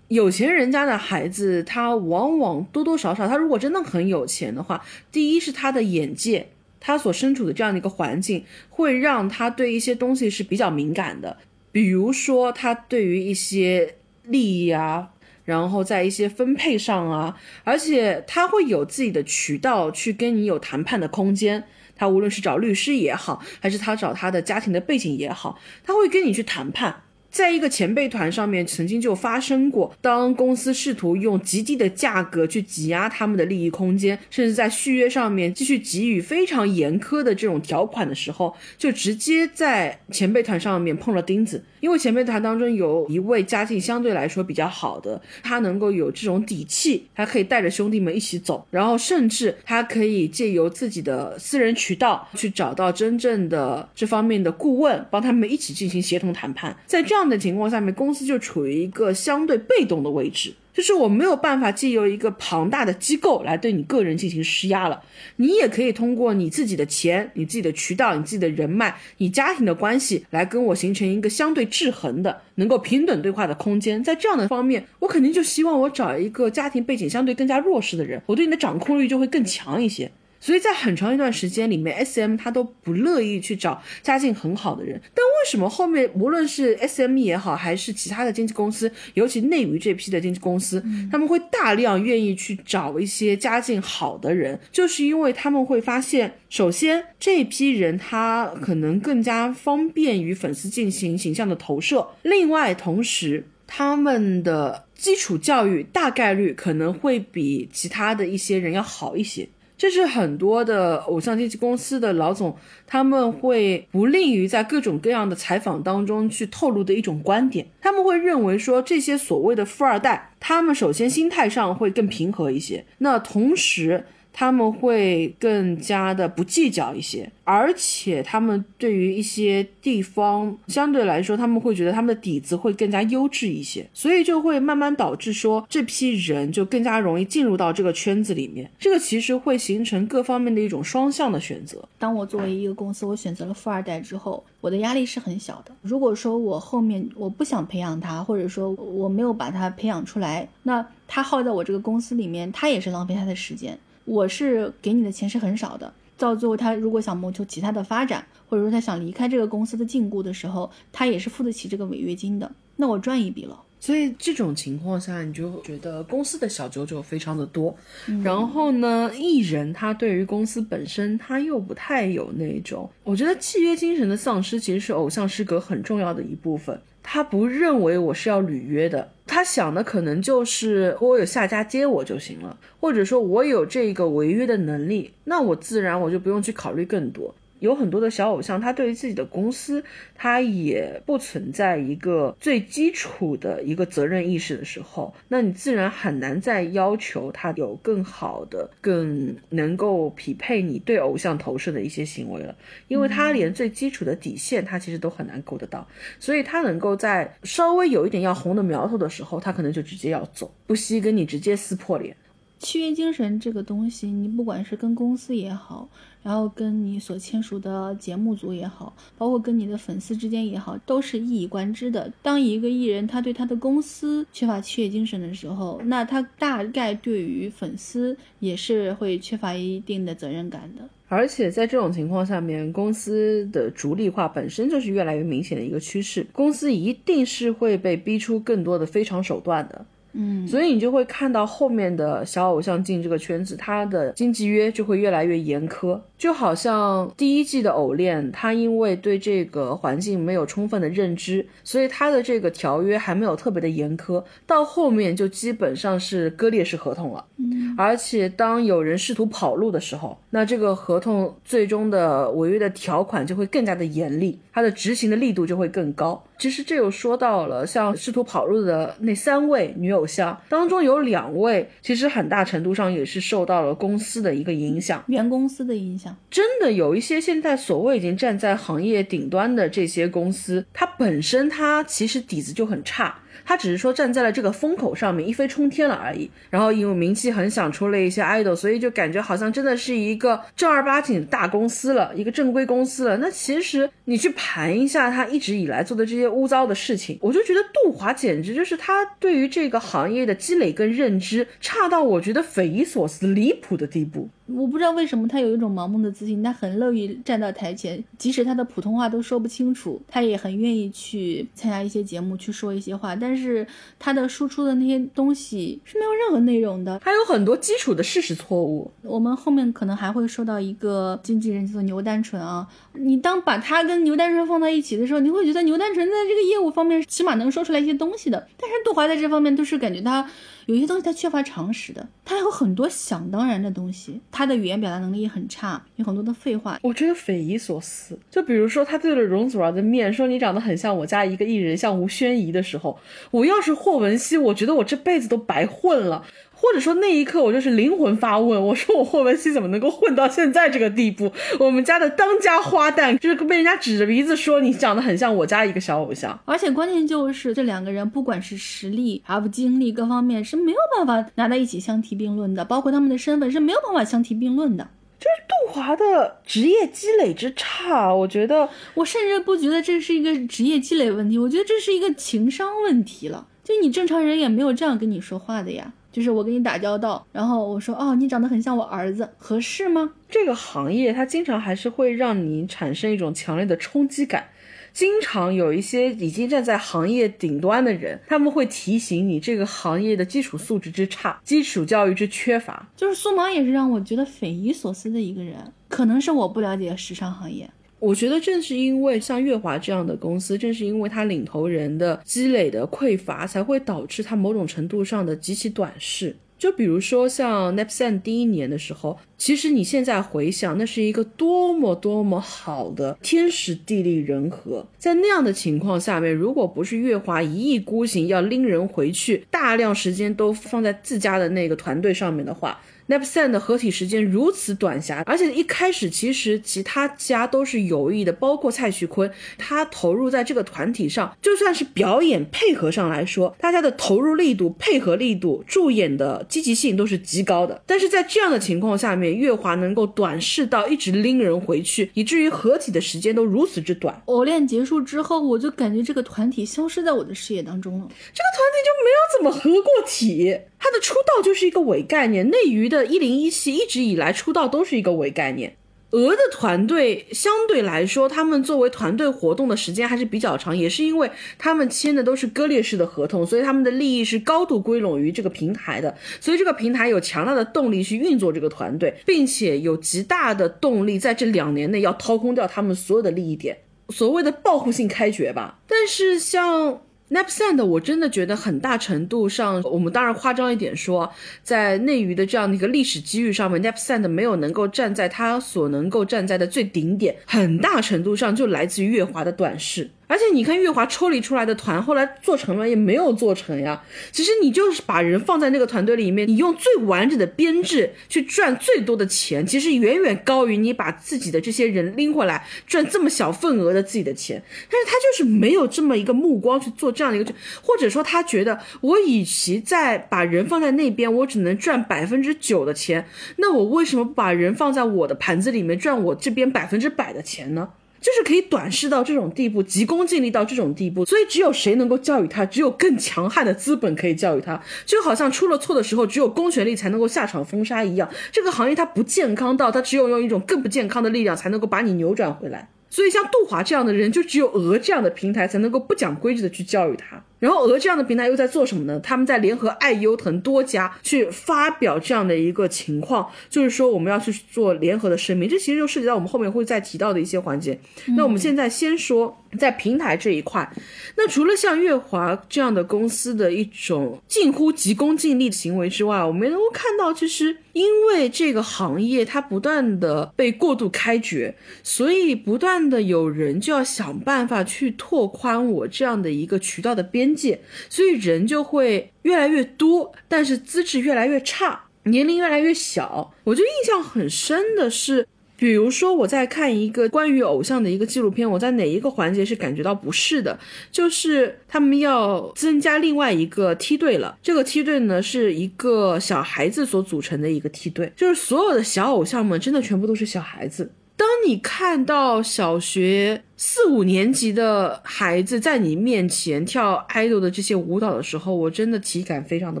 [0.08, 6.48] 有钱人家的孩子，他往往多多少少，他如果真的很有钱的话，第一是他的眼界，
[6.80, 11.36] 他所身处的这样的一个环境，会让他对一些东西是比较敏感的，
[11.72, 13.94] 比如说他对于一些
[14.24, 15.10] 利益啊。
[15.44, 21.62] 然后在一些分配上啊，而且他会有自己的渠道去跟你有谈判的空间。
[21.96, 27.02] 他无论是找律师也好，还是他找他的家庭的背景也好，他会跟你去谈判。
[27.36, 41.62] 在一个前辈团上面，曾经就发生过，当公司试图用极低的价格去挤压他们的利益空间，甚至在续约上面继续给予非常严苛的这种条款的时候，就直接在前辈团上面碰了钉子。
[41.80, 56.74] 因为前辈团当中有一位家境相对来说比较好的，他能够有这种底气，他可以带着兄弟们一起走，然后甚至他可以借由自己的私人渠道去找到真正的这方面的顾问，帮他们一起进行协同谈判。
[56.86, 60.54] 在这样的情况下面，公司就处于一个相对被动的位置。
[60.72, 65.02] 就是我没有办法借由一个庞大的机构来对你个人进行施压了，
[65.36, 74.04] 你也可以通过你自己的钱、你自己的渠道、你自己的人脉、你家庭的关系来跟我形成一个相对制衡的、能够平等对话的空间。
[74.04, 80.12] 在这样的方面，我肯定就希望我找一个家庭背景相对更加弱势的人，我对你的掌控欲就会更强一些。
[80.46, 85.00] 所以在很长一段时间里面，S M 他都不乐意去找家境很好的人。
[85.12, 109.48] 但为什么后面无论是 S M 也好，还是其他的经纪公司，尤其内娱这批的经纪公司，他们会大量愿意去找一些家境好的人，就是因为他们会发现，首先这批人他可能更加方便于粉丝进行形象的投射，另外同时他们的基础教育大概率可能会比其他的一些人要好一些。
[109.78, 117.66] 这是很多的偶像经纪公司的老总，他们会不利于在各种各样的采访当中去透露的一种观点。
[117.80, 124.04] 他们会认为说，这些所谓的富二代，他们首先心态上会更平和一些，那同时。
[124.38, 138.70] 他们会更加的不计较一些，而且他们对于一些地方相对来说，他们会觉得他们的底子会更加优质一些，所以就会慢慢导致说这批人就更加容易进入到这个圈子里面。
[138.78, 141.82] 这个其实会形成各方面的一种双向的选择。
[141.98, 145.74] 当我作为一个公司，我选择了富二代之后，我的压力是很小的。
[145.80, 153.78] 如果说我后面我不想培养他，或者说我没有把他培养出来，那他耗在我这个公司里面，他也是浪费他的时间。
[154.06, 162.50] 我是给你的钱是很少的，到最后他如果想谋求其他的发展，或者说他想离开这个公司的禁锢的时候，他也是付得起这个违约金的。
[162.76, 163.62] 那我赚一笔了。
[163.78, 167.76] 所以这种情况下，你就觉得公司的小九九非常的多，
[168.24, 176.80] 然后呢，艺人他对于公司本身他又不太有那种，我觉得契约精神的丧失其实是偶像失格很重要的一部分。
[177.08, 187.32] 他不认为我是要履约的，他想的可能就是我有下家接我就行了，或者说我有这个违约的能力，那我自然我就不用去考虑更多。
[187.58, 189.82] 有很多的小偶像，他对于自己的公司，
[190.14, 202.54] 他也不存在一个最基础的一个责任意识的时候，那你自然很难再要求他有更好的、更能够匹配你对偶像投射的一些行为了，
[202.88, 205.86] 因为他连最基础的底线，他其实都很难够得到，
[206.20, 212.16] 所以他能够在稍微有一点要红的苗头的时候，他可能就直接要走，不惜跟你直接撕破脸。
[212.58, 215.88] 契约精神这个东西，你不管是跟公司也好。
[216.26, 222.12] 然后跟你所签署的节目组也好，包括跟你的粉丝之间也好，都是一以贯之的。
[222.20, 230.82] 当一个艺人他对他的公司缺乏契约精神的时候，那他大概对于粉丝也是会缺乏一定的责任感的。
[231.06, 239.86] 而且在这种情况下面，公司的逐利化本身就是越来越明显的一个趋势，公司一定是会被逼出更多的非常手段的。
[240.16, 246.00] 嗯，所以你就会看到后面的小偶像进这个圈子，他的经纪约就会越来越严苛。
[246.16, 254.24] 就好像第一季的偶恋，他因为对这个环境没有充分的认知，所以他的这个条约还没有特别的严苛。
[254.46, 257.22] 到后面就基本上是割裂式合同了。
[257.36, 266.24] 嗯，而且当有人试图跑路的时候，那这个合同最终的违约的条款就会更加的严厉，它的执行的力度就会更高。
[266.38, 276.16] 其实这又说到了，像试图跑路的那三位女偶像当中，有两位其实很大程度上也是受到了公司的一个影响，原公司的影响。
[276.30, 283.18] 真的有一些现在所谓已经站在行业顶端的这些公司，它本身它其实底子就很差。
[283.46, 293.16] 他只是说站在了这个风口上面一飞冲天了而已，然后因为名气很响，出了一些 idol，所以就感觉好像真的是一个正儿八经大公司了，一个正规公司了。
[293.18, 304.28] 那其实你去盘一下他一直以来做的这些污糟的事情，我就觉得杜华简直就是他对于这个行业的积累跟认知差到我觉得匪夷所思、离谱的地步。
[304.46, 313.16] 我不知道为什么他有一种盲目的自信，他很乐于站到台前，即使他的普通话都说不清楚，他也很愿意去参加一些节目去说一些话。
[313.16, 313.66] 但是
[313.98, 318.90] 他的输出的那些东西是没有任何内容的，他有很多基础的事实错误。
[319.02, 330.30] 我们后面可能还会说到一个经纪人叫做牛单纯啊，你当把他跟牛单纯放在一起的时候，你会觉得牛单纯在这个业务方面起码能说出来一些东西的，但是杜华在这方面都是感觉他。
[330.66, 338.18] 有些东西他缺乏常识的，他有很多想当然的东西，他的语言表达能力也很差，有很多的废话，我觉得匪夷所思。
[338.28, 342.98] 就比如说他对着容祖儿的面说你长得很像我家一个艺人，像吴宣仪的时候，
[343.30, 346.24] 我要是霍文熙，我觉得我这辈子都白混了。
[346.58, 351.30] 或者说那一刻我就是灵魂发问，我说我霍汶希怎么能够混到现在这个地步？
[351.60, 364.88] 我们家的当家花旦就是被人家指着鼻子说你长得很像我家一个小偶像，而且关键就是这两个人不管是实力还有经历各方面是没有办法拿在一起相提并论的，包括他们的身份是没有办法相提并论的。
[365.18, 373.46] 就是杜华的职业积累之差，我觉得我甚至不觉得这是一个职业积累问题，我觉得这是一个情商问题了。
[373.64, 375.92] 就你正常人也没有这样跟你说话的呀。
[376.16, 380.14] 就是我跟你打交道，然后我说哦，你长得很像我儿子，合适吗？
[380.30, 384.48] 这个行业它经常还是会让你产生一种强烈的冲击感，
[384.94, 392.88] 经常有一些已经站在行业顶端的人，他们会提醒你这个行业的基础素质之差，基础教育之缺乏。
[392.96, 397.68] 就是苏芒也是让我觉得匪夷所思的一个人，可能是我不了解时尚行业。
[397.98, 406.36] 我觉得正是因为像月华这样的公司，正是因为它领头人的积累的匮乏，才会导致它某种程度上的极其短视。
[406.58, 414.86] 就比如说像 n e p s a n 第一年的时候，其实你现在回想，那是一个多么多么好的天时地利人和。
[414.96, 437.82] 在那样的情况下面，如果不是月华一意孤行要拎人回去，大量时间都放在自家的那个团队上面的话，n e p s a n 的合体时间如此短狭，而且一开始其实其他家都是有意的，包括蔡徐坤，他投入在这个团体上，就算是表演配合上来说，大家的投入力度、配合力度、助演的积极性都是极高的。
[437.86, 444.22] 但是在这样的情况下面，月华能够短视到一直拎人回去，以至于合体的时间都如此之短。
[444.26, 450.58] 偶练结束之后，我就感觉这个团体消失在我的视野当中了，这个团体就没有怎么合过体。
[450.78, 455.76] 他的出道就是一个伪概念，内娱的的一零一系一直以来出道都是一个伪概念。
[456.10, 461.28] 鹅的团队相对来说，他们作为团队活动的时间还是比较长，也是因为
[461.58, 473.76] 他们签的都是割裂式的合同，所以他们的利益是高度归拢于这个平台的，所以这个平台有强大的动力去运作这个团队，并且有极大的动力在这两年内要掏空掉他们所有的利益点，
[474.10, 475.80] 所谓的报复性开掘吧。
[475.88, 477.02] 但是像。
[477.28, 481.32] N a p s a n 的我真的觉得很大程度上，我们当然夸张一点说，
[481.62, 490.08] 在内娱的这样的一个历史机遇上面 n a p s a n 的没有能够站在他所能够站在的最顶点，很大程度上就来自于月华的短视。
[490.28, 494.02] 而且你看，月华抽离出来的团，后来做成了也没有做成呀。
[494.32, 504.60] 其实你就是把人放在那个团队里面，你用最完整的编制去赚最多的钱，其实远远高于你把自己的这些人拎回来赚这么小份额的自己的钱。
[504.90, 513.28] 但是他就是没有这么一个目光去做这样的一个，或者说他觉得我与其在把人放在那边，我只能赚百分之九的钱，
[513.58, 517.90] 那我为什么不把人放在我的盘子里面赚我这边百分之百的钱呢？
[518.26, 528.28] 就是可以短视到这种地步，急功近利到这种地步，所以只有谁能够教育他，只有更强悍的资本可以教育他，就好像出了错的时候，只有公权力才能够下场封杀一样。
[528.50, 532.88] 这个行业它不健康到，它只有用一种更不健康的力量才能够把你扭转回来。
[533.08, 537.40] 所以像杜华这样的人，就只有鹅这样的平台才能够不讲规矩的去教育他。
[537.58, 539.18] 然后鹅这样的平台又在做什么呢？
[539.20, 545.68] 他们在联合爱优腾多家去发表这样的一个情况，就是说我们要去做联合的声明。
[545.68, 547.98] 这其实就涉及到我们后面会再提到的一些环节。
[548.36, 550.90] 那我们现在先说在平台这一块，
[551.36, 573.54] 那除了像月华这样的公司的一种近乎急功近利的行为之外，我们能够看到，其实因为这个行业它不断的被过度开掘，所以不断的有人就要想办法去拓宽我这样的一个渠道的边界，所以人就会越来越多，但是资质越来越差，年龄越来越小。
[573.64, 575.46] 我就印象很深的是。
[575.78, 580.80] 比如说，我在看一个关于偶像的一个纪录片，我在哪一个环节是感觉到不适的？
[581.12, 584.56] 就是他们要增加另外一个梯队了。
[584.62, 591.10] 这个梯队呢，是一个小孩子所组成的一个梯队，就是所有的小偶像们真的全部都是小孩子。
[591.36, 600.00] 当你看到小学四五年级的孩子在你面前跳 idol 的这些舞蹈的时候，我真的体感非常的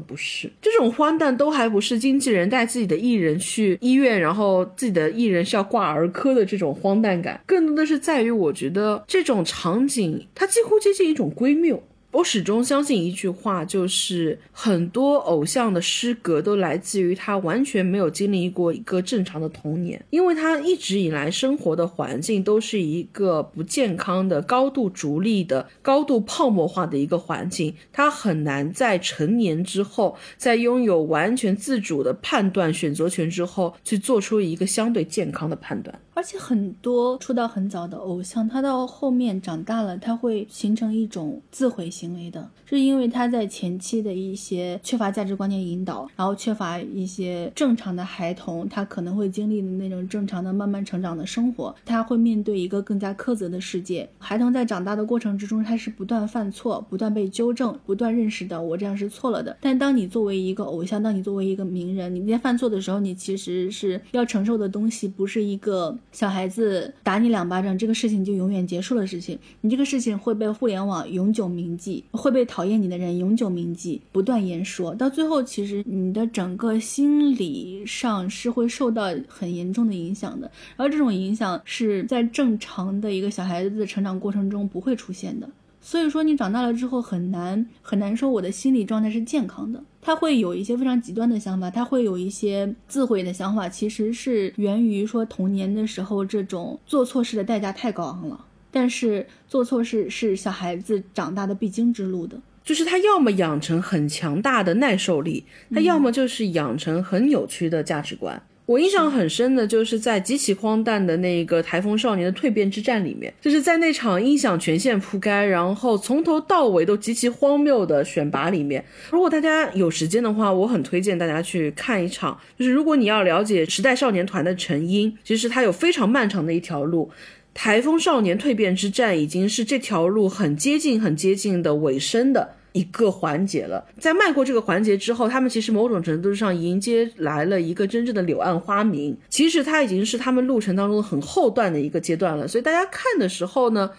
[0.00, 0.50] 不适。
[0.62, 11.82] 这种荒诞都还不是经纪人带自己的艺人去医院，然后自己的艺人是要挂儿科的这种荒诞感，更多的是在于我觉得这种场景它几乎接近一种归谬。
[12.16, 36.00] 我始终相信一句话，就是很多偶像的失格都来自于他完全没有经历过一个正常的童年，因为他一直以来生活的环境都是一个不健康的、高度逐利的、高度泡沫化的一个环境，他很难在成年之后，在拥有完全自主的判断选择权之后，去做出一个相对健康的判断。
[36.16, 54.08] 而且很多出道很早的偶像，他到后面长大了，他会形成一种自毁行为的，是因为他在前期的一些缺乏价值观念引导，然后缺乏一些正常的孩童他可能会经历的那种正常的慢慢成长的生活，他会面对一个更加苛责的世界。
[54.18, 59.54] 孩童在长大的过程之中，他是不断犯错，不断被纠正，不断认识到我这样是错了的。
[59.60, 65.94] 但当你作为一个偶像，当你作为一个名人，你在犯错的时候，你其实是要承受的东西，不是一个。
[66.16, 69.38] 小孩子打你两巴掌，这个事情就永远结束了事情。
[69.60, 74.94] 你这个事情会被互联网永久铭记，会被讨厌你的人永久铭记，不断言说。
[74.94, 80.50] 到最后，其实你的整个心理上是会受到很严重的影响的。
[80.78, 85.46] 而这种影响是在正常的一个小孩子成长过程中不会出现的。
[85.86, 89.80] 所以说，你长大了之后很难很难说我的心理状态是健康的。
[90.02, 98.44] 他会有一些非常极端的想法，他会有一些自毁的想法，其实是源于说童年的时候这种做错事的代价太高昂了。
[98.72, 108.42] 但是做错事是小孩子长大的必经之路的，就是他要么养成很强大的耐受力，他要么就是养成很扭曲的价值观。
[108.66, 118.84] 我印象很深的就是在极其荒诞的那个台风少年的蜕变之战里面，就是在那场音响全线铺开，然后从头到尾都极其荒谬的选拔里面。
[119.12, 122.36] 如果大家有时间的话，我很推荐大家去看一场。
[122.58, 127.08] 就是如果你要了解时代少年团的成因，其实它有非常漫长的一条路。
[127.54, 132.55] 台风少年蜕变之战已经是这条路很接近、很接近的尾声的。
[132.76, 139.16] 一个环节了，在迈过这个环节之后，他们其实某种程度上迎接来了一个真正的柳暗花明。
[139.30, 142.46] 其实它已经是他们路程当中很后段的一个阶段了。
[142.46, 143.90] 所以大家看的时候呢，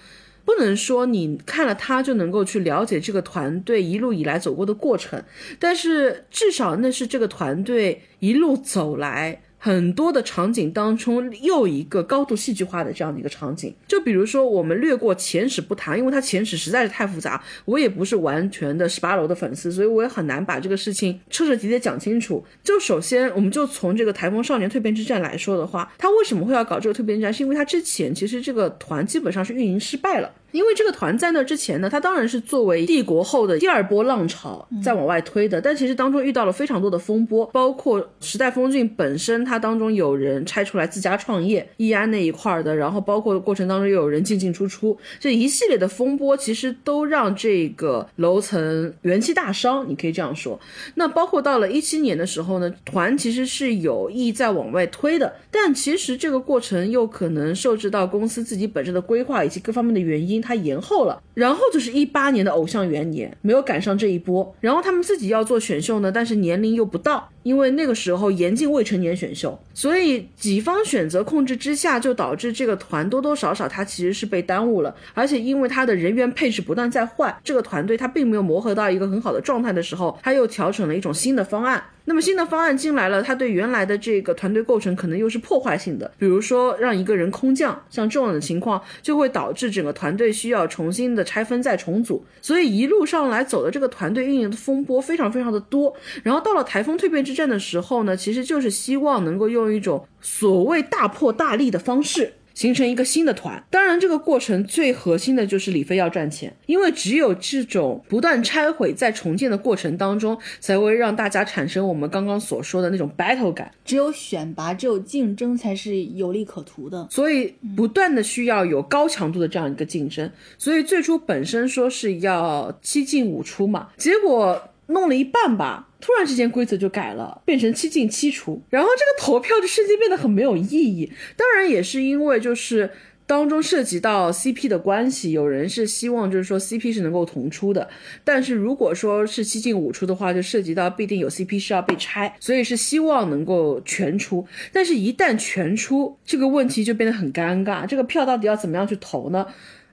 [0.46, 5.24] 不能说你看了他就能够去了解这个团队一路以来走过的过程，
[5.58, 9.42] 但是至少那是这个团队一路走来。
[9.60, 22.46] 很多的场景当中，又一个高度戏剧化的这样的一个场景，就比如说我们略过前史不谈，因为它前史实在是太复杂，我也不是完全的十八楼的粉丝，所以我也很难把这个事情彻彻底底讲清楚。
[22.64, 27.34] 就首先，我们就从这个台风少年蜕变之战来说的话，他为什么会要搞这个蜕变战？
[27.34, 30.32] 是因为他之前其实这个团基本上是运营失败了。
[30.52, 50.60] 因为这个团在那之前呢，它当然是作为帝国后的第二波浪潮在往外推的，但其实当中遇到了非常多的风波，包括时代峰峻本身，它当中有人拆出来自家创业，易安那一块的，然后包括过程当中又有人进进出出，这一系列的风波其实都让这个楼层元气大伤，你可以这样说。
[50.96, 60.37] 那包括到了一七年的时候呢，团其实是有意在往外推的，但其实这个过程又可能受制到公司自己本身的规划以及各方面的原因。
[60.42, 67.30] 它延后了，然后就是一八年的偶像元年没有赶上这一波，然后他们自己要做选秀呢，但是年龄又不到。
[67.48, 81.82] 因为那个时候严禁未成年选秀，所以几方选择控制之下，就导致这个团多多少少它其实是被耽误了，而且因为他的人员配置不断在换，这个团队他并没有磨合到一个很好的状态的时候，他又调整了一种新的方案。
[82.10, 95.94] 那么新的方案进来了，他对原来的这个团队构成可能又是破坏性的，比如说让一个人空降，像这样的情况就会导致整个团队需要重新的拆分再重组，所以一路上来走的这个团队运营的风波非常非常的多。
[96.24, 102.34] 然后到了台风蜕变之战的时候呢，其实就是希望能够用一种所谓大破大立的方式。
[102.58, 113.72] 形成一个新的团，当然这个过程最核心的就是李飞要赚钱，因为只有这种不断拆毁再重建的过程当中，才会让大家产生我们刚刚所说的那种 battle 感。
[113.86, 117.08] 只有选拔，只有竞争才是有利可图的。
[117.12, 120.28] 所以不断的需要有高强度的这样一个竞争。
[120.58, 125.86] 所以最初本身说是要七进五出嘛，结果弄了一半吧。
[126.00, 131.12] 突然之间规则就改了，变成七进七出，然后这个投票就瞬间变得很没有意义。
[131.36, 132.92] 当然也是因为就是
[133.26, 137.90] 当中涉及到 CP 的关系，有人是希望就是说 CP 是能够同出的，
[138.24, 144.46] 但是如果说是七进五出的话，就涉及到必定有 CP 是要被拆，所以是希望能够全出。
[144.72, 149.48] 但是，一旦全出，这个问题就变得很尴尬，这个票到底要怎么样去投呢？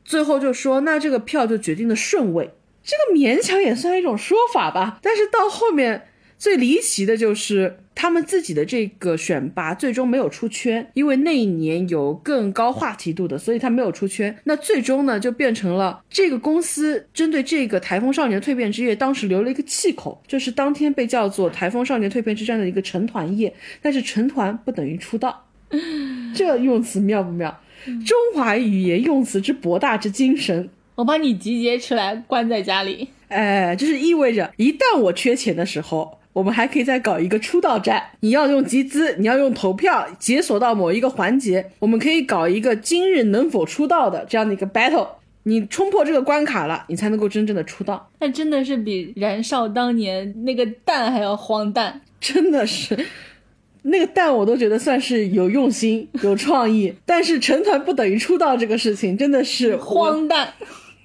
[0.04, 2.50] 最后就说，那这个票就决定了顺位。
[2.85, 6.09] 这个勉强也算一种说法吧，但是到后面
[6.39, 14.36] 最离奇的就是他们自己的这个选拔最终没有出圈，因为那一年有更高话题度的，所以他没有出圈。
[14.44, 25.47] 那最终呢，就变成了这个公司针对这个台风少年蜕变之夜，当时留了一个气口，就是当天被叫做台风少年蜕变之战的一个成团夜，但是成团不等于出道，
[26.35, 27.62] 这用词妙不妙？
[28.06, 30.69] 中华语言用词之博大之精神。
[30.94, 33.08] 我把你集结出来，关在家里。
[33.28, 38.02] 哎，就是意味着，一旦我缺钱的时候，我们还可以再搞一个出道战。
[38.20, 45.08] 你要用集资，你要用投票解锁到某一个环节，我们可以搞一个今日能否出道的这样的一个 battle。
[45.46, 48.08] 你冲破这个关卡了，你才能够真正的出道。
[48.20, 52.96] 那真的是比燃烧当年那个蛋还要荒诞，真的是。
[53.82, 60.54] 那个蛋我都觉得算是有用心、有创意，但是成团不等于出道这个事情真的是 荒诞。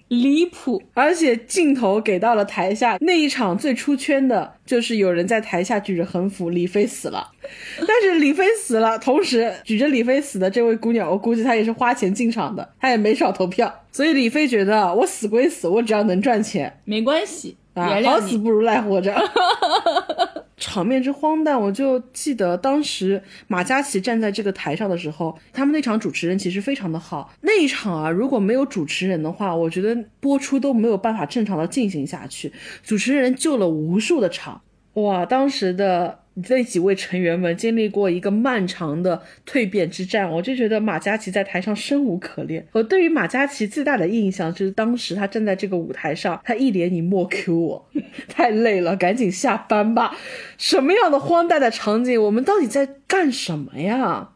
[0.10, 7.32] 离谱，而且镜头给到了台下那一场最出圈的，就是有人在台下举着横幅，李飞死了。
[7.88, 13.74] 但是李飞死了，同时举着李飞死的这位姑娘，我估计她也是花钱进场的，她也没少投票。
[13.92, 17.56] 所以李飞觉得我死归死，我只要能赚钱，没关系。
[17.76, 19.16] 啊，好死不如赖活着。
[20.60, 27.34] 场面之荒诞，我就记得当时马嘉祺站在这个台上的时候，他们那场主持人其实非常的好。
[27.42, 32.52] 那一场啊，如果没有主持人的话，我觉得播出都没有办法正常的进行下去。
[32.84, 34.62] 主持人救了无数的场，
[34.94, 36.20] 哇，当时的。
[36.42, 42.66] 这几位成员们经历过一个漫长的蜕变之战，我就觉得马嘉祺在台上生无可恋。
[42.72, 47.86] 我对于马嘉祺最大的印象就是当时他站在这个舞台上，他一脸你莫 Q 我，
[48.30, 50.16] 太累了，赶紧下班吧。
[50.58, 52.22] 什么样的荒诞的场景？
[52.22, 54.32] 我们到底在干什么呀？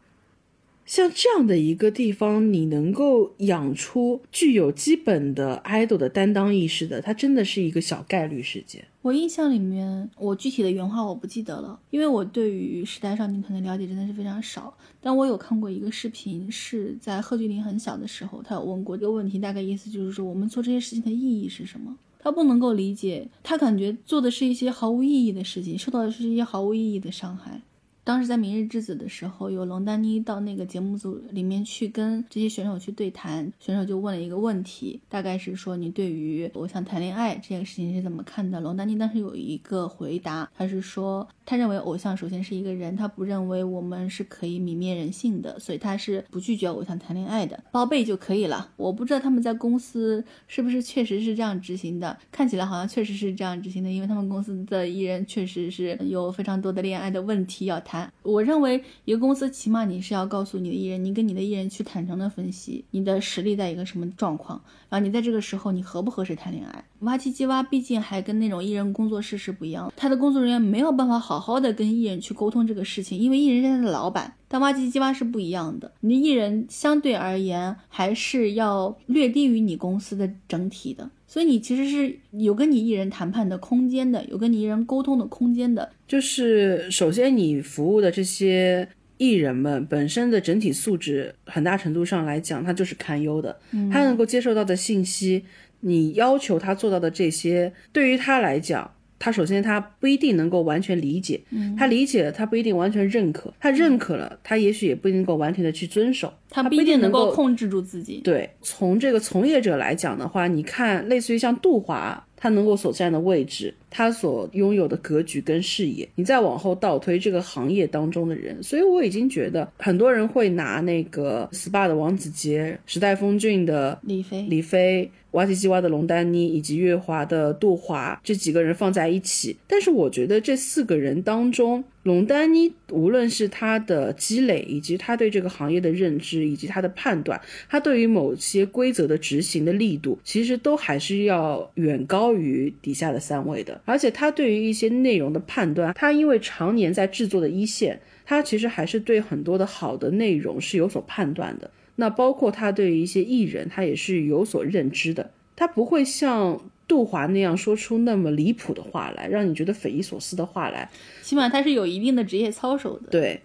[0.94, 8.84] 像这样的一个地方，你能够养出具有基本的 idol 的担当意识的，它真的是一个小概率事件。
[9.02, 14.72] 我印象里面，我具体的原话我不记得了，因为我对于时代少年团的了解真的是非常少。
[15.00, 21.96] 但我有看过一个视频，是在贺峻霖很小的时候，他有问过这个问题，大概意思就是说，我们做这些事情的意义是什么？
[22.20, 27.60] 他不能够理解，他感觉做的是一些毫无意义的事情，受到的是一些毫无意义的伤害。
[28.04, 38.60] 当时在《明日之子》的时候，有龙丹妮到那个节目组里面去跟这些选手去对谈，选手就问了一个问题，大概是说你对于偶像谈恋爱这件事情是怎么看的？
[38.60, 48.70] 龙丹妮当时有一个回答，他是说他认为偶像首先是一个人，他不认为我们是可以泯灭人性的，所以他是不拒绝偶像谈恋爱的，包贝就可以了。
[48.76, 57.93] 我不知道他们在公司是不是确实是这样执行的，看起来好像确实是这样执行的，因为他们公司的艺人确实是有非常多的恋爱的问题要谈。
[58.22, 66.84] 我认为一个公司起码你是要告诉你的艺人，你跟你的艺人去坦诚的分析你的实力在一个什么状况，然后你在这个时候你合不合适谈恋爱。
[67.00, 74.34] 挖七七挖毕竟还跟那种艺人工作室是不一样，他的工作人员没有办法好好的跟艺人去沟通这个事情，因为艺人是他的老板。
[74.46, 81.10] 但挖七七挖是不一样的，你的艺人相对而言还是要略低于你公司的整体的。
[81.34, 85.90] 所以你其实是有跟你艺人谈判的空间的，有跟你艺人沟通的空间的。
[86.06, 93.58] 就是首先你服务的这些艺人们本身的整体素质，很大程度上来讲，他就是堪忧的。
[93.90, 95.42] 他能够接受到的信息，
[95.80, 98.92] 你要求他做到的这些，对于他来讲。
[99.24, 108.20] 他首先他不一定能够完全理解，嗯他理解了他不一定完全认可，他认可了他也许也不一定能够完全的去遵守，他不一定能够够控制住自己。
[108.22, 143.80] 对，从这个从业者来讲的话，你看，类似于像杜华，他能够所占的位置，他所拥有的格局跟视野，你再往后倒推这个行业当中的人，所以我已经觉得很多人会拿那个 SPA 的王子杰、时代峰峻的李飞，李飞、瓦提基娃的龙丹妮以及月华的杜华这几个人放在一起，但是我觉得这四个人当中，龙丹妮无论是他的积累，以及他对这个行业的认知，以及他的判断，他对于某些规则的执行的力度，其实都还是要远高于底下的三位的。
[143.84, 151.70] 而且他对于一些内容的判断，他因为常年在制作的一线，他其实还是对很多的好的内容是有所判断的。
[151.96, 160.90] 那包括他对于一些艺人，他也是有所认知的，他不会像杜华那样说出那么离谱的话来，让你觉得匪夷所思的话来。
[161.22, 163.10] 起码他是有一定的职业操守的。
[163.10, 163.40] 对，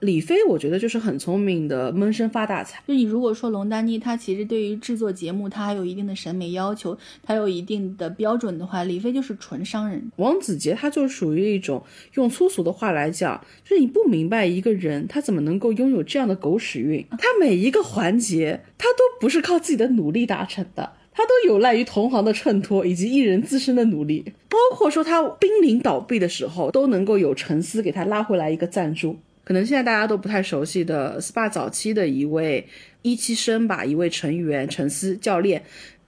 [0.00, 2.82] 李飞我觉得就是很聪明的闷声发大财。
[2.86, 10.10] 就你如果说龙丹妮，她其实对于制作节目，她还有一定的审美要求，她有一定的标准的话，李飞就是纯商人。
[10.16, 11.82] 王子杰他就属于一种
[12.14, 20.92] 用粗俗的话来讲，就是你不明白一个人他怎么能够拥有这样的狗屎运，他每一个环节他都不是靠自己的努力达成的。
[21.18, 29.16] 他都有赖于同行的衬托以及艺人自身的努力，包括说他濒临倒闭的时候，都能够有陈思给他拉回来一个赞助。
[29.46, 32.66] 可能现在大家都不太熟悉的 SPA 早期的一位
[33.02, 35.62] 一期生吧，一位成员陈思教练，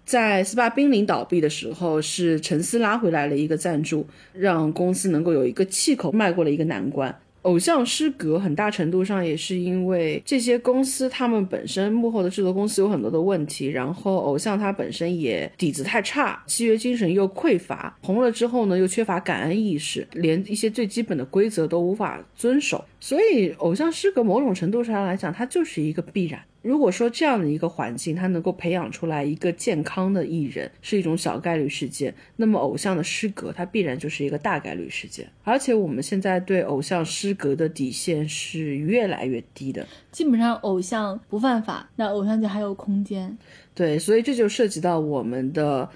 [0.04, 7.16] 在 SPA 濒临倒闭的时候，是陈思拉回来了一个赞助，让公司能够有一个气口，迈过了一个难关。
[7.42, 26.40] 偶像失格，很大程度上也是因为这些公司他们本身幕后的制作公司有很多的问题，然后偶像他本身也底子太差，契约精神又匮乏，红了之后呢又缺乏感恩意识，连一些最基本的规则都无法遵守，所以偶像失格某种程度上来讲，它就是一个必然。
[26.62, 35.28] 如果说这样的一个环境，它能够培养出来一个健康的艺人，是一种小概率事件，那么偶像的失格，它必然就是一个大概率事件。
[35.44, 43.36] 而且我们现在对偶像失格的底线是越来越低的，基本上偶像不犯法，那偶像就还有空间。
[43.74, 45.88] 对，所以这就涉及到我们的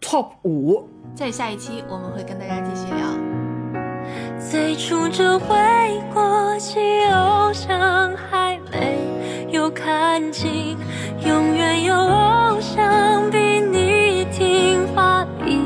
[0.00, 0.88] top 五。
[1.14, 3.53] 在下一期我们会跟大家继续聊。
[4.38, 5.56] 最初这回
[6.12, 6.78] 过期，
[7.12, 10.76] 偶像还没有看清，
[11.26, 15.56] 永远有偶像比你听话，比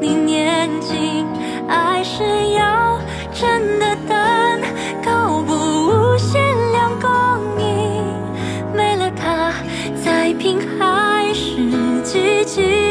[0.00, 1.26] 你年轻。
[1.68, 2.22] 爱是
[2.52, 2.98] 要
[3.32, 4.60] 真的等，
[5.04, 7.10] 够不无限量供
[7.58, 8.04] 应，
[8.74, 9.52] 没了它，
[10.04, 11.56] 再拼还是
[12.02, 12.85] 寂静。